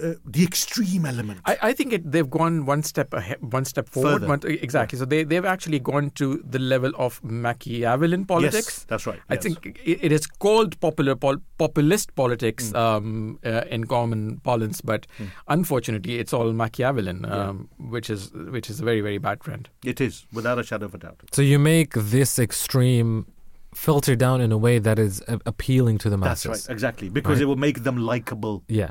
[0.03, 1.41] uh, the extreme element.
[1.47, 4.27] I, I think it, they've gone one step ahead, one step forward.
[4.27, 4.99] One, exactly.
[4.99, 8.55] So they they've actually gone to the level of Machiavellian politics.
[8.79, 9.21] Yes, that's right.
[9.31, 9.43] I yes.
[9.43, 12.77] think it, it is called popular pol- populist politics Hmm.
[12.77, 15.07] um, uh, in common parlance, but
[15.49, 19.69] unfortunately, it's all Machiavellian, um, which is which is a very very bad trend.
[19.85, 21.21] it is without a shadow of a doubt.
[21.33, 23.27] So you make this extreme
[23.75, 26.45] filter down in a way that is appealing to the masses.
[26.45, 27.43] That's right, exactly, because Right.
[27.43, 28.63] it will make them likable.
[28.69, 28.91] Yeah.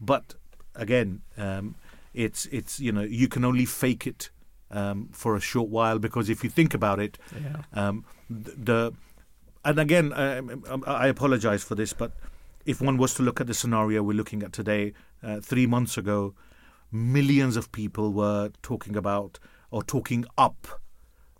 [0.00, 0.34] But
[0.76, 1.74] again, um,
[2.14, 4.30] it's it's you know you can only fake it
[4.70, 7.62] um, for a short while because if you think about it, Yeah.
[7.88, 8.92] um, th- the
[9.64, 10.40] and again I,
[10.86, 12.12] I apologize for this, but
[12.64, 14.92] if one was to look at the scenario we're looking at today,
[15.22, 16.34] uh, three months ago,
[16.92, 19.38] millions of people were talking about
[19.70, 20.66] or talking up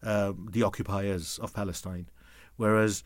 [0.03, 2.07] um, the occupiers of Palestine,
[2.57, 3.03] whereas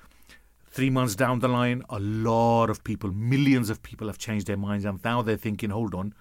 [0.70, 4.56] three months down the line, a lot of people, millions of people have changed their
[4.56, 6.14] minds, and now they're thinking, hold on,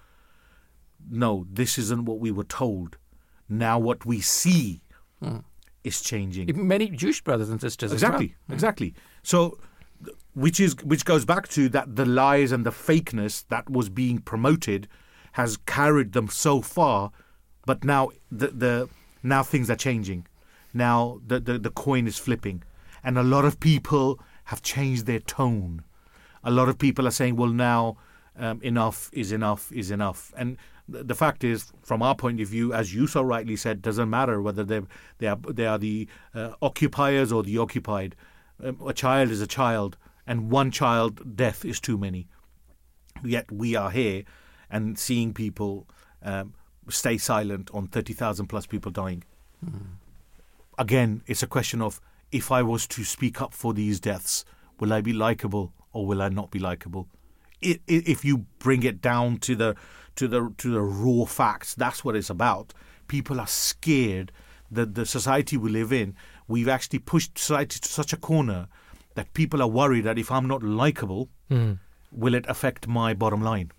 [1.08, 2.96] no, this isn't what we were told.
[3.48, 4.82] Now what we see
[5.22, 5.38] hmm.
[5.84, 6.48] is changing.
[6.48, 7.92] Even Many Jewish brothers and sisters.
[7.92, 8.10] as well.
[8.12, 8.52] Exactly, hmm.
[8.52, 8.94] exactly.
[9.22, 9.58] So,
[10.34, 14.18] which is which goes back to that the lies and the fakeness that was being
[14.18, 14.88] promoted
[15.32, 17.12] has carried them so far,
[17.66, 18.88] but now the the
[19.22, 20.26] now things are changing.
[20.72, 22.62] Now the the, the coin is flipping,
[23.02, 24.20] and a lot of people
[24.50, 25.84] have changed their tone.
[26.42, 27.96] A lot of people are saying, "Well, now
[28.36, 30.56] um, enough is enough is enough," and
[30.90, 34.10] th- the fact is, from our point of view, as you so rightly said, doesn't
[34.10, 34.80] matter whether they
[35.18, 38.16] they are they are the uh, occupiers or the occupied.
[38.60, 39.96] Um, a child is a child,
[40.26, 42.26] and one child death is too many.
[43.22, 44.24] Yet we are here,
[44.68, 45.86] and seeing people
[46.24, 46.54] um,
[46.88, 49.22] stay silent on 30,000 plus people dying.
[50.76, 52.00] Again, it's a question of
[52.32, 54.44] if I was to speak up for these deaths,
[54.78, 57.08] will I be likable or will I not be likable?
[57.60, 59.74] If you bring it down to the
[60.16, 62.72] to the to the raw facts, that's what it's about.
[63.08, 64.32] People are scared
[64.70, 66.14] that the society we live in,
[66.48, 68.68] we've actually pushed society to such a corner
[69.14, 71.78] that people are worried that if I'm not likable, Mm.
[72.12, 73.72] will it affect my bottom line?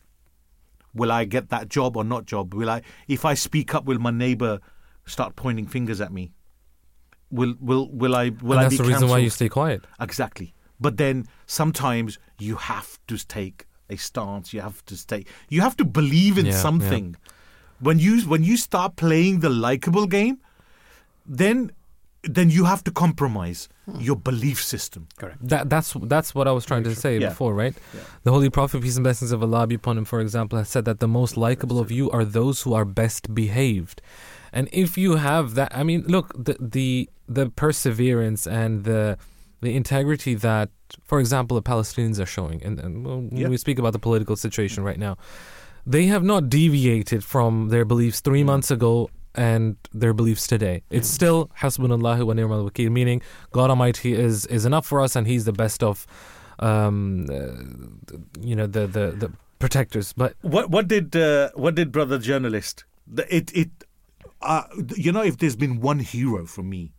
[0.93, 2.53] Will I get that job or not job?
[2.53, 4.59] Will I if I speak up will my neighbor
[5.05, 6.33] start pointing fingers at me?
[7.31, 9.85] Will will will I will and I that's be the reason why you stay quiet.
[9.99, 10.53] Exactly.
[10.79, 14.53] But then sometimes you have to take a stance.
[14.53, 15.25] You have to stay.
[15.49, 16.57] You have to believe in Yeah, yeah.
[16.57, 17.15] something.
[17.79, 20.39] When you when you start playing the likable game,
[21.25, 21.71] then
[22.23, 23.99] then you have to compromise hmm.
[23.99, 25.07] your belief system.
[25.17, 25.37] Correct.
[25.47, 27.29] That that's that's what I was trying to say Yeah.
[27.29, 27.75] before, right?
[27.93, 28.01] Yeah.
[28.23, 30.85] The Holy Prophet, peace and blessings of Allah be upon him, for example, has said
[30.85, 34.01] that the most likable of you are those who are best behaved.
[34.53, 39.17] And if you have that, I mean, look, the the the perseverance and the
[39.65, 40.69] the integrity that,
[41.09, 43.47] for example, the Palestinians are showing, and, and well, Yeah.
[43.53, 45.13] we speak about the political situation right now,
[45.95, 48.93] they have not deviated from their beliefs three months ago
[49.35, 50.81] and their beliefs today.
[50.97, 53.21] It's still hasbunallahu wa ni'mal wakil, meaning
[53.57, 55.95] God Almighty is is enough for us, and He's the best of,
[56.59, 58.17] um, uh,
[58.49, 59.29] you know, the the the
[59.59, 60.07] protectors.
[60.13, 62.83] But What what did uh, what did brother journalist?
[63.07, 63.69] The, it it
[64.41, 64.63] uh,
[64.95, 66.93] you know if there's been one hero for me,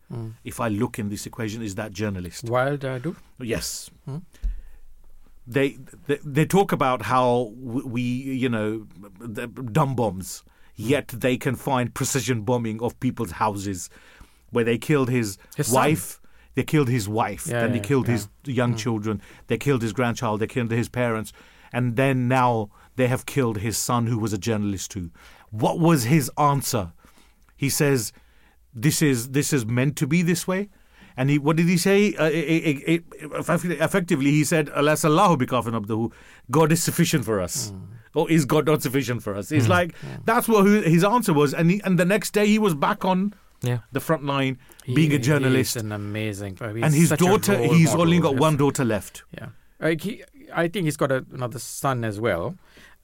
[0.45, 2.45] if I look in this equation, is that journalist.
[2.45, 3.17] Wild uh, do?
[3.41, 3.91] Yes.
[4.05, 4.19] Hmm.
[5.47, 8.87] They, they they talk about how we you know
[9.19, 10.45] the dumb bombs,
[10.77, 13.91] yet they can find precision bombing of people's houses,
[14.51, 15.75] where they killed his, His son.
[15.75, 16.21] wife.
[16.55, 17.47] They killed his wife.
[17.47, 18.13] Yeah, then they killed yeah.
[18.13, 19.23] his young children.
[19.47, 20.39] They killed his grandchild.
[20.41, 21.33] They killed his parents,
[21.73, 25.11] and then now they have killed his son, who was a journalist too.
[25.51, 26.93] What was his answer?
[27.63, 28.13] He says,
[28.87, 30.63] "This is this is meant to be this way."
[31.17, 32.15] And he, what did he say?
[32.15, 33.03] Uh, it, it, it,
[33.89, 36.11] effectively, he said, "Alas, Allahu bikafin abdahu."
[36.59, 38.21] God is sufficient for us, Hmm.
[38.23, 39.53] or is God not sufficient for us?
[39.53, 39.95] It's like
[40.31, 40.65] that's what
[40.97, 43.35] his answer was, and he, and the next day he was back on
[43.71, 46.57] yeah, the front line, He- being a he's journalist, an amazing.
[46.61, 47.59] and his daughter.
[47.79, 49.23] He's only got one daughter left.
[49.39, 49.49] Yeah,
[49.89, 50.25] like he,
[50.63, 52.57] I think he's got a, another son as well.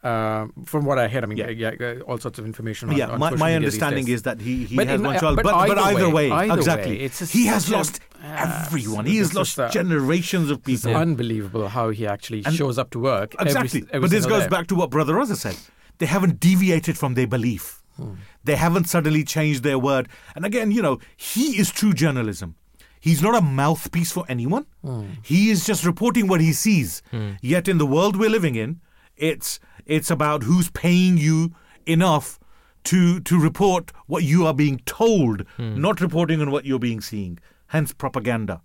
[0.03, 1.49] Uh, from what I heard, I mean, Yeah.
[1.49, 2.89] yeah, yeah, all sorts of information.
[2.89, 5.20] On, yeah, on my, my understanding is that he, he But has in- one uh,
[5.20, 9.07] child, but but, but either either way, either exactly, way, he has lost Ah, everyone.
[9.07, 10.97] He has lost a- generations of It's people.
[10.97, 13.35] unbelievable how he actually And- shows up to work.
[13.41, 13.85] Exactly.
[13.93, 14.49] every but this goes day.
[14.49, 15.57] back to what Brother Raza said.
[15.99, 17.83] They haven't deviated from their belief.
[17.97, 18.12] Hmm.
[18.45, 20.09] They haven't suddenly changed their word.
[20.37, 22.55] And again, you know, he is true journalism.
[23.01, 24.66] He's not a mouthpiece for anyone.
[24.85, 25.07] Hmm.
[25.23, 27.03] He is just reporting what he sees.
[27.43, 28.81] Yet in the world we're living in,
[29.16, 29.59] it's
[29.89, 31.52] it's about who's paying you
[31.86, 32.39] enough
[32.85, 37.39] to to report what you are being told, not reporting on what you're being seeing.
[37.69, 38.60] Hence propaganda.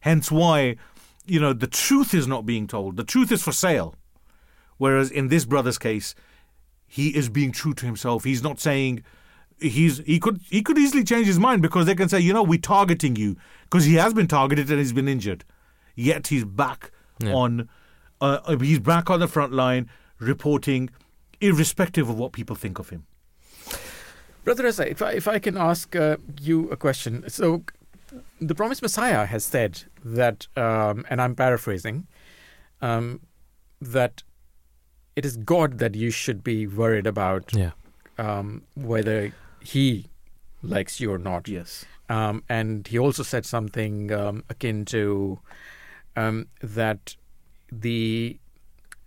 [0.00, 0.76] Hence why,
[1.26, 2.96] you know, the truth is not being told.
[2.96, 3.94] The truth is for sale.
[4.78, 6.14] Whereas in this brother's case,
[6.86, 8.24] he is being true to himself.
[8.24, 9.02] He's not saying
[9.60, 12.42] he's he could he could easily change his mind because they can say, you know,
[12.44, 15.44] we're targeting you because he has been targeted and he's been injured.
[15.94, 16.90] Yet he's back
[17.20, 17.32] Yeah.
[17.34, 17.68] on
[18.20, 19.88] uh, he's back on the front line
[20.18, 20.90] reporting,
[21.40, 23.06] irrespective of what people think of him.
[24.44, 27.28] Brother Raza, if I, if I can ask uh, you a question.
[27.28, 27.64] So,
[28.40, 32.06] the promised Messiah has said that, um, and I'm paraphrasing,
[32.80, 33.20] um,
[33.80, 34.22] that
[35.16, 37.72] it is God that you should be worried about yeah,
[38.16, 40.06] um, whether He
[40.62, 41.48] likes you or not.
[41.48, 41.84] Yes.
[42.08, 45.40] Um, and he also said something um, akin to
[46.16, 47.16] um, that
[47.70, 48.38] the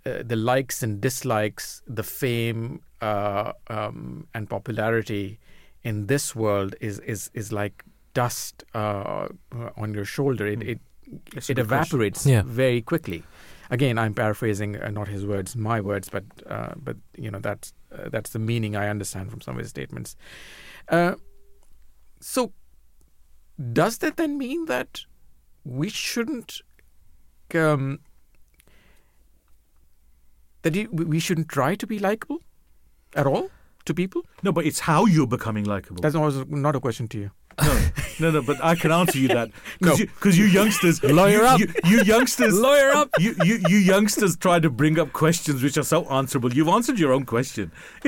[0.06, 5.40] uh, the likes and dislikes, the fame uh, um, and popularity
[5.84, 7.84] in this world is is is like
[8.14, 9.28] dust uh,
[9.78, 10.48] on your shoulder.
[10.48, 10.80] It it,
[11.49, 12.44] it evaporates Yeah.
[12.45, 13.23] very quickly.
[13.69, 17.73] Again, I'm paraphrasing, uh, not his words, my words, but uh, but you know that's
[17.91, 20.15] uh, that's the meaning I understand from some of his statements.
[20.90, 21.15] Uh,
[22.19, 22.52] so,
[23.73, 25.06] does that then mean that
[25.64, 26.61] we shouldn't
[27.56, 27.99] um,
[30.64, 32.40] that we shouldn't try to be likable
[33.16, 33.50] at all
[33.86, 34.24] to people?
[34.44, 36.02] No, but it's how you're becoming likable.
[36.02, 37.32] That's not, not a question to you.
[37.62, 37.90] no,
[38.20, 38.42] no, no.
[38.42, 39.52] But I can answer you that
[39.82, 39.98] No.
[39.98, 41.60] because you, youngsters, Lawyer you, up.
[41.60, 43.10] You, you youngsters, Lawyer up.
[43.20, 46.54] You, you, you youngsters try to bring up questions which are so answerable.
[46.54, 47.72] You've answered your own question.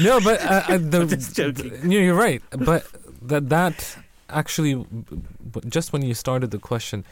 [0.00, 1.70] no, but uh, uh, the, Just joking.
[1.70, 2.42] the- no, you're right.
[2.50, 2.86] But
[3.22, 3.96] that that
[4.28, 4.84] actually,
[5.68, 7.04] just when you started the question,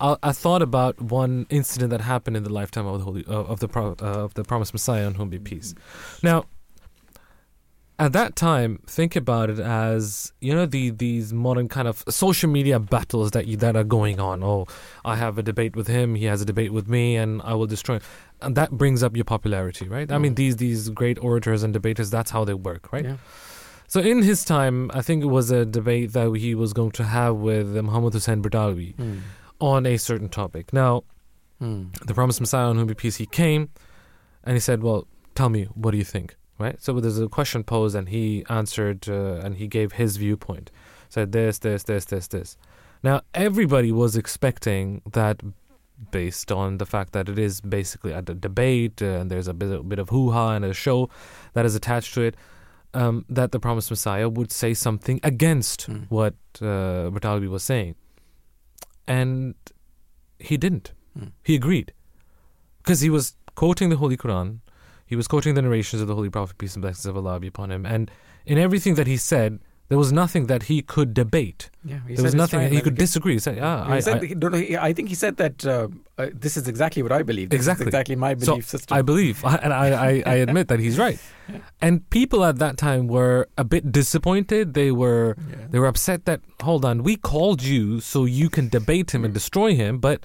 [0.00, 3.32] I, I thought about one incident that happened in the lifetime of the holy uh,
[3.52, 5.74] of the pro, uh, of the promised Messiah, on whom be peace.
[6.22, 6.44] Now,
[7.98, 12.50] at that time, think about it as you know the these modern kind of social
[12.50, 14.42] media battles that you, that are going on.
[14.44, 14.66] Oh,
[15.04, 17.66] I have a debate with him, he has a debate with me, and I will
[17.66, 17.96] destroy.
[17.96, 18.02] Him.
[18.42, 20.12] And that brings up your popularity, right?
[20.12, 20.36] I mean, Mm.
[20.36, 23.06] these these great orators and debaters, that's how they work, right?
[23.06, 23.16] Yeah.
[23.88, 27.04] So in his time, I think it was a debate that he was going to
[27.04, 29.20] have with Muhammad Hussein Batalvi Mm.
[29.60, 30.72] On a certain topic.
[30.72, 31.04] Now,
[31.60, 31.96] Mm.
[32.06, 33.70] the promised Messiah on whom be peace, he came
[34.44, 36.76] and he said, "Well, tell me, what do you think?" Right.
[36.82, 40.70] So there's a question posed, and he answered, uh, and he gave his viewpoint.
[41.08, 42.56] Said this, this, this, this, this.
[43.02, 45.42] Now everybody was expecting that,
[46.10, 49.70] based on the fact that it is basically a debate, uh, and there's a bit,
[49.80, 51.08] a bit of hoo ha and a show
[51.54, 52.36] that is attached to it,
[52.94, 56.06] um, that the promised Messiah would say something against Mm.
[56.10, 57.94] what uh, Batalvi was saying,
[59.06, 59.54] and
[60.38, 60.92] he didn't.
[61.18, 61.32] Mm.
[61.42, 61.92] He agreed
[62.78, 64.60] because he was quoting the Holy Quran,
[65.06, 67.48] he was quoting the narrations of the Holy Prophet peace and blessings of Allah be
[67.48, 68.10] upon him, and
[68.44, 71.70] in everything that he said, there was nothing that he could debate.
[71.84, 73.34] Yeah, he there was said nothing he could disagree.
[73.34, 75.64] He said, "Yeah, I, said, I- he- no, no, he- I think he said that
[75.64, 75.88] uh,
[76.18, 77.50] uh, this is exactly what I believe.
[77.50, 77.86] This is Exactly.
[77.86, 78.96] exactly my So, belief system.
[78.98, 81.18] I believe, and I, I, I admit that he's right.
[81.80, 84.74] And people at that time were a bit disappointed.
[84.74, 85.66] They were Yeah.
[85.70, 89.32] they were upset that hold on, we called you so you can debate him and
[89.32, 90.18] destroy him, but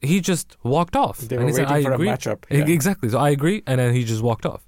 [0.00, 1.18] he just walked off.
[1.18, 2.66] They and were he said, waiting I for a matchup, yeah.
[2.78, 3.08] Exactly.
[3.08, 4.62] So I agree, and then he just walked off.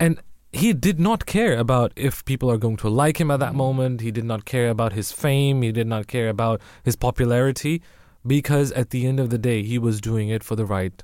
[0.00, 0.20] And
[0.52, 3.40] he did not care about if people are going to like him at Mm.
[3.40, 4.00] that moment.
[4.00, 5.62] He did not care about his fame.
[5.62, 7.82] He did not care about his popularity
[8.26, 11.02] because at the end of the day, he was doing it for the right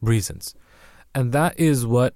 [0.00, 0.54] reasons.
[1.14, 2.14] And that is what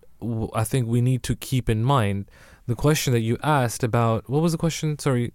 [0.55, 2.31] I think we need to keep in mind.
[2.67, 4.99] The question that you asked about what was the question?
[4.99, 5.33] Sorry.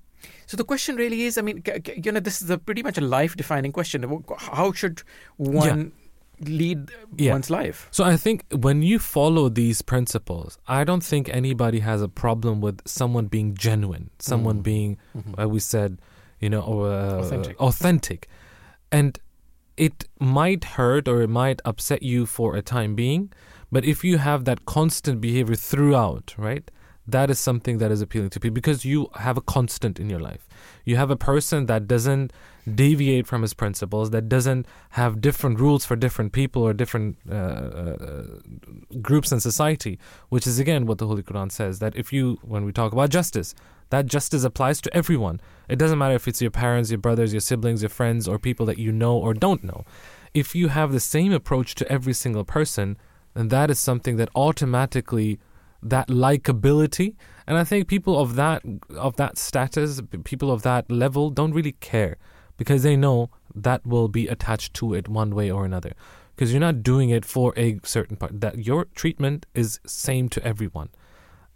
[0.48, 1.64] So the question really is, I mean,
[2.04, 4.04] you know, this is a pretty much a life-defining question.
[4.38, 5.04] How should
[5.38, 5.92] one
[6.42, 7.32] lead Yeah.
[7.34, 7.88] one's life?
[7.92, 12.62] So I think when you follow these principles, I don't think anybody has a problem
[12.62, 14.64] with someone being genuine, someone Mm.
[14.64, 15.44] being, Mhm.
[15.44, 16.00] uh, we said,
[16.40, 17.60] you know, uh, Authentic.
[17.62, 18.28] authentic,
[18.92, 19.20] and
[19.78, 23.32] it might hurt or it might upset you for a time being,
[23.72, 26.70] but if you have that constant behavior throughout, right?
[27.08, 30.20] That is something that is appealing to people because you have a constant in your
[30.20, 30.48] life.
[30.86, 32.32] You have a person that doesn't
[32.74, 37.36] deviate from his principles, that doesn't have different rules for different people or different uh,
[37.36, 38.24] uh,
[39.02, 42.66] groups in society, which is again what the Holy Quran says that if you, when
[42.66, 43.54] we talk about justice,
[43.90, 45.40] that justice applies to everyone.
[45.70, 48.66] It doesn't matter if it's your parents, your brothers, your siblings, your friends, or people
[48.66, 49.86] that you know or don't know.
[50.34, 52.98] If you have the same approach to every single person,
[53.36, 55.40] then that is something that automatically
[55.84, 57.14] that likability
[57.46, 58.64] and i think people of that
[58.96, 62.18] of that status people of that level don't really care
[62.58, 65.94] because they know that will be attached to it one way or another.
[66.36, 70.44] Because you're not doing it for a certain part that your treatment is same to
[70.46, 70.90] everyone.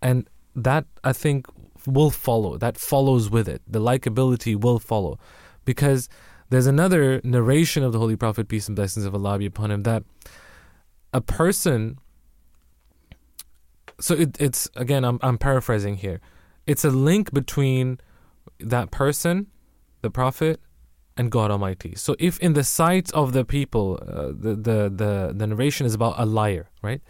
[0.01, 1.45] And that i think
[1.85, 3.61] will follow that follows with it.
[3.67, 5.19] The likability will follow.
[5.65, 6.09] Because
[6.49, 9.83] there's another narration of the holy prophet peace and blessings of allah be upon him
[9.83, 10.03] that
[11.13, 11.99] a person
[13.99, 16.21] so it, it's again I'm, I'm paraphrasing here.
[16.65, 17.99] It's a link between
[18.59, 19.47] that person
[20.01, 20.59] the prophet
[21.19, 21.93] and god almighty.
[21.95, 25.93] So if in the sight of the people uh, the, the the the narration is
[25.93, 27.01] about a liar right?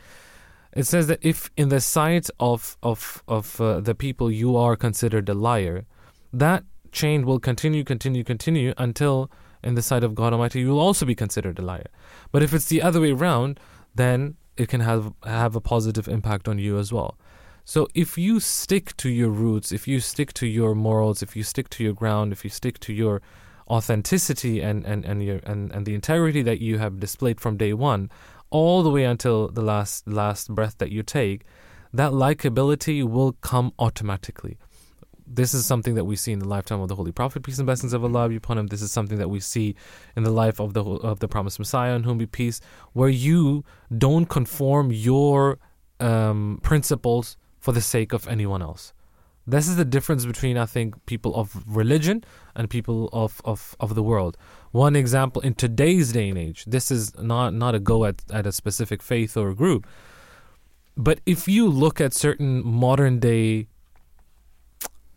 [0.82, 4.76] It says that if in the sight of of of uh, the people you are
[4.76, 5.86] considered a liar
[6.34, 9.32] that chain will continue continue continue until
[9.64, 11.90] in the sight of god almighty you will also be considered a liar.
[12.32, 13.60] But if it's the other way around
[13.94, 17.12] then it can have have a positive impact on you as well.
[17.74, 21.44] So if you stick to your roots, if you stick to your morals, if you
[21.44, 23.22] stick to your ground, if you stick to your
[23.70, 27.74] authenticity and, and, and your and, and the integrity that you have displayed from day
[27.74, 28.10] one,
[28.50, 31.46] all the way until the last last breath that you take,
[31.94, 34.58] that likability will come automatically.
[35.32, 37.68] This is something that we see in the lifetime of the Holy Prophet, peace and
[37.68, 38.68] blessings of Allah be upon him.
[38.68, 39.76] This is something that we see
[40.16, 42.60] in the life of the of the promised Messiah, on whom be peace,
[42.94, 43.64] where you
[43.96, 45.60] don't conform your
[46.00, 48.94] um, principles for the sake of anyone else.
[49.48, 52.24] This is the difference between, I think, people of religion
[52.56, 54.38] and people of, of, of the world.
[54.72, 58.46] One example in today's day and age, this is not, not a go at, at
[58.46, 59.88] a specific faith or group,
[60.96, 63.68] but if you look at certain modern day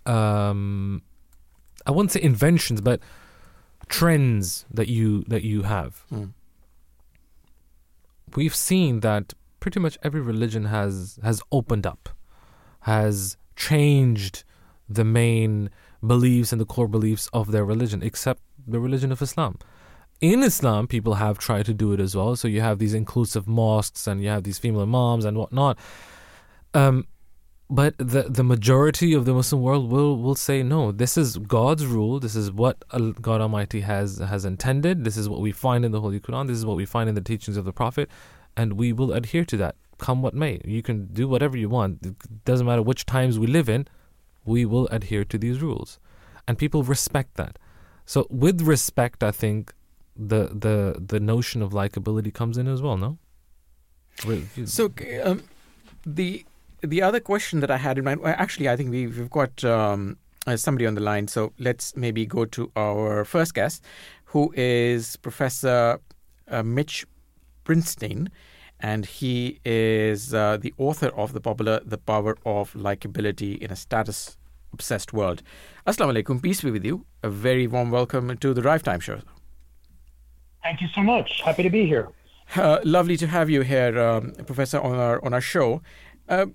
[0.06, 1.02] um,
[1.86, 3.00] I wouldn't say inventions, but
[3.88, 6.04] trends that you that you have.
[6.12, 6.32] Mm.
[8.34, 12.08] We've seen that pretty much every religion has has opened up,
[12.80, 14.44] has changed
[14.88, 15.70] the main
[16.06, 19.58] beliefs and the core beliefs of their religion, except the religion of Islam.
[20.22, 22.36] in Islam, people have tried to do it as well.
[22.36, 25.76] So you have these inclusive mosques and you have these female imams and whatnot.
[26.72, 27.06] Um,
[27.68, 30.92] but the the majority of the Muslim world will will say no.
[30.92, 32.20] This is God's rule.
[32.20, 32.84] This is what
[33.20, 35.04] God Almighty has has intended.
[35.04, 36.46] This is what we find in the Holy Quran.
[36.48, 38.10] This is what we find in the teachings of the Prophet,
[38.56, 39.74] and we will adhere to that,
[40.06, 40.54] come what may.
[40.76, 41.92] You can do whatever you want.
[42.10, 43.86] It doesn't matter which times we live in.
[44.44, 45.98] We will adhere to these rules,
[46.46, 47.58] and people respect that.
[48.04, 49.72] So with respect, I think
[50.16, 50.76] the the
[51.12, 52.96] the notion of likability comes in as well.
[52.96, 53.18] No.
[54.66, 54.84] So
[55.24, 55.42] um,
[56.04, 56.44] the
[56.82, 60.16] the other question that I had in mind, actually, I think we've, we've got um,
[60.46, 61.28] uh, somebody on the line.
[61.28, 63.84] So let's maybe go to our first guest,
[64.24, 66.00] who is Professor
[66.48, 67.06] uh, Mitch
[67.64, 68.28] Prinstein.
[68.82, 73.76] And he is uh, the author of the popular The Power of Likability in a
[73.76, 74.36] Status
[74.72, 75.42] Obsessed World.
[75.86, 77.06] Assalamu alaikum, peace be with you.
[77.22, 79.20] A very warm welcome to the Drive Time Show.
[80.64, 81.42] Thank you so much.
[81.44, 82.08] Happy to be here.
[82.56, 85.80] Uh, lovely to have you here, um, Professor, on our on our show.
[86.28, 86.46] Uh,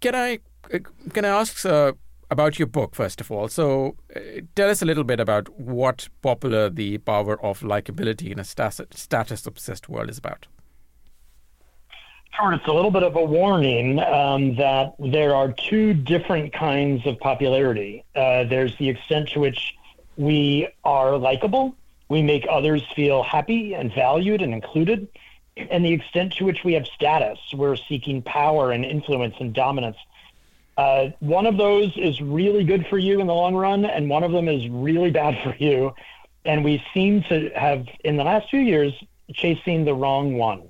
[0.00, 0.38] can I
[0.72, 0.78] uh,
[1.12, 1.92] can I ask uh,
[2.30, 3.48] about your book first of all?
[3.48, 4.20] So, uh,
[4.56, 9.46] tell us a little bit about what popular the power of likability in a status
[9.46, 10.46] obsessed world is about.
[12.40, 17.18] It's a little bit of a warning um, that there are two different kinds of
[17.20, 18.04] popularity.
[18.14, 19.74] Uh, there's the extent to which
[20.16, 21.76] we are likable,
[22.08, 25.08] we make others feel happy and valued and included
[25.56, 27.38] and the extent to which we have status.
[27.52, 29.96] We're seeking power and influence and dominance.
[30.76, 34.24] Uh, one of those is really good for you in the long run, and one
[34.24, 35.94] of them is really bad for you.
[36.44, 38.92] And we seem to have, in the last few years,
[39.32, 40.68] chasing the wrong one.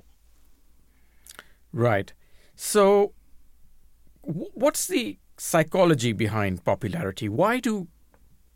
[1.74, 2.12] Right.
[2.54, 3.14] So,
[4.22, 7.28] what's the psychology behind popularity?
[7.28, 7.88] Why do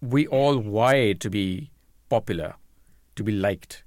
[0.00, 1.72] we all wired to be
[2.08, 2.54] popular,
[3.16, 3.82] to be liked?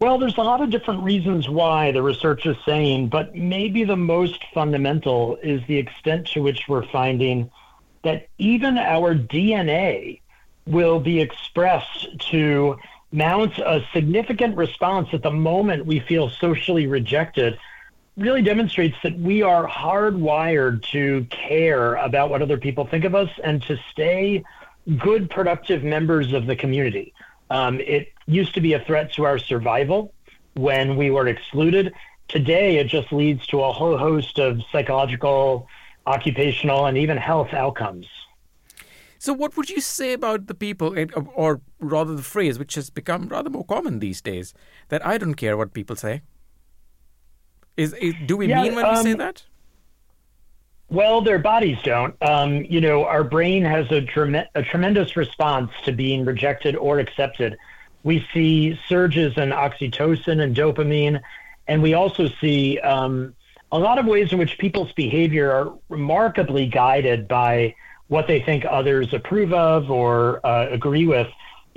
[0.00, 3.96] Well, there's a lot of different reasons why the research is saying, but maybe the
[3.96, 7.50] most fundamental is the extent to which we're finding
[8.04, 10.22] that even our DNA
[10.66, 12.78] will be expressed to
[13.12, 17.58] mount a significant response at the moment we feel socially rejected
[18.16, 23.30] really demonstrates that we are hardwired to care about what other people think of us
[23.44, 24.44] and to stay
[24.98, 27.14] good, productive members of the community.
[27.50, 30.12] Um, it used to be a threat to our survival
[30.54, 31.94] when we were excluded.
[32.26, 35.68] Today, it just leads to a whole host of psychological,
[36.06, 38.06] occupational, and even health outcomes.
[39.18, 40.94] So, what would you say about the people,
[41.34, 44.54] or rather the phrase, which has become rather more common these days,
[44.88, 46.22] that I don't care what people say?
[47.76, 49.44] Is, is do we yeah, mean when um, we say um, that?
[50.90, 52.14] Well, their bodies don't.
[52.22, 56.98] Um, you know, our brain has a, trem- a tremendous response to being rejected or
[56.98, 57.58] accepted.
[58.04, 61.20] We see surges in oxytocin and dopamine,
[61.66, 63.34] and we also see um,
[63.70, 67.74] a lot of ways in which people's behavior are remarkably guided by
[68.08, 71.28] what they think others approve of or uh, agree with,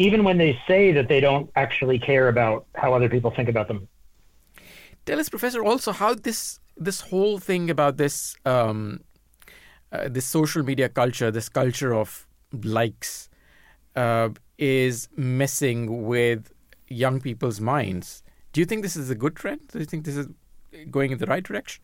[0.01, 3.67] even when they say that they don't actually care about how other people think about
[3.67, 3.87] them.
[5.05, 9.01] Tell us, Professor, also how this this whole thing about this um,
[9.91, 12.27] uh, this social media culture, this culture of
[12.79, 13.29] likes,
[13.95, 16.51] uh, is messing with
[16.87, 18.23] young people's minds.
[18.53, 19.61] Do you think this is a good trend?
[19.71, 20.27] Do you think this is
[20.89, 21.83] going in the right direction?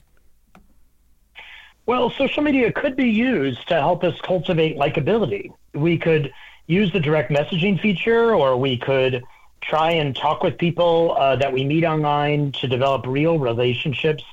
[1.85, 5.52] Well, social media could be used to help us cultivate likability.
[5.73, 6.34] We could
[6.68, 9.23] use the direct messaging feature, or we could
[9.61, 14.23] try and talk with people uh, that we meet online to develop real relationships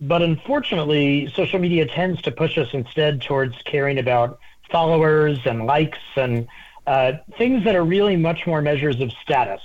[0.00, 4.38] but unfortunately, social media tends to push us instead towards caring about
[4.70, 6.48] followers and likes and
[6.86, 9.60] uh, things that are really much more measures of status.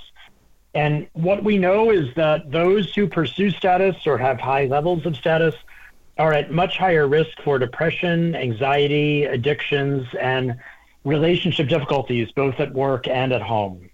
[0.74, 5.16] And what we know is that those who pursue status or have high levels of
[5.16, 5.54] status
[6.18, 10.58] are at much higher risk for depression, anxiety, addictions, and
[11.06, 13.88] relationship difficulties, both at work and at home.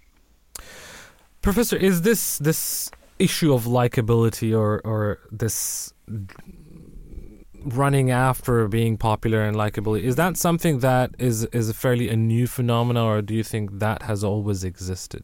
[1.41, 5.93] Professor, is this this issue of likability or or this
[7.65, 12.15] running after being popular and likable is that something that is is a fairly a
[12.15, 15.23] new phenomenon or do you think that has always existed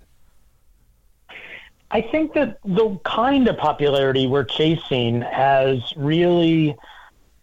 [1.91, 6.73] i think that the kind of popularity we're chasing has really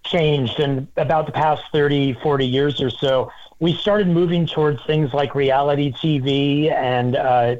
[0.04, 5.12] changed in about the past 30 40 years or so we started moving towards things
[5.12, 7.56] like reality tv and uh,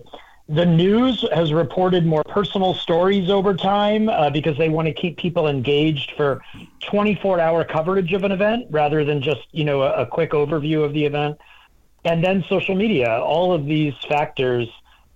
[0.49, 5.17] the news has reported more personal stories over time uh, because they want to keep
[5.19, 6.41] people engaged for
[6.85, 10.85] 24 hour coverage of an event rather than just, you know, a, a quick overview
[10.85, 11.37] of the event.
[12.05, 14.69] And then social media, all of these factors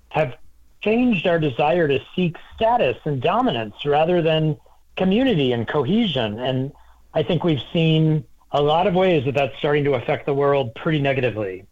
[0.08, 0.34] have
[0.82, 4.56] changed our desire to seek status and dominance rather than
[4.96, 6.40] community and cohesion.
[6.40, 6.72] And
[7.14, 10.74] I think we've seen a lot of ways that that's starting to affect the world
[10.74, 11.64] pretty negatively.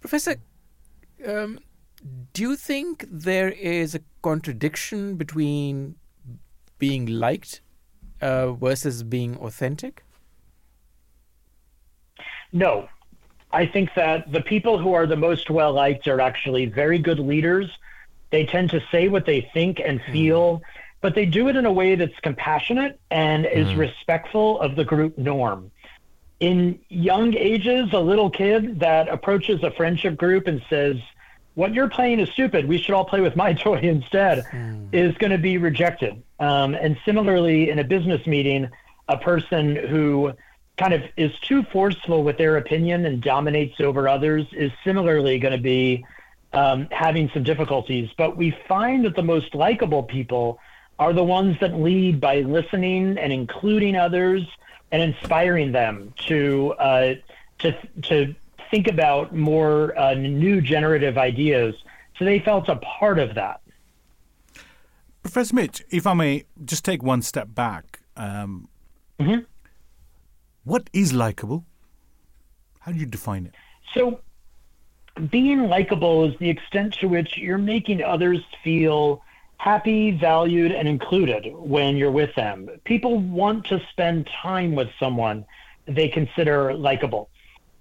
[0.00, 0.36] Professor,
[1.26, 1.58] um,
[2.32, 5.96] do you think there is a contradiction between
[6.78, 7.60] being liked
[8.20, 10.04] uh, versus being authentic?
[12.52, 12.88] No.
[13.52, 17.18] I think that the people who are the most well liked are actually very good
[17.18, 17.70] leaders.
[18.30, 20.60] They tend to say what they think and feel, mm.
[21.00, 23.52] But they do it in a way that's compassionate and mm.
[23.52, 25.70] is respectful of the group norm.
[26.40, 30.96] In young ages, a little kid that approaches a friendship group and says,
[31.54, 32.66] What you're playing is stupid.
[32.68, 34.88] We should all play with my toy instead, mm.
[34.92, 36.22] is going to be rejected.
[36.38, 38.68] Um, and similarly, in a business meeting,
[39.08, 40.32] a person who
[40.76, 45.52] kind of is too forceful with their opinion and dominates over others is similarly going
[45.52, 46.04] to be
[46.52, 48.08] um, having some difficulties.
[48.16, 50.60] But we find that the most likable people
[50.98, 54.42] are the ones that lead by listening and including others
[54.90, 57.14] and inspiring them to uh,
[57.58, 58.34] to to
[58.70, 61.74] think about more uh, new generative ideas.
[62.18, 63.60] So they felt a part of that.
[65.22, 68.00] Professor Mitch, if I may just take one step back.
[68.16, 68.68] Um,
[69.20, 69.44] mm-hmm
[70.68, 71.64] what is likable?
[72.80, 73.54] How do you define it?
[73.94, 74.20] So,
[75.30, 79.22] being likable is the extent to which you're making others feel
[79.58, 82.68] happy, valued, and included when you're with them.
[82.84, 85.44] People want to spend time with someone
[85.86, 87.28] they consider likable.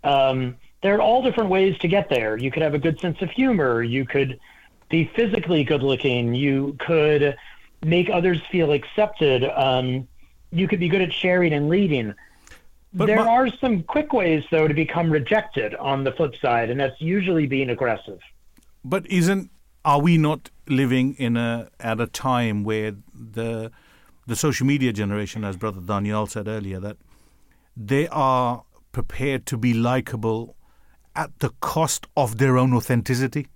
[0.04, 2.38] Um, there are all different ways to get there.
[2.38, 3.84] You could have a good sense of humor.
[3.84, 4.40] You could
[4.90, 6.34] be physically good looking.
[6.34, 7.38] You could
[7.84, 9.44] make others feel accepted.
[9.44, 10.08] Um,
[10.52, 12.14] you could be good at sharing and leading.
[12.94, 16.70] But there my, are some quick ways, though, to become rejected on the flip side,
[16.70, 18.20] and that's usually being aggressive.
[18.84, 19.52] But isn't
[19.88, 23.72] are we not living in a at a time where the
[24.27, 26.97] the social media generation, as Brother Danayal said earlier, that
[27.76, 30.55] they are prepared to be likable
[31.15, 33.47] at the cost of their own authenticity,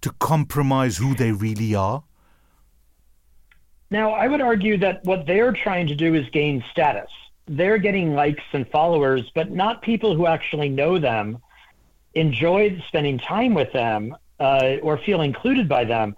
[0.00, 2.02] to compromise who they really are?
[3.90, 7.10] Now, I would argue that what they're trying to do is gain status
[7.50, 11.38] they're getting likes and followers, but not people who actually know them,
[12.14, 16.16] enjoy spending time with them, uh, or feel included by them.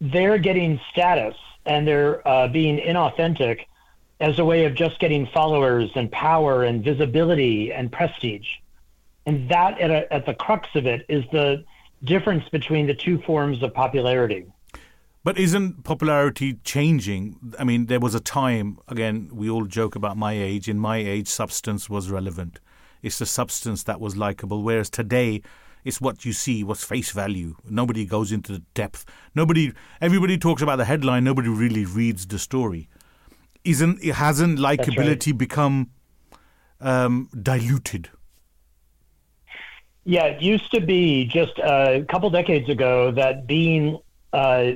[0.00, 3.66] They're getting status and they're uh, being inauthentic
[4.20, 8.48] as a way of just getting followers and power and visibility and prestige.
[9.26, 11.64] And that, at, a, at the crux of it, is the
[12.04, 14.46] difference between the two forms of popularity.
[15.22, 17.54] But isn't popularity changing?
[17.58, 20.68] I mean, there was a time, again, we all joke about my age.
[20.68, 22.58] In my age, substance was relevant.
[23.02, 24.62] It's the substance that was likable.
[24.62, 25.42] Whereas today,
[25.84, 27.56] it's what you see, what's face value.
[27.68, 29.04] Nobody goes into the depth.
[29.34, 31.24] Nobody, everybody talks about the headline.
[31.24, 32.88] Nobody really reads the story.
[33.64, 35.38] Isn't it hasn't likability right.
[35.38, 35.90] become
[36.80, 38.08] um, diluted?
[40.04, 43.98] Yeah, it used to be just a couple decades ago that being
[44.32, 44.72] uh,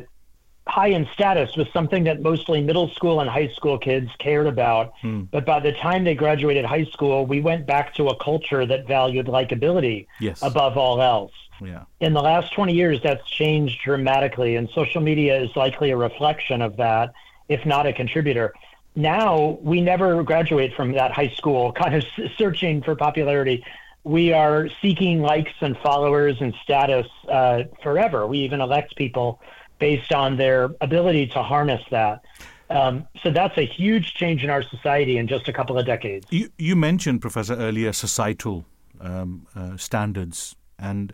[0.67, 4.95] high in status was something that mostly middle school and high school kids cared about.
[5.01, 5.23] Hmm.
[5.31, 8.87] But by the time they graduated high school, we went back to a culture that
[8.87, 10.43] valued likability yes.
[10.43, 11.33] above all else.
[11.61, 11.85] Yeah.
[12.01, 16.63] In the last 20 years, that's changed dramatically, and social media is likely a reflection
[16.63, 17.13] of that,
[17.49, 18.53] if not a contributor.
[18.97, 22.05] Now, we never graduate from that high school kind of
[22.37, 23.65] searching for popularity.
[24.03, 28.27] We are seeking likes and followers and status uh, forever.
[28.27, 29.41] We even elect people
[29.79, 32.25] based on their ability to harness that.
[32.71, 36.27] Um, so that's a huge change in our society in just a couple of decades.
[36.31, 38.65] You, you mentioned, Professor, earlier societal
[39.01, 41.13] um, uh, standards, and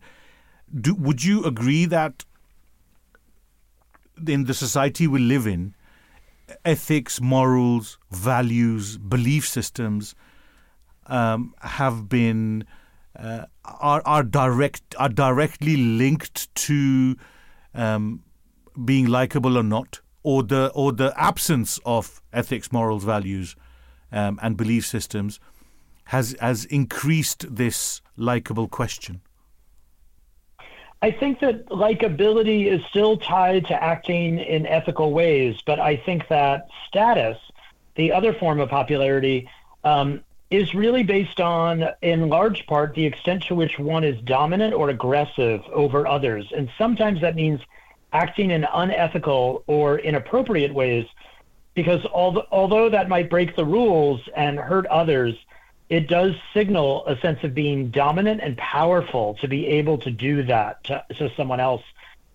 [0.81, 2.25] do, would you agree that
[4.27, 5.75] in the society we live in,
[6.65, 10.15] ethics, morals, values, belief systems
[11.07, 12.65] um, have been
[13.19, 17.17] uh, are are direct are directly linked to
[17.75, 18.23] um,
[18.85, 23.57] being likable or not, or the or the absence of ethics, morals, values,
[24.13, 25.41] um, and belief systems,
[26.05, 29.21] has has increased this likable question.
[31.03, 36.29] I think that likability is still tied to acting in ethical ways, but I think
[36.29, 37.39] that status,
[37.95, 39.49] the other form of popularity,
[39.83, 40.21] um,
[40.51, 44.91] is really based on, in large part, the extent to which one is dominant or
[44.91, 46.53] aggressive over others.
[46.55, 47.61] And sometimes that means
[48.13, 51.07] acting in unethical or inappropriate ways
[51.75, 55.35] because although that might break the rules and hurt others,
[55.89, 60.43] it does signal a sense of being dominant and powerful to be able to do
[60.43, 61.83] that to, to someone else.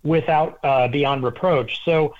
[0.03, 1.83] without uh, beyond reproach.
[1.83, 2.13] So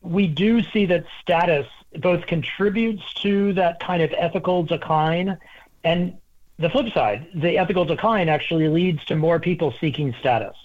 [0.00, 1.66] we do see that status
[1.98, 5.36] both contributes to that kind of ethical decline
[5.84, 6.16] and
[6.58, 10.56] the flip side, the ethical decline actually leads to more people seeking status.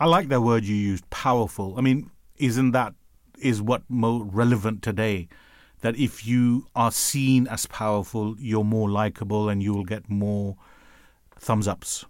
[0.00, 1.74] I like that word you used, powerful.
[1.76, 2.94] I mean, isn't that
[3.40, 5.28] is what more relevant today?
[5.80, 10.56] That if you are seen as powerful, you're more likable and you will get more
[11.38, 12.04] thumbs ups.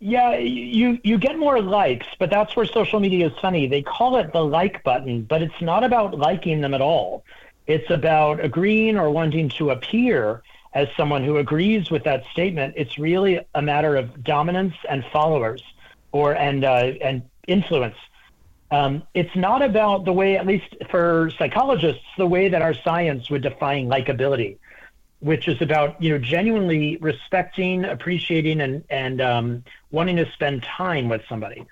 [0.00, 3.66] Yeah, you you get more likes, but that's where social media is funny.
[3.66, 7.24] They call it the like button, but it's not about liking them at all.
[7.66, 10.42] It's about agreeing or wanting to appear
[10.74, 12.74] as someone who agrees with that statement.
[12.76, 15.62] It's really a matter of dominance and followers,
[16.14, 17.96] or and uh, and influence.
[18.70, 23.28] Um, it's not about the way, at least for psychologists, the way that our science
[23.30, 24.56] would define likability
[25.20, 31.08] which is about you know genuinely respecting, appreciating, and and um, wanting to spend time
[31.08, 31.64] with somebody.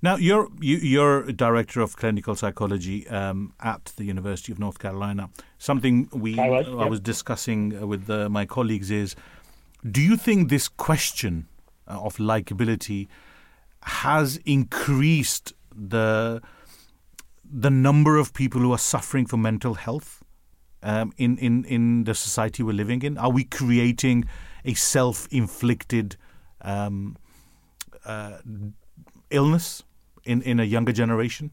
[0.00, 5.28] Now, you're you, you're director of clinical psychology um, at the University of North Carolina.
[5.58, 9.16] Something we I was, I was discussing with uh, my colleagues is:
[9.84, 11.46] Do you think this question
[11.86, 13.08] uh, of likability
[13.88, 16.40] has increased the
[17.50, 20.22] the number of people who are suffering from mental health?
[20.82, 23.18] um, in, in, in the society we're living in?
[23.18, 24.24] Are we creating
[24.64, 26.16] a self inflicted
[26.62, 27.16] um,
[28.04, 28.38] uh,
[29.30, 29.82] illness
[30.24, 31.50] in, in a younger generation?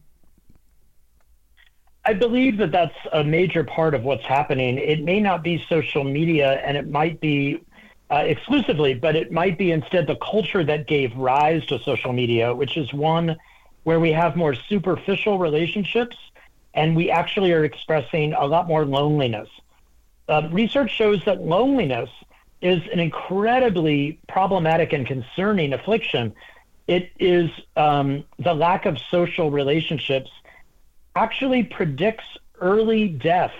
[2.04, 4.78] I believe that that's a major part of what's happening.
[4.78, 7.64] It may not be social media and it might be
[8.10, 12.54] uh, exclusively, but it might be instead the culture that gave rise to social media,
[12.54, 13.36] which is one
[13.82, 16.16] where we have more superficial relationships
[16.74, 19.48] and we actually are expressing a lot more loneliness.
[20.28, 22.10] Uh, research shows that loneliness
[22.60, 26.34] is an incredibly problematic and concerning affliction.
[26.86, 30.30] It is um, the lack of social relationships
[31.14, 32.24] actually predicts
[32.60, 33.54] early death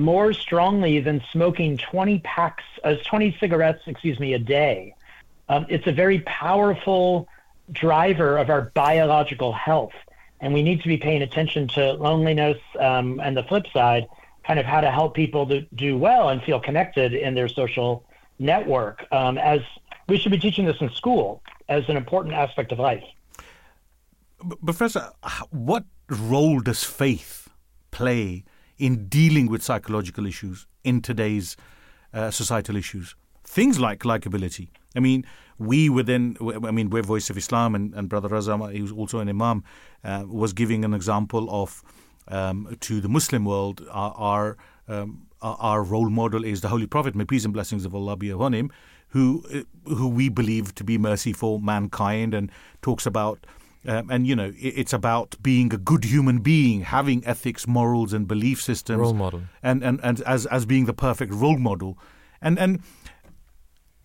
[0.00, 4.94] more strongly than smoking 20 packs, uh, 20 cigarettes, excuse me, a day.
[5.48, 7.28] Um, it's a very powerful
[7.72, 9.92] driver of our biological health
[10.40, 14.06] and we need to be paying attention to loneliness um, and the flip side,
[14.46, 18.04] kind of how to help people to do well and feel connected in their social
[18.38, 19.04] network.
[19.12, 19.60] Um, as
[20.08, 23.02] we should be teaching this in school as an important aspect of life.
[24.64, 25.10] Professor,
[25.50, 27.48] what role does faith
[27.90, 28.44] play
[28.78, 31.56] in dealing with psychological issues in today's
[32.12, 33.14] uh, societal issues?
[33.44, 34.68] Things like likability.
[34.96, 35.24] I mean,
[35.58, 39.28] we within, I mean, we're Voice of Islam, and, and Brother Razam, was also an
[39.28, 39.64] Imam,
[40.04, 41.82] uh, was giving an example of
[42.28, 44.56] um, to the Muslim world, our our,
[44.88, 48.30] um, our role model is the Holy Prophet, may peace and blessings of Allah be
[48.30, 48.70] upon him,
[49.08, 49.44] who
[49.84, 52.50] who we believe to be mercy for mankind, and
[52.82, 53.46] talks about.
[53.88, 58.26] Um, and you know, it's about being a good human being, having ethics, morals, and
[58.26, 59.00] belief systems.
[59.00, 61.98] Role model, and and, and as as being the perfect role model,
[62.40, 62.80] and and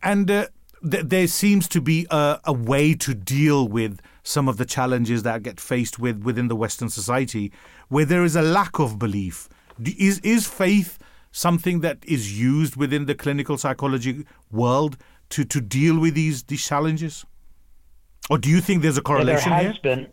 [0.04, 0.48] and uh,
[0.90, 5.24] th- there seems to be a, a way to deal with some of the challenges
[5.24, 7.52] that get faced with within the Western society,
[7.90, 9.50] where there is a lack of belief.
[9.84, 11.00] Is is faith
[11.32, 14.98] something that is used within the clinical psychology world
[15.30, 17.26] to, to deal with these these challenges,
[18.30, 19.96] or do you think there's a correlation yeah, there has here?
[19.96, 20.08] Been.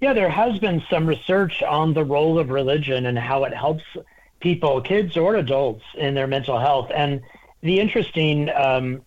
[0.00, 3.84] Yeah, there has been some research on the role of religion and how it helps
[4.40, 6.90] people, kids or adults, in their mental health.
[6.94, 7.20] And
[7.62, 9.02] the interesting um,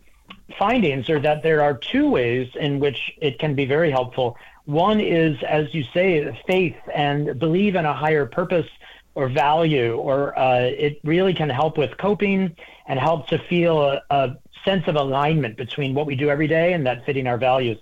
[0.60, 4.38] findings are that there are two ways in which it can be very helpful.
[4.66, 8.68] One is, as you say, faith and believe in a higher purpose
[9.16, 12.56] or value, or uh, it really can help with coping
[12.88, 16.74] and help to feel a, a sense of alignment between what we do every day
[16.74, 17.80] and that fitting our values.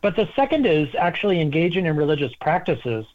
[0.00, 3.06] But the second is actually engaging in religious practices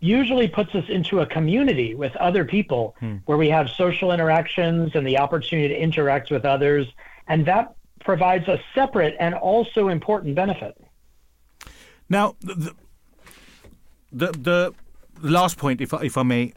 [0.00, 3.16] usually puts us into a community with other people hmm.
[3.26, 6.86] where we have social interactions and the opportunity to interact with others.
[7.26, 10.76] And that provides a separate and also important benefit.
[12.08, 12.74] Now, the,
[14.12, 14.72] the,
[15.20, 16.52] the last point, if, if I may,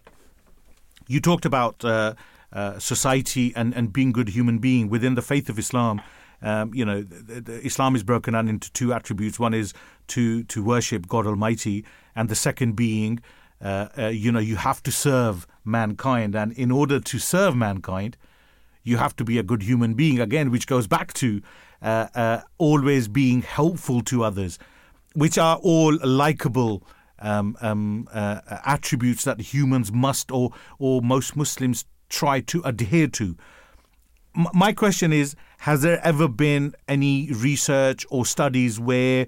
[1.07, 2.13] you talked about uh,
[2.53, 6.01] uh, society and, and being good human being within the faith of Islam.
[6.41, 9.39] Um, you know, the, the Islam is broken down into two attributes.
[9.39, 9.73] One is
[10.07, 13.19] to to worship God Almighty, and the second being,
[13.61, 16.35] uh, uh you know, you have to serve mankind.
[16.35, 18.17] And in order to serve mankind,
[18.83, 21.41] you have to be a good human being again, which goes back to
[21.81, 24.59] uh, uh, always being helpful to others,
[25.13, 26.83] which are all likable
[27.19, 28.09] um, um,
[28.65, 33.35] attributes that humans must or or most Muslims try to adhere to.
[34.35, 39.27] M- my question is: Has there ever been any research or studies where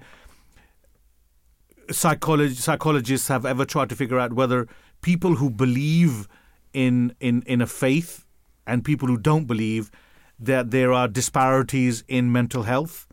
[1.91, 4.67] psychology, psychologists have ever tried to figure out whether
[5.01, 6.27] people who believe
[6.73, 8.25] in in in a faith
[8.65, 9.91] and people who don't believe
[10.39, 13.07] that there are disparities in mental health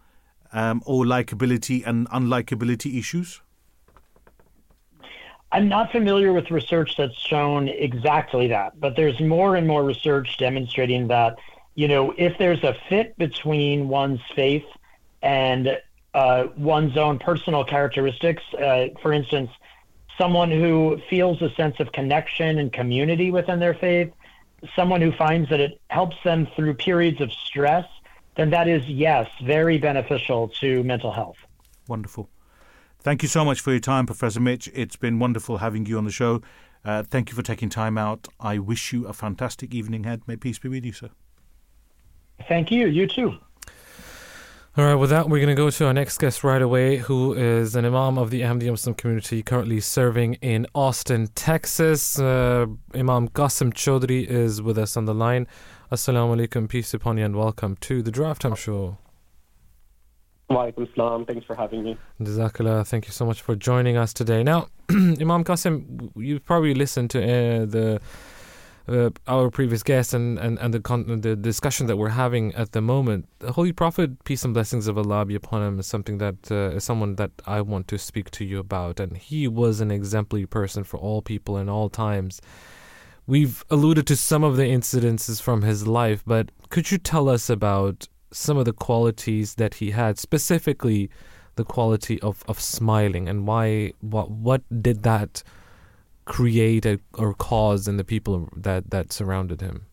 [0.53, 3.41] um, or likability and unlikability issues?
[5.53, 10.37] I'm not familiar with research that's shown exactly that, but there's more and more research
[10.39, 11.37] demonstrating that,
[11.75, 14.65] you know, if there's a fit between one's faith
[15.23, 15.77] and
[16.15, 19.51] uh, one's own personal characteristics, uh, for instance,
[20.17, 24.13] someone who feels a sense of connection and community within their faith,
[24.77, 27.87] someone who finds that it helps them through periods of stress,
[28.37, 31.39] then that is, yes, very beneficial to mental health.
[31.89, 32.29] Wonderful.
[33.03, 34.69] Thank you so much for your time, Professor Mitch.
[34.75, 36.43] It's been wonderful having you on the show.
[36.85, 38.29] Uh, thank you for taking time out.
[38.39, 40.21] I wish you a fantastic evening ahead.
[40.27, 41.09] May peace be with you, sir.
[42.47, 42.89] Thank you.
[42.89, 43.39] You too.
[44.77, 47.33] All right, with that, we're going to go to our next guest right away, who
[47.33, 52.19] is an Imam of the Ahmadiyya Muslim community currently serving in Austin, Texas.
[52.19, 55.47] Uh, Imam Qasim Choudhary is with us on the line.
[55.91, 58.99] Assalamu alaikum, peace upon you, and welcome to the Drive Time Show.
[60.51, 61.25] Walaikum salam.
[61.25, 61.97] Thanks for having me.
[62.21, 62.87] Jazakallah.
[62.87, 64.43] Thank you so much for joining us today.
[64.43, 68.01] Now, Imam Qasim, you've probably listened to uh, the
[68.89, 72.73] uh, our previous guest and, and, and the, con- the discussion that we're having at
[72.73, 73.29] the moment.
[73.39, 76.77] The Holy Prophet, peace and blessings of Allah be upon him, is something that uh,
[76.77, 78.99] is someone that I want to speak to you about.
[78.99, 82.41] And he was an exemplary person for all people in all times.
[83.27, 87.49] We've alluded to some of the incidences from his life, but could you tell us
[87.49, 91.11] about some of the qualities that he had, specifically
[91.57, 95.43] the quality of, of smiling, and why what what did that
[96.25, 99.87] create a, or cause in the people that that surrounded him?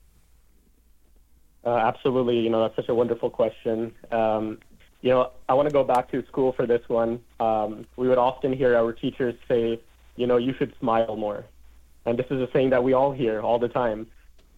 [1.65, 3.93] Uh, absolutely, you know that's such a wonderful question.
[4.11, 4.59] Um,
[5.01, 7.19] you know, I want to go back to school for this one.
[7.39, 9.79] Um, we would often hear our teachers say,
[10.15, 11.45] you know, you should smile more,
[12.05, 14.07] and this is a saying that we all hear all the time.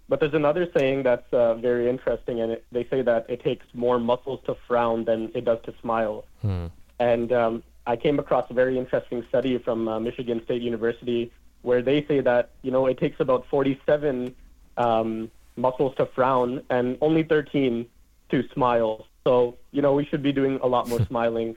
[0.09, 3.65] But there's another saying that's uh, very interesting, and it, they say that it takes
[3.75, 6.25] more muscles to frown than it does to smile.
[6.41, 6.65] Hmm.
[6.99, 11.31] And um, I came across a very interesting study from uh, Michigan State University
[11.61, 14.35] where they say that you know it takes about 47
[14.77, 17.85] um, muscles to frown and only 13
[18.29, 19.05] to smile.
[19.23, 21.55] So you know we should be doing a lot more smiling.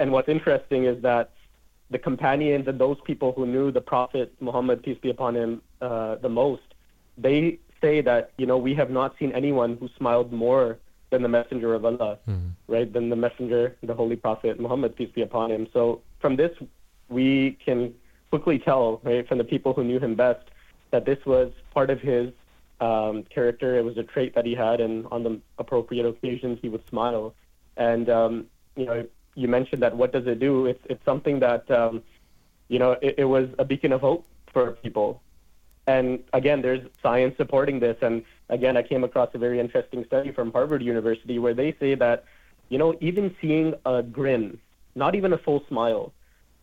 [0.00, 1.30] And what's interesting is that
[1.90, 6.16] the companions and those people who knew the Prophet Muhammad peace be upon him uh,
[6.16, 6.62] the most,
[7.16, 10.78] they say that you know we have not seen anyone who smiled more
[11.10, 12.48] than the messenger of Allah, mm-hmm.
[12.68, 12.90] right?
[12.90, 15.68] Than the messenger, the holy prophet Muhammad peace be upon him.
[15.72, 16.52] So from this,
[17.10, 17.94] we can
[18.30, 20.46] quickly tell, right, from the people who knew him best,
[20.90, 22.32] that this was part of his
[22.80, 23.78] um, character.
[23.78, 27.34] It was a trait that he had, and on the appropriate occasions, he would smile.
[27.76, 28.46] And um,
[28.76, 29.96] you know, you mentioned that.
[29.96, 30.66] What does it do?
[30.66, 32.02] It's it's something that um,
[32.68, 35.21] you know, it, it was a beacon of hope for people.
[35.86, 37.96] And again, there's science supporting this.
[38.02, 41.94] And again, I came across a very interesting study from Harvard University where they say
[41.96, 42.24] that,
[42.68, 44.58] you know, even seeing a grin,
[44.94, 46.12] not even a full smile,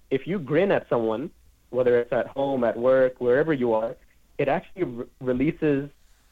[0.10, 1.30] if you grin at someone,
[1.70, 3.96] whether it's at home, at work, wherever you are,
[4.38, 5.90] it actually re- releases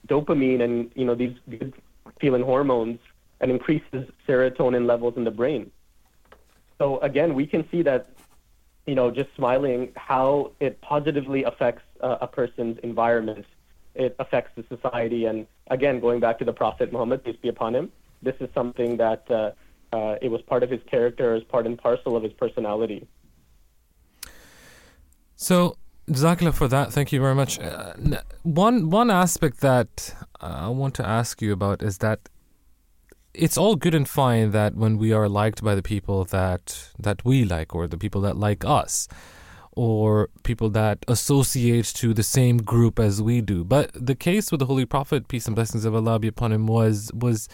[0.08, 1.74] dopamine and you know these good
[2.20, 3.00] feeling hormones
[3.42, 5.70] and increases serotonin levels in the brain.
[6.78, 8.10] So again, we can see that
[8.88, 13.46] you know just smiling how it positively affects uh, a person's environment.
[13.94, 17.76] It affects the society, and again, going back to the Prophet Muhammad peace be upon
[17.76, 17.92] him,
[18.22, 19.52] this is something that uh,
[19.94, 23.08] uh, it was part of his character, as part and parcel of his personality.
[25.36, 25.78] So,
[26.10, 26.94] Jazakallah for that.
[26.94, 27.60] Thank you very much.
[27.60, 27.94] Uh,
[28.44, 32.30] one one aspect that I want to ask you about is that
[33.38, 37.24] it's all good and fine that when we are liked by the people that that
[37.24, 39.08] we like, or the people that like us,
[39.72, 43.64] or people that associate to the same group as we do.
[43.64, 46.66] But the case with the Holy Prophet, peace and blessings of Allah be upon him,
[46.66, 47.48] was was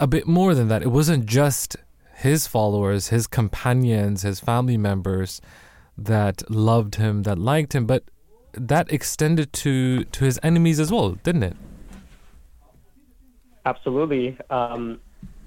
[0.00, 0.82] a bit more than that.
[0.82, 1.76] It wasn't just
[2.16, 5.40] his followers, his companions, his family members
[5.96, 8.04] that loved him, that liked him, but
[8.52, 11.56] that extended to to his enemies as well, didn't it?
[13.66, 15.00] Absolutely, um,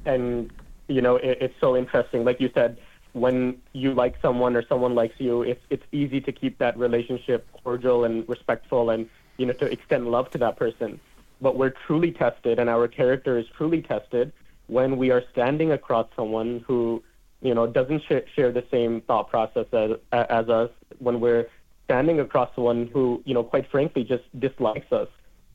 [0.05, 0.51] and
[0.87, 2.25] you know it, it's so interesting.
[2.25, 2.77] Like you said,
[3.13, 7.47] when you like someone or someone likes you, it's it's easy to keep that relationship
[7.63, 10.99] cordial and respectful, and you know to extend love to that person.
[11.41, 14.33] But we're truly tested, and our character is truly tested
[14.67, 17.01] when we are standing across someone who
[17.41, 20.69] you know, doesn't sh- share the same thought process as, as us
[20.99, 21.47] when we're
[21.85, 25.07] standing across someone who, you know, quite frankly, just dislikes us.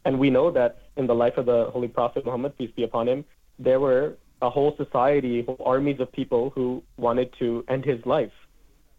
[0.04, 3.08] And we know that in the life of the Holy Prophet Muhammad, peace be upon
[3.08, 3.24] him,
[3.58, 8.32] there were a whole society, whole armies of people who wanted to end his life.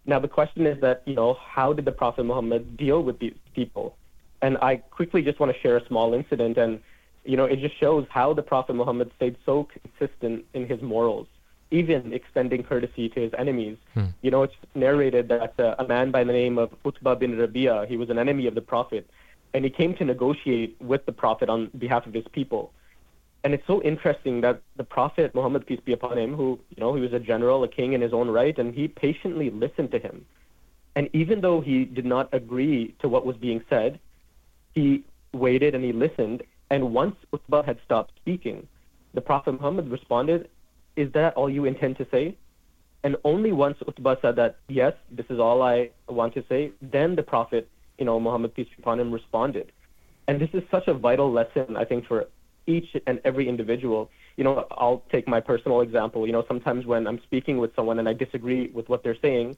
[0.05, 3.35] Now the question is that you know how did the Prophet Muhammad deal with these
[3.53, 3.97] people?
[4.41, 6.79] And I quickly just want to share a small incident, and
[7.23, 11.27] you know it just shows how the Prophet Muhammad stayed so consistent in his morals,
[11.71, 13.77] even extending courtesy to his enemies.
[13.93, 14.05] Hmm.
[14.21, 17.85] You know, it's narrated that uh, a man by the name of Utbah bin Rabia,
[17.87, 19.09] he was an enemy of the Prophet,
[19.55, 22.73] and he came to negotiate with the Prophet on behalf of his people.
[23.45, 26.93] And it's so interesting that the Prophet Muhammad, peace be upon him, who, you know,
[26.93, 29.99] he was a general, a king in his own right, and he patiently listened to
[29.99, 30.25] him.
[30.97, 33.97] And even though he did not agree to what was being said,
[34.73, 36.43] he waited and he listened.
[36.69, 38.67] And once Utbah had stopped speaking,
[39.13, 40.49] the Prophet Muhammad responded,
[40.97, 42.35] Is that all you intend to say?
[43.05, 47.15] And only once Utbah said that, Yes, this is all I want to say, then
[47.15, 49.71] the Prophet, you know, Muhammad, peace be upon him, responded.
[50.27, 52.27] And this is such a vital lesson, I think, for
[52.67, 54.09] each and every individual.
[54.37, 56.25] You know, I'll take my personal example.
[56.25, 59.55] You know, sometimes when I'm speaking with someone and I disagree with what they're saying,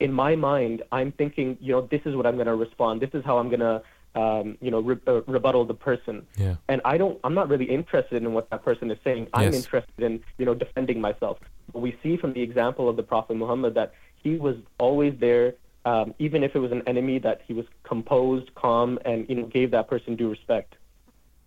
[0.00, 3.00] in my mind, I'm thinking, you know, this is what I'm going to respond.
[3.00, 3.82] This is how I'm going to,
[4.14, 6.26] um, you know, re- uh, rebuttal the person.
[6.36, 6.56] Yeah.
[6.68, 9.28] And I don't, I'm not really interested in what that person is saying.
[9.34, 9.54] I'm Yes.
[9.54, 11.38] interested in, you know, defending myself.
[11.72, 13.92] But we see from the example of the Prophet Muhammad that
[14.22, 18.54] he was always there, um, even if it was an enemy, that he was composed,
[18.54, 20.76] calm, and you know, gave that person due respect.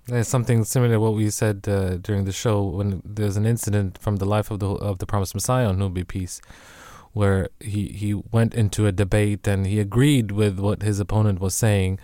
[0.07, 3.99] There's something similar to what we said uh, during the show when there's an incident
[3.99, 6.41] from the life of the of the promised Messiah on whom be peace,
[7.13, 11.53] where he, he went into a debate and he agreed with what his opponent was
[11.53, 11.99] saying,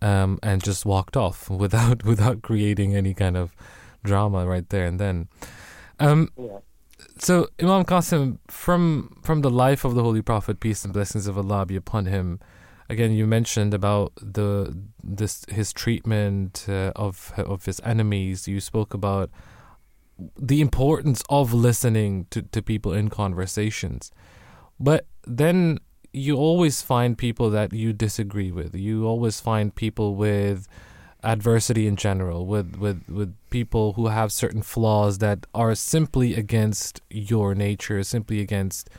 [0.00, 3.54] um, and just walked off without without creating any kind of
[4.02, 5.28] drama right there and then.
[6.00, 6.58] Um, Yeah.
[7.18, 11.38] So Imam Qasim, from from the life of the Holy Prophet, peace and blessings of
[11.38, 12.40] Allah be upon him.
[12.88, 18.48] Again, you mentioned about the this his treatment uh, of of his enemies.
[18.48, 19.30] You spoke about
[20.38, 24.12] the importance of listening to, to people in conversations,
[24.78, 25.78] but then
[26.12, 28.74] you always find people that you disagree with.
[28.74, 30.68] You always find people with
[31.24, 37.00] adversity in general, with, with, with people who have certain flaws that are simply against
[37.10, 38.90] your nature, simply against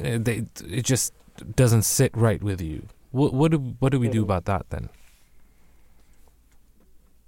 [0.00, 1.12] uh, they, it just
[1.56, 2.86] doesn't sit right with you.
[3.10, 4.24] What what do what do we do Mhm.
[4.24, 4.88] about that then?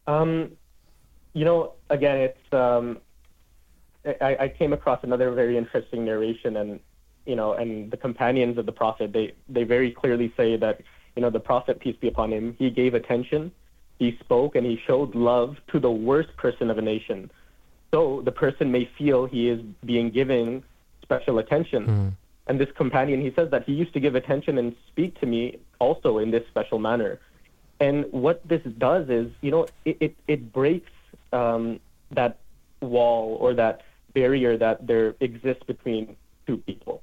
[0.07, 0.53] Um,
[1.35, 2.99] you know, again, it's um,
[4.21, 6.81] I, I came across another very interesting narration, and
[7.27, 10.81] you know, and the companions of the Prophet, they they very clearly say that
[11.15, 13.53] you know the Prophet, peace be upon him, he gave attention,
[13.99, 17.31] he spoke, and he showed love to the worst person of a nation.
[17.93, 20.63] So the person may feel he is being given
[21.03, 22.17] special attention.
[22.49, 25.59] And this companion, he says that he used to give attention and speak to me
[25.79, 27.19] also in this special manner.
[27.81, 30.91] And what this does is, you know, it, it, it breaks
[31.33, 31.81] um,
[32.13, 32.39] that
[32.81, 33.83] wall or that
[34.15, 36.17] barrier that there exists between
[36.47, 37.03] two people,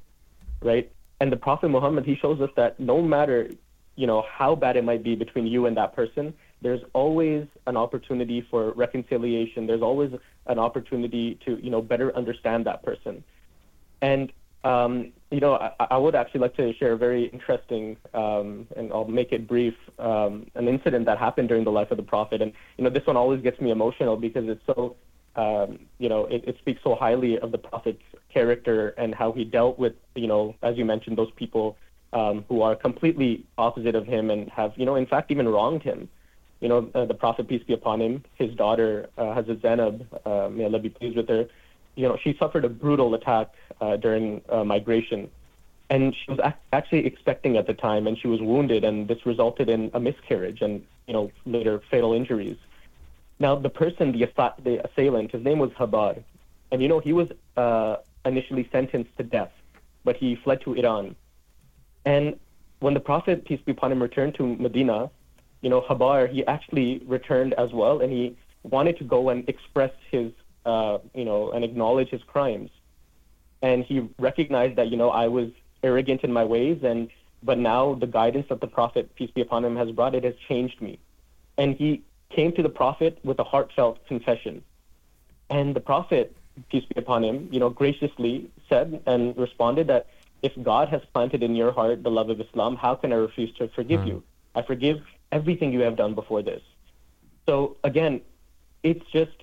[0.61, 0.91] right?
[1.19, 3.49] And the Prophet Muhammad, he shows us that no matter,
[3.95, 6.33] you know, how bad it might be between you and that person,
[6.63, 9.67] there's always an opportunity for reconciliation.
[9.67, 10.11] There's always
[10.47, 13.23] an opportunity to, you know, better understand that person.
[14.01, 14.31] And
[14.63, 18.93] um, you know, I, I would actually like to share a very interesting, um, and
[18.93, 22.41] I'll make it brief, um, an incident that happened during the life of the Prophet.
[22.41, 24.95] And you know, this one always gets me emotional because it's so,
[25.35, 29.43] um, you know, it, it speaks so highly of the Prophet's character and how he
[29.43, 31.77] dealt with, you know, as you mentioned, those people
[32.13, 35.83] um, who are completely opposite of him and have, you know, in fact, even wronged
[35.83, 36.07] him.
[36.63, 39.95] You know, uh, the Prophet, peace be upon him, his daughter, uh, Hazrat Zainab,
[40.25, 41.45] uh, may Allah be pleased with her,
[41.95, 43.49] you know, she suffered a brutal attack
[43.81, 45.29] uh, during uh, migration.
[45.89, 49.25] And she was ac- actually expecting at the time, and she was wounded, and this
[49.25, 52.55] resulted in a miscarriage and, you know, later fatal injuries.
[53.39, 56.23] Now, the person, the, assa- the assailant, his name was Habbar.
[56.71, 57.27] And, you know, he was
[57.57, 59.51] uh, initially sentenced to death,
[60.05, 61.17] but he fled to Iran.
[62.05, 62.39] And
[62.79, 65.11] when the Prophet, peace be upon him, returned to Medina,
[65.63, 69.93] you know, Habbar, he actually returned as well, and he wanted to go and express
[70.11, 70.33] his,
[70.65, 72.69] uh, you know, and acknowledge his crimes.
[73.61, 75.49] And he recognized that, you know, I was
[75.81, 77.09] arrogant in my ways, and
[77.41, 80.35] but now the guidance that the Prophet, peace be upon him, has brought, it has
[80.49, 80.99] changed me.
[81.57, 84.63] And he came to the Prophet with a heartfelt confession.
[85.49, 86.35] And the Prophet,
[86.69, 90.07] peace be upon him, you know, graciously said and responded that
[90.41, 93.53] if God has planted in your heart the love of Islam, how can I refuse
[93.59, 94.23] to forgive you?
[94.55, 95.01] I forgive
[95.37, 96.63] everything you have done before this.
[97.47, 97.53] So
[97.83, 98.21] again,
[98.83, 99.37] it's just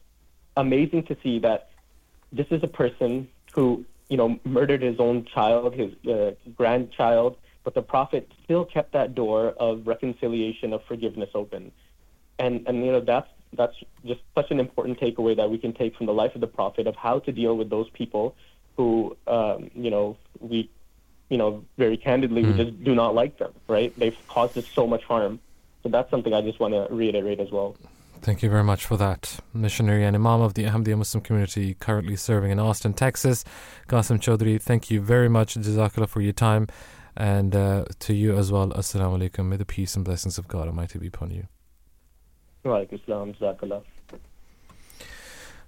[0.57, 1.61] amazing to see that
[2.39, 7.33] this is a person who, you know, murdered his own child, his uh, grandchild,
[7.65, 11.73] but the Prophet still kept that door of reconciliation, of forgiveness open.
[12.39, 13.31] And, and you know, that's,
[13.61, 13.77] that's
[14.11, 16.87] just such an important takeaway that we can take from the life of the Prophet
[16.87, 18.37] of how to deal with those people
[18.77, 20.71] who, um, you know, we
[21.31, 22.51] you know, very candidly, Hmm.
[22.51, 23.97] we just do not like them, right?
[23.97, 25.39] They've caused us so much harm.
[25.83, 27.77] So that's something I just want to reiterate as well.
[28.23, 29.41] Thank you very much for that.
[29.55, 33.45] Missionary and Imam of the Ahmadiyya Muslim community currently serving in Austin, Texas.
[33.89, 36.67] Qasim Choudhary, thank you very much, Jazakallah, for your time.
[37.17, 39.47] And uh, to you as well, Assalamu alaikum.
[39.47, 41.49] May the peace and blessings of God Almighty be upon you.
[42.63, 43.83] Wa alaikum assalam, jazakallah.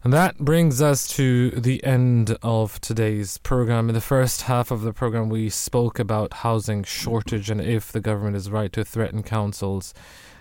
[0.04, 3.88] And that brings us to the end of today's program.
[3.88, 8.00] In the first half of the program, we spoke about housing shortage and if the
[8.00, 9.94] government is right to threaten councils.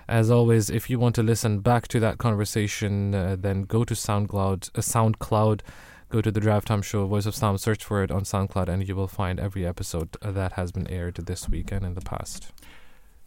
[0.07, 3.93] As always, if you want to listen back to that conversation, uh, then go to
[3.93, 4.71] SoundCloud.
[4.75, 5.61] Uh, SoundCloud,
[6.09, 8.87] go to the Drive Time Show, Voice of Islam, search for it on SoundCloud, and
[8.87, 12.51] you will find every episode that has been aired this week and in the past.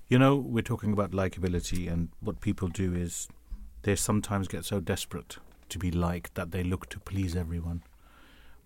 [0.09, 3.29] You know, we're talking about likability, and what people do is
[3.83, 5.39] they sometimes get so desperate
[5.71, 7.83] to be liked that they look to please everyone.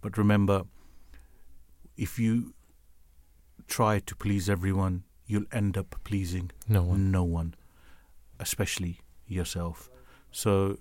[0.00, 0.64] But remember,
[1.96, 2.54] if you
[3.66, 7.10] try to please everyone, you'll end up pleasing No one.
[7.10, 7.54] no one,
[8.40, 9.90] especially yourself.
[10.30, 10.78] So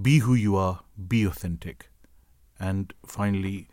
[0.00, 1.90] be who you are, be authentic,
[2.60, 3.68] and finally,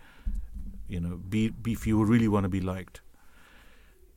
[0.88, 3.02] you know, be, be if you really want to be liked,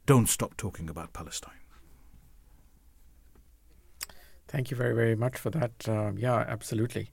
[0.06, 1.52] don't stop talking about Palestine.
[4.46, 5.86] Thank you very, very much for that.
[5.86, 7.10] Um, yeah, absolutely.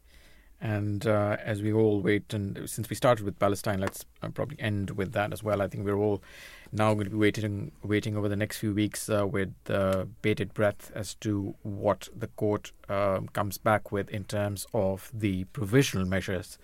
[0.62, 4.60] And uh, as we all wait, and since we started with Palestine, let's uh, probably
[4.60, 5.62] end with that as well.
[5.62, 6.24] I think we're all
[6.72, 10.54] now going to be waiting, waiting over the next few weeks uh, with uh, bated
[10.54, 16.06] breath as to what the court um comes back with in terms of the provisional
[16.08, 16.58] measures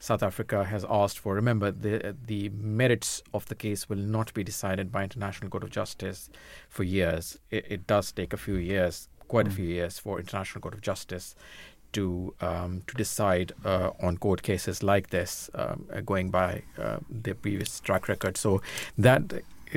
[0.00, 1.34] South Africa has asked for.
[1.34, 5.70] Remember, the the merits of the case will not be decided by International Court of
[5.70, 6.30] Justice
[6.68, 7.38] for years.
[7.50, 9.54] It, it does take a few years, quite a Mm.
[9.54, 11.34] few years, for International Court of Justice
[11.92, 16.98] to um, to decide uh, on court cases like this, um, uh, going by uh,
[17.08, 18.36] their previous track record.
[18.36, 18.60] So
[18.96, 19.22] that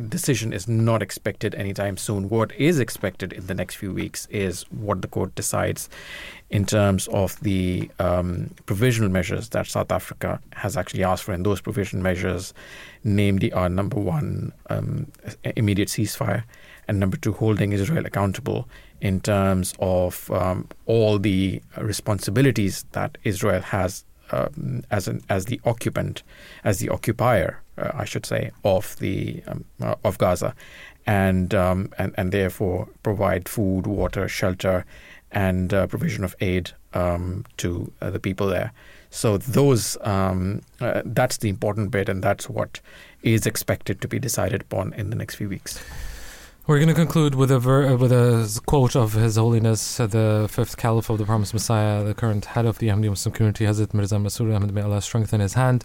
[0.09, 2.29] decision is not expected anytime soon.
[2.29, 5.89] What is expected in the next few weeks is what the court decides
[6.49, 11.33] in terms of the um, provisional measures that South Africa has actually asked for.
[11.33, 12.53] And those provisional measures,
[13.03, 15.07] namely, are number one, um,
[15.55, 16.43] immediate ceasefire,
[16.87, 18.67] and number two, holding Israel accountable
[19.01, 25.59] in terms of um, all the responsibilities that Israel has um, as an as the
[25.65, 26.23] occupant,
[26.63, 30.55] as the occupier, uh, I should say, of the um, uh, of Gaza,
[31.05, 34.85] and um, and and therefore provide food, water, shelter,
[35.31, 38.71] and uh, provision of aid um, to uh, the people there.
[39.09, 42.79] So those um, uh, that's the important bit, and that's what
[43.23, 45.83] is expected to be decided upon in the next few weeks.
[46.71, 50.07] We're going to conclude with a ver- uh, with a quote of His Holiness, uh,
[50.07, 53.65] the fifth Caliph of the Promised Messiah, the current head of the Ahmadiyya Muslim community,
[53.65, 54.73] Hazrat Mirza Masroor Ahmad.
[54.73, 55.83] May Allah strengthen his hand.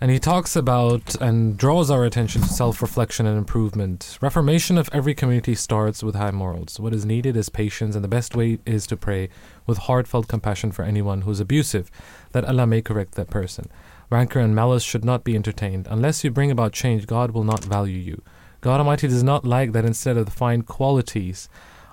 [0.00, 4.18] And he talks about and draws our attention to self reflection and improvement.
[4.20, 6.80] Reformation of every community starts with high morals.
[6.80, 9.28] What is needed is patience, and the best way is to pray
[9.68, 11.92] with heartfelt compassion for anyone who is abusive,
[12.32, 13.70] that Allah may correct that person.
[14.10, 15.86] Rancor and malice should not be entertained.
[15.88, 18.20] Unless you bring about change, God will not value you.
[18.60, 21.48] God Almighty does not like that instead of the fine qualities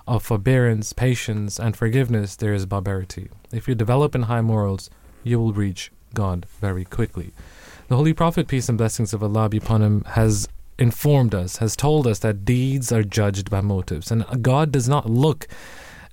[0.06, 3.28] of forbearance, patience, and forgiveness, there is barbarity.
[3.52, 4.90] If you develop in high morals,
[5.22, 7.32] you will reach God very quickly.
[7.88, 10.48] The Holy Prophet, peace and blessings of Allah be upon him, has
[10.78, 14.10] informed us, has told us that deeds are judged by motives.
[14.10, 15.46] And God does not look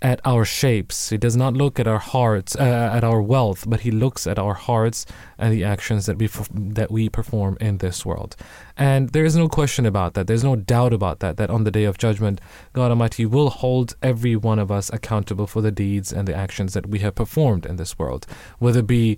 [0.04, 3.80] at our shapes, He does not look at our hearts, uh, at our wealth, but
[3.80, 5.06] He looks at our hearts
[5.38, 8.36] and the actions that we, that we perform in this world.
[8.78, 10.28] And there is no question about that.
[10.28, 12.42] There's no doubt about that, that on the day of judgment,
[12.74, 16.74] God Almighty will hold every one of us accountable for the deeds and the actions
[16.74, 18.28] that we have performed in this world,
[18.60, 19.18] whether it be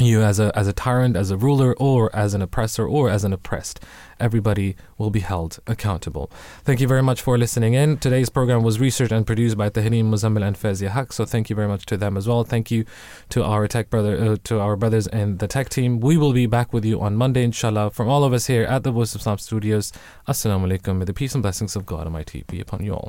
[0.00, 3.24] you as a as a tyrant, as a ruler, or as an oppressor, or as
[3.24, 3.80] an oppressed.
[4.20, 6.30] Everybody will be held accountable.
[6.64, 7.98] Thank you very much for listening in.
[7.98, 11.12] Today's program was researched and produced by Tehreem Muzammil and Fezia Haq.
[11.12, 12.42] So thank you very much to them as well.
[12.42, 12.84] Thank you
[13.28, 16.00] to our tech brother, uh, to our brothers in the tech team.
[16.00, 17.90] We will be back with you on Monday, inshallah.
[17.90, 19.92] From all of us here at the Voice of Islam Studios.
[20.26, 20.98] Assalamu alaikum.
[20.98, 23.06] May the peace and blessings of God Almighty be upon you all.